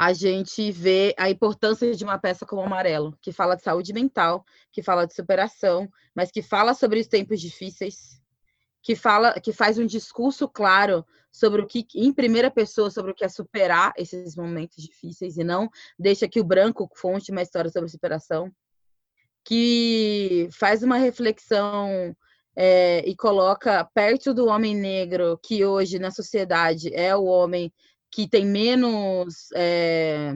[0.01, 4.45] A gente vê a importância de uma peça como Amarelo, que fala de saúde mental,
[4.71, 8.21] que fala de superação, mas que fala sobre os tempos difíceis,
[8.81, 13.13] que fala, que faz um discurso claro sobre o que, em primeira pessoa, sobre o
[13.13, 15.69] que é superar esses momentos difíceis e não
[15.99, 18.49] deixa que o branco conte uma história sobre superação,
[19.43, 22.15] que faz uma reflexão
[22.55, 27.69] é, e coloca perto do homem negro, que hoje na sociedade é o homem
[28.11, 30.33] que tem menos é,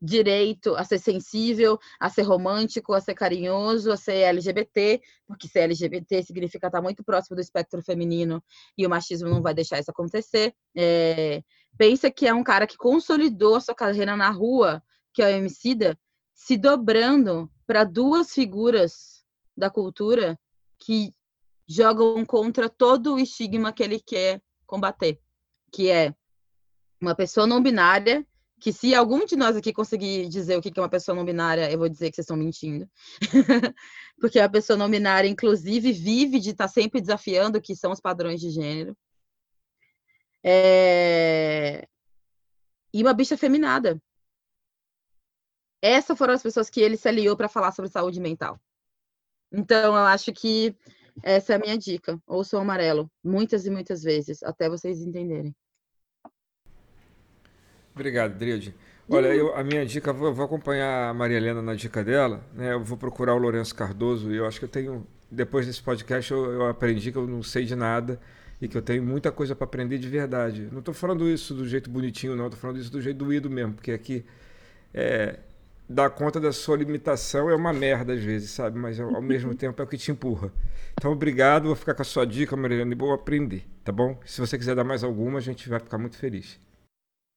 [0.00, 5.60] direito a ser sensível, a ser romântico, a ser carinhoso, a ser LGBT, porque ser
[5.60, 8.42] LGBT significa estar muito próximo do espectro feminino
[8.76, 10.54] e o machismo não vai deixar isso acontecer.
[10.76, 11.42] É,
[11.76, 14.82] pensa que é um cara que consolidou a sua carreira na rua,
[15.12, 15.46] que é o
[16.34, 19.24] se dobrando para duas figuras
[19.56, 20.38] da cultura
[20.78, 21.12] que
[21.68, 25.20] jogam contra todo o estigma que ele quer combater,
[25.72, 26.14] que é
[27.00, 28.26] uma pessoa não binária
[28.60, 31.70] que se algum de nós aqui conseguir dizer o que é uma pessoa não binária,
[31.70, 32.88] eu vou dizer que vocês estão mentindo.
[34.20, 37.92] Porque a pessoa não binária, inclusive, vive de estar tá sempre desafiando o que são
[37.92, 38.96] os padrões de gênero.
[40.44, 41.86] É...
[42.92, 44.00] E uma bicha feminada.
[45.80, 48.60] Essas foram as pessoas que ele se aliou para falar sobre saúde mental.
[49.52, 50.76] Então, eu acho que
[51.22, 52.20] essa é a minha dica.
[52.26, 55.54] Ouça o amarelo, muitas e muitas vezes, até vocês entenderem.
[57.98, 58.72] Obrigado, Drilde.
[59.10, 62.74] Olha, eu, a minha dica, vou, vou, acompanhar a Maria Helena na dica dela, né?
[62.74, 66.30] Eu vou procurar o Lourenço Cardoso e eu acho que eu tenho, depois desse podcast,
[66.30, 68.20] eu, eu aprendi que eu não sei de nada
[68.62, 70.68] e que eu tenho muita coisa para aprender de verdade.
[70.70, 73.72] Não estou falando isso do jeito bonitinho, não, estou falando isso do jeito doído mesmo,
[73.72, 74.24] porque aqui
[74.94, 75.40] é,
[75.88, 78.78] dar conta da sua limitação é uma merda às vezes, sabe?
[78.78, 80.52] Mas ao mesmo tempo é o que te empurra.
[80.92, 84.20] Então, obrigado, vou ficar com a sua dica, Maria Helena, e vou aprender, tá bom?
[84.24, 86.60] Se você quiser dar mais alguma, a gente vai ficar muito feliz.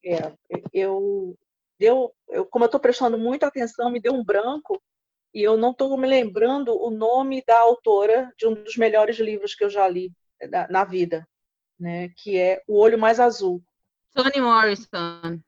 [0.03, 0.33] É,
[0.73, 1.37] eu,
[1.79, 4.81] deu, eu, como eu estou prestando muita atenção, me deu um branco
[5.33, 9.55] e eu não estou me lembrando o nome da autora de um dos melhores livros
[9.55, 10.11] que eu já li
[10.49, 11.27] na, na vida,
[11.79, 12.09] né?
[12.17, 13.63] Que é O Olho Mais Azul.
[14.13, 15.39] Toni Morrison.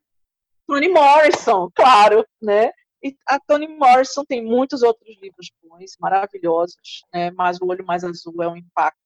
[0.65, 2.71] Toni Morrison, claro, né?
[3.03, 7.31] E a Toni Morrison tem muitos outros livros bons, maravilhosos, né?
[7.31, 8.97] Mas O Olho Mais Azul é um impacto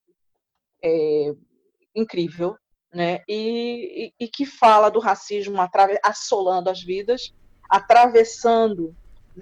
[0.84, 1.34] é,
[1.96, 2.56] incrível,
[2.94, 3.22] né?
[3.28, 5.58] E, e, e, que fala do racismo
[6.04, 7.34] assolando as vidas,
[7.70, 8.96] atravessando,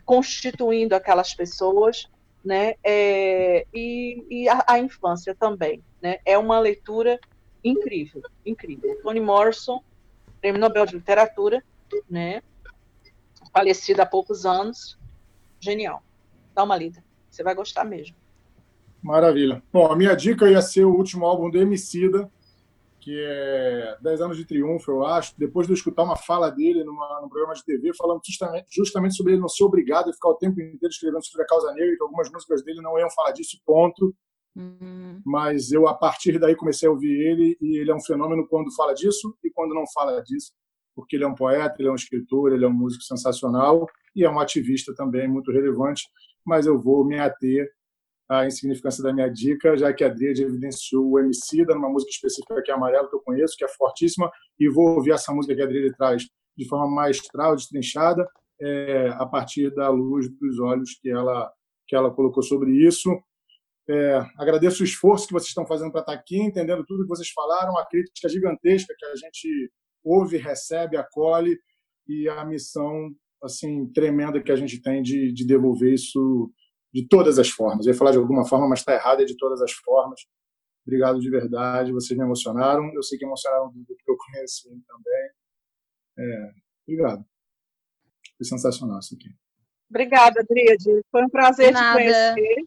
[0.04, 2.10] constituindo aquelas pessoas,
[2.44, 2.74] né?
[2.84, 6.18] É, e, e a, a, infância também, né?
[6.26, 7.20] É uma leitura
[7.64, 9.00] incrível, incrível.
[9.02, 9.82] Toni Morrison,
[10.42, 11.64] Prêmio Nobel de Literatura,
[12.10, 12.42] né?
[13.52, 14.98] Falecida há poucos anos,
[15.60, 16.04] genial.
[16.54, 18.16] Dá uma lida, você vai gostar mesmo.
[19.02, 19.62] Maravilha.
[19.72, 22.30] Bom, a minha dica ia ser o último álbum do Emicida,
[23.06, 26.84] que é 10 anos de triunfo, eu acho, depois de eu escutar uma fala dele
[26.84, 30.30] numa, num programa de TV falando justamente, justamente sobre ele não ser obrigado a ficar
[30.30, 33.32] o tempo inteiro escrevendo sobre a causa negra, que algumas músicas dele não iam falar
[33.32, 34.12] disso, ponto.
[34.56, 35.22] Uhum.
[35.24, 38.74] Mas eu, a partir daí, comecei a ouvir ele e ele é um fenômeno quando
[38.76, 40.52] fala disso e quando não fala disso,
[40.96, 44.24] porque ele é um poeta, ele é um escritor, ele é um músico sensacional e
[44.24, 46.08] é um ativista também muito relevante,
[46.44, 47.70] mas eu vou me ater
[48.28, 52.62] a insignificância da minha dica, já que a Adriade evidenciou o MC, numa música específica
[52.64, 55.62] que é Amarelo, que eu conheço, que é fortíssima, e vou ouvir essa música que
[55.62, 56.24] a Adriade traz
[56.58, 58.28] de forma maestral, destrinchada,
[58.62, 61.52] é, a partir da luz dos olhos que ela,
[61.88, 63.10] que ela colocou sobre isso.
[63.88, 67.30] É, agradeço o esforço que vocês estão fazendo para estar aqui, entendendo tudo que vocês
[67.30, 69.72] falaram, a crítica gigantesca que a gente
[70.04, 71.58] ouve, recebe, acolhe
[72.08, 73.12] e a missão
[73.44, 76.52] assim tremenda que a gente tem de, de devolver isso
[76.96, 77.86] de todas as formas.
[77.86, 80.22] Eu ia falar de alguma forma, mas está errado, é de todas as formas.
[80.88, 82.90] Obrigado de verdade, vocês me emocionaram.
[82.94, 85.30] Eu sei que emocionaram do que eu conheço também.
[86.18, 86.52] É,
[86.88, 87.26] obrigado.
[88.38, 89.28] Foi sensacional isso aqui.
[89.90, 91.02] Obrigada, Adriade.
[91.12, 92.00] Foi um prazer Nada.
[92.00, 92.66] te conhecer.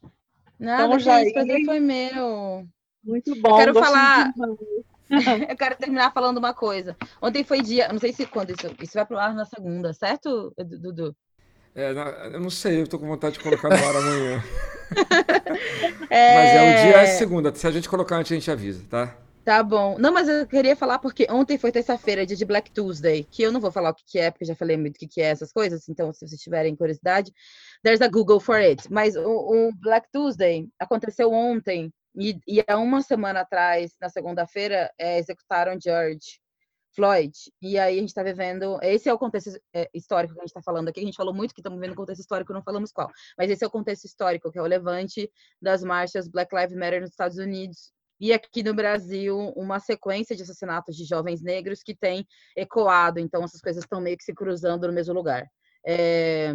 [0.58, 2.68] Nada, então, gente, prazer foi meu.
[3.02, 3.52] Muito bom.
[3.52, 4.34] Eu quero falar.
[5.48, 6.94] eu quero terminar falando uma coisa.
[7.22, 10.52] Ontem foi dia, não sei se quando isso, isso vai pro ar na segunda, certo,
[10.58, 11.16] Dudu?
[11.78, 11.92] É,
[12.34, 14.44] eu não sei, eu tô com vontade de colocar no ar amanhã.
[16.10, 16.34] é...
[16.34, 17.54] Mas é o dia é segunda.
[17.54, 19.16] Se a gente colocar antes, a gente avisa, tá?
[19.44, 19.96] Tá bom.
[19.96, 23.52] Não, mas eu queria falar porque ontem foi terça-feira, dia de Black Tuesday, que eu
[23.52, 25.88] não vou falar o que é, porque já falei muito o que é essas coisas,
[25.88, 27.32] então se vocês tiverem curiosidade,
[27.84, 28.92] there's a Google for it.
[28.92, 34.90] Mas o, o Black Tuesday aconteceu ontem, e, e há uma semana atrás, na segunda-feira,
[34.98, 36.40] é, executaram George
[36.98, 37.32] Floyd.
[37.62, 38.76] E aí a gente está vivendo.
[38.82, 40.98] Esse é o contexto é, histórico que a gente está falando aqui.
[40.98, 43.08] A gente falou muito que estamos vivendo contexto histórico, não falamos qual.
[43.38, 45.30] Mas esse é o contexto histórico, que é o levante
[45.62, 50.42] das marchas Black Lives Matter nos Estados Unidos e aqui no Brasil uma sequência de
[50.42, 52.26] assassinatos de jovens negros que tem
[52.56, 55.46] ecoado, então essas coisas estão meio que se cruzando no mesmo lugar.
[55.86, 56.52] É...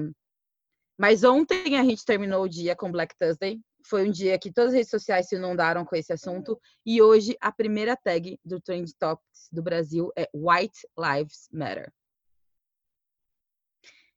[0.98, 4.70] Mas ontem a gente terminou o dia com Black Thursday, foi um dia que todas
[4.70, 8.92] as redes sociais se inundaram com esse assunto, e hoje a primeira tag do Trend
[8.98, 11.92] Topics do Brasil é White Lives Matter.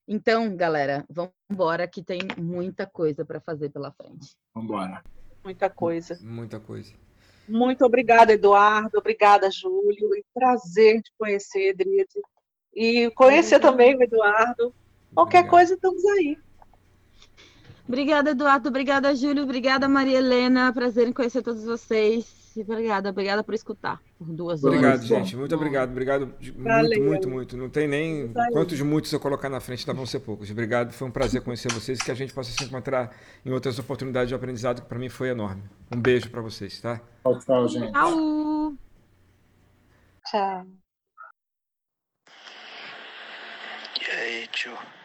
[0.09, 4.37] Então, galera, vamos embora que tem muita coisa para fazer pela frente.
[4.55, 5.03] Vamos embora.
[5.43, 6.17] Muita coisa.
[6.23, 6.95] Muita coisa.
[7.49, 8.99] Muito obrigada, Eduardo.
[8.99, 10.15] Obrigada, Júlio.
[10.15, 12.21] E prazer te conhecer, Edride.
[12.73, 14.73] E conhecer também o Eduardo.
[15.13, 15.51] Qualquer Obrigado.
[15.51, 16.39] coisa, estamos aí.
[17.89, 18.69] Obrigada, Eduardo.
[18.69, 19.45] Obrigada, Júlio.
[19.45, 20.73] Obrigada, Maria Helena.
[20.73, 22.47] Prazer em conhecer todos vocês.
[22.59, 24.79] Obrigada, obrigada por escutar por duas horas.
[24.79, 25.37] Obrigado, gente.
[25.37, 25.91] Muito obrigado.
[25.91, 27.57] Obrigado muito, muito, muito.
[27.57, 30.51] Não tem nem quantos muitos eu colocar na frente, ainda vão ser poucos.
[30.51, 30.93] Obrigado.
[30.93, 33.15] Foi um prazer conhecer vocês e que a gente possa se encontrar
[33.45, 35.63] em outras oportunidades de aprendizado que para mim foi enorme.
[35.95, 37.01] Um beijo para vocês, tá?
[37.23, 37.93] Tchau, tchau, gente.
[37.93, 38.75] Tchau.
[40.31, 40.67] Tchau.
[44.01, 44.96] E aí, tio?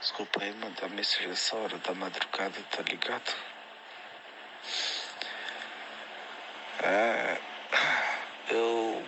[0.00, 3.34] Desculpa aí mandar mensagem nessa hora da madrugada, tá ligado?
[6.84, 7.40] É,
[8.48, 9.04] eu.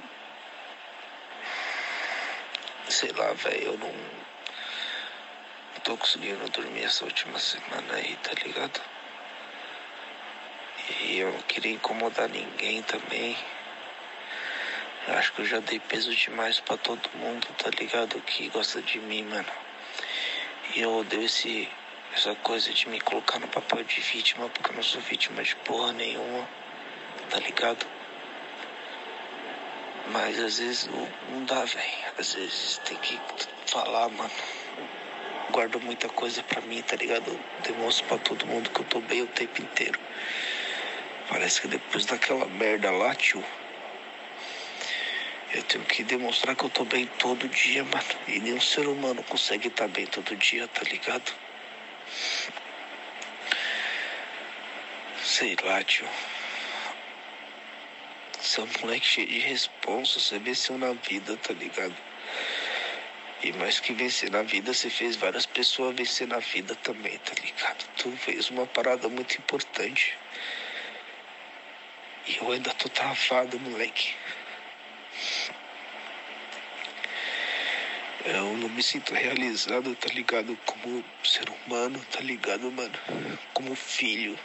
[2.88, 3.92] Sei lá, velho, eu não.
[3.92, 8.80] Não tô conseguindo dormir essa última semana aí, tá ligado?
[11.02, 13.36] E eu não queria incomodar ninguém também.
[15.06, 18.20] Eu acho que eu já dei peso demais pra todo mundo, tá ligado?
[18.22, 19.69] Que gosta de mim, mano.
[20.74, 21.68] E eu odeio esse,
[22.14, 25.56] essa coisa de me colocar no papel de vítima, porque eu não sou vítima de
[25.56, 26.48] porra nenhuma
[27.30, 27.86] tá ligado?
[30.12, 30.88] Mas às vezes
[31.30, 32.12] não dá, velho.
[32.18, 33.18] Às vezes tem que
[33.66, 34.30] falar, mano.
[35.51, 37.38] Guardo muita coisa pra mim, tá ligado?
[37.62, 39.98] demonstro pra todo mundo que eu tô bem o tempo inteiro.
[41.28, 43.44] Parece que depois daquela merda lá, tio.
[45.52, 48.05] Eu tenho que demonstrar que eu tô bem todo dia, mano.
[48.28, 51.32] E nenhum ser humano consegue estar tá bem todo dia, tá ligado?
[55.24, 56.09] Sei lá, tio.
[58.40, 61.97] Você é um moleque cheio de responsa, você venceu na vida, tá ligado?
[63.43, 67.32] E mais que vencer na vida, você fez várias pessoas vencer na vida também, tá
[67.43, 67.85] ligado?
[67.97, 70.16] Tu fez uma parada muito importante.
[72.28, 74.14] E eu ainda tô travado, moleque.
[78.24, 80.57] Eu não me sinto realizado, tá ligado?
[80.66, 82.99] Como ser humano, tá ligado, mano?
[83.55, 84.39] Como filho.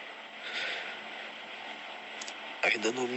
[2.64, 3.08] Ainda não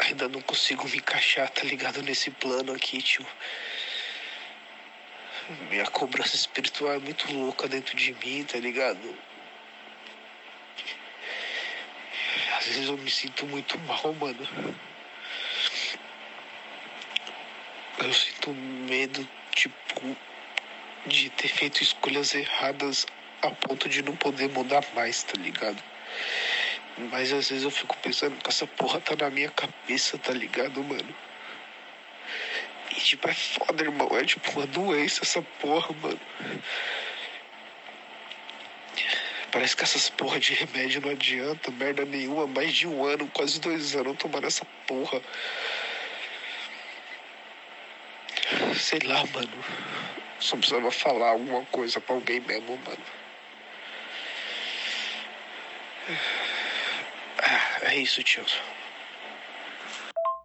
[0.00, 2.02] Ainda não consigo me encaixar, tá ligado?
[2.02, 3.26] Nesse plano aqui, tio.
[5.70, 9.16] Minha cobrança espiritual é muito louca dentro de mim, tá ligado?
[12.58, 14.48] Às vezes eu me sinto muito mal, mano.
[17.98, 20.16] Eu sinto medo, tipo,
[21.06, 23.06] de ter feito escolhas erradas
[23.42, 25.82] a ponto de não poder mudar mais, tá ligado?
[27.10, 30.82] Mas às vezes eu fico pensando que essa porra tá na minha cabeça, tá ligado,
[30.82, 31.14] mano?
[32.90, 34.08] E tipo, é foda, irmão.
[34.16, 36.20] É tipo uma doença essa porra, mano.
[39.50, 42.46] Parece que essas porra de remédio não adianta, merda nenhuma.
[42.46, 45.20] Mais de um ano, quase dois anos tomando essa porra.
[48.78, 49.64] Sei lá, mano.
[50.40, 53.04] Só precisava falar alguma coisa pra alguém mesmo, mano.
[57.38, 58.44] Ah, é isso, tio.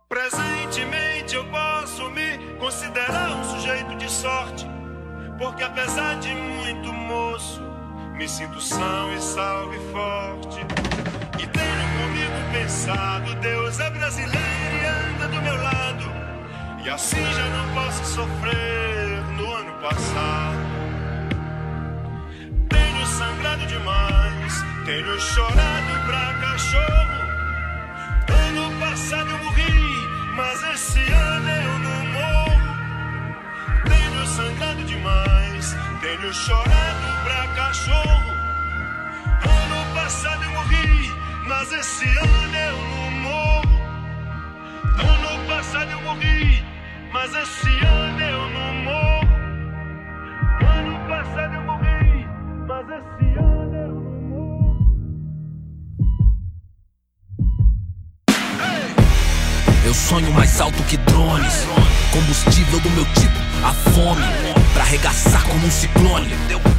[0.07, 4.65] Presentemente eu posso me considerar um sujeito de sorte,
[5.37, 7.61] porque apesar de muito moço,
[8.13, 10.59] me sinto são e salve forte.
[11.41, 16.18] E tenho comigo pensado, Deus é brasileiro e anda do meu lado,
[16.83, 20.57] e assim já não posso sofrer no ano passado.
[22.69, 27.19] Tenho sangrado demais, tenho chorado pra cachorro.
[28.47, 32.75] Ano passado eu morri, mas esse ano eu não morro.
[33.85, 38.31] Tenho sangrado demais, tenho chorado pra cachorro.
[39.43, 41.13] Ano passado eu morri,
[41.45, 43.79] mas esse ano eu não morro.
[44.97, 46.63] Ano passado eu morri,
[47.11, 49.27] mas esse ano eu não morro.
[50.61, 52.27] Ano passado eu morri,
[52.67, 54.79] mas esse ano eu não morro.
[59.85, 61.67] Eu sonho mais alto que drones.
[62.11, 64.23] Combustível do meu tipo, a fome.
[64.73, 66.29] Pra arregaçar como um ciclone.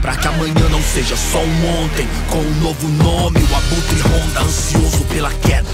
[0.00, 2.06] Pra que amanhã não seja só um ontem.
[2.28, 5.68] Com um novo nome, o abutre ronda, ansioso pela queda.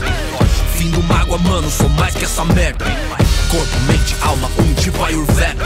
[0.77, 2.85] Fim do mágoa, mano, sou mais que essa merda.
[3.51, 5.65] Corpo, mente, alma, um tipo Ayurveda.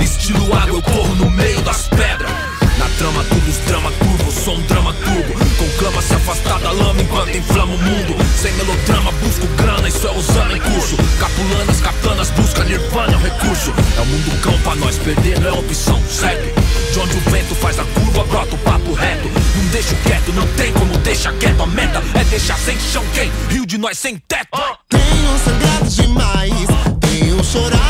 [0.00, 2.30] Estilo água, eu corro no meio das pedras.
[2.78, 5.34] Na trama, tudo os drama curvo, sou um drama turbo.
[5.58, 8.16] Conclama se afastar da lama enquanto inflama o mundo.
[8.36, 10.96] Sem melodrama, busco grana, isso é usando em curso.
[11.18, 13.72] Capulanas, katanas, busca nirvana, é um recurso.
[13.96, 16.52] É o mundo cão pra nós, perder não é opção, segue.
[16.92, 19.28] De onde o vento faz a curva, brota o papo reto.
[19.56, 21.62] Não deixo quieto, não tem como deixar quieto.
[21.62, 23.30] A meta é deixar sem chão quem?
[23.50, 24.48] Rio de nós sem teto.
[24.88, 26.69] Tenho sangrado demais,
[27.52, 27.89] tenho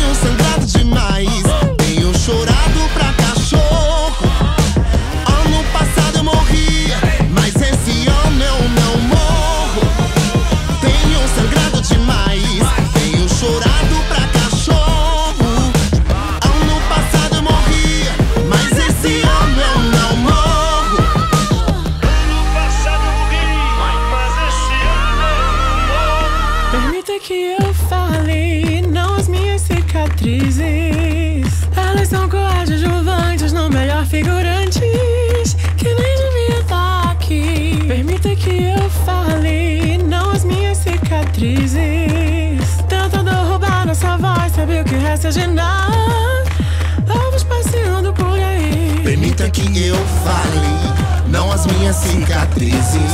[0.00, 1.42] Tenho sangrado demais,
[51.90, 53.12] minhas cicatrizes.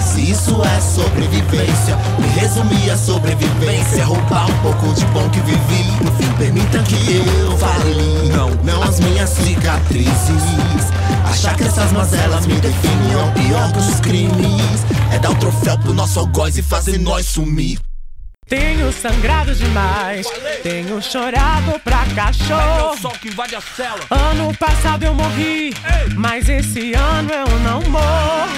[0.00, 5.90] Se isso é sobrevivência, me resumir a sobrevivência, roubar um pouco de bom que vivi.
[6.02, 10.88] No fim, permita que eu fale, não, não as minhas cicatrizes.
[11.24, 14.86] Achar que essas mazelas me definem é o pior dos crimes.
[15.12, 17.87] É dar o troféu pro nosso algoz e fazer nós sumir.
[18.48, 20.26] Tenho sangrado demais,
[20.62, 22.96] tenho chorado pra cachorro.
[22.98, 24.00] sol que invade a cela.
[24.08, 25.74] Ano passado eu morri,
[26.16, 28.48] mas esse ano eu não morro.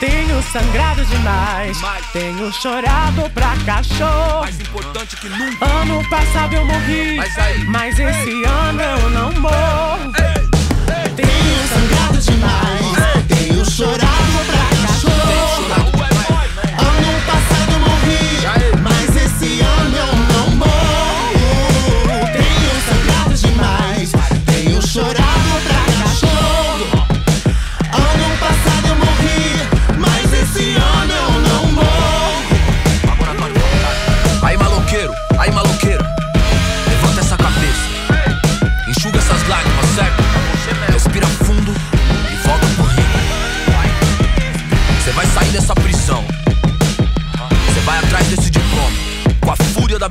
[0.00, 1.78] Tenho sangrado demais,
[2.12, 4.40] tenho chorado pra cachorro.
[4.40, 5.64] Mais importante que nunca.
[5.64, 10.12] Ano passado eu morri, Mas mas esse ano eu não morro.
[11.14, 14.11] Tenho sangrado demais, tenho chorado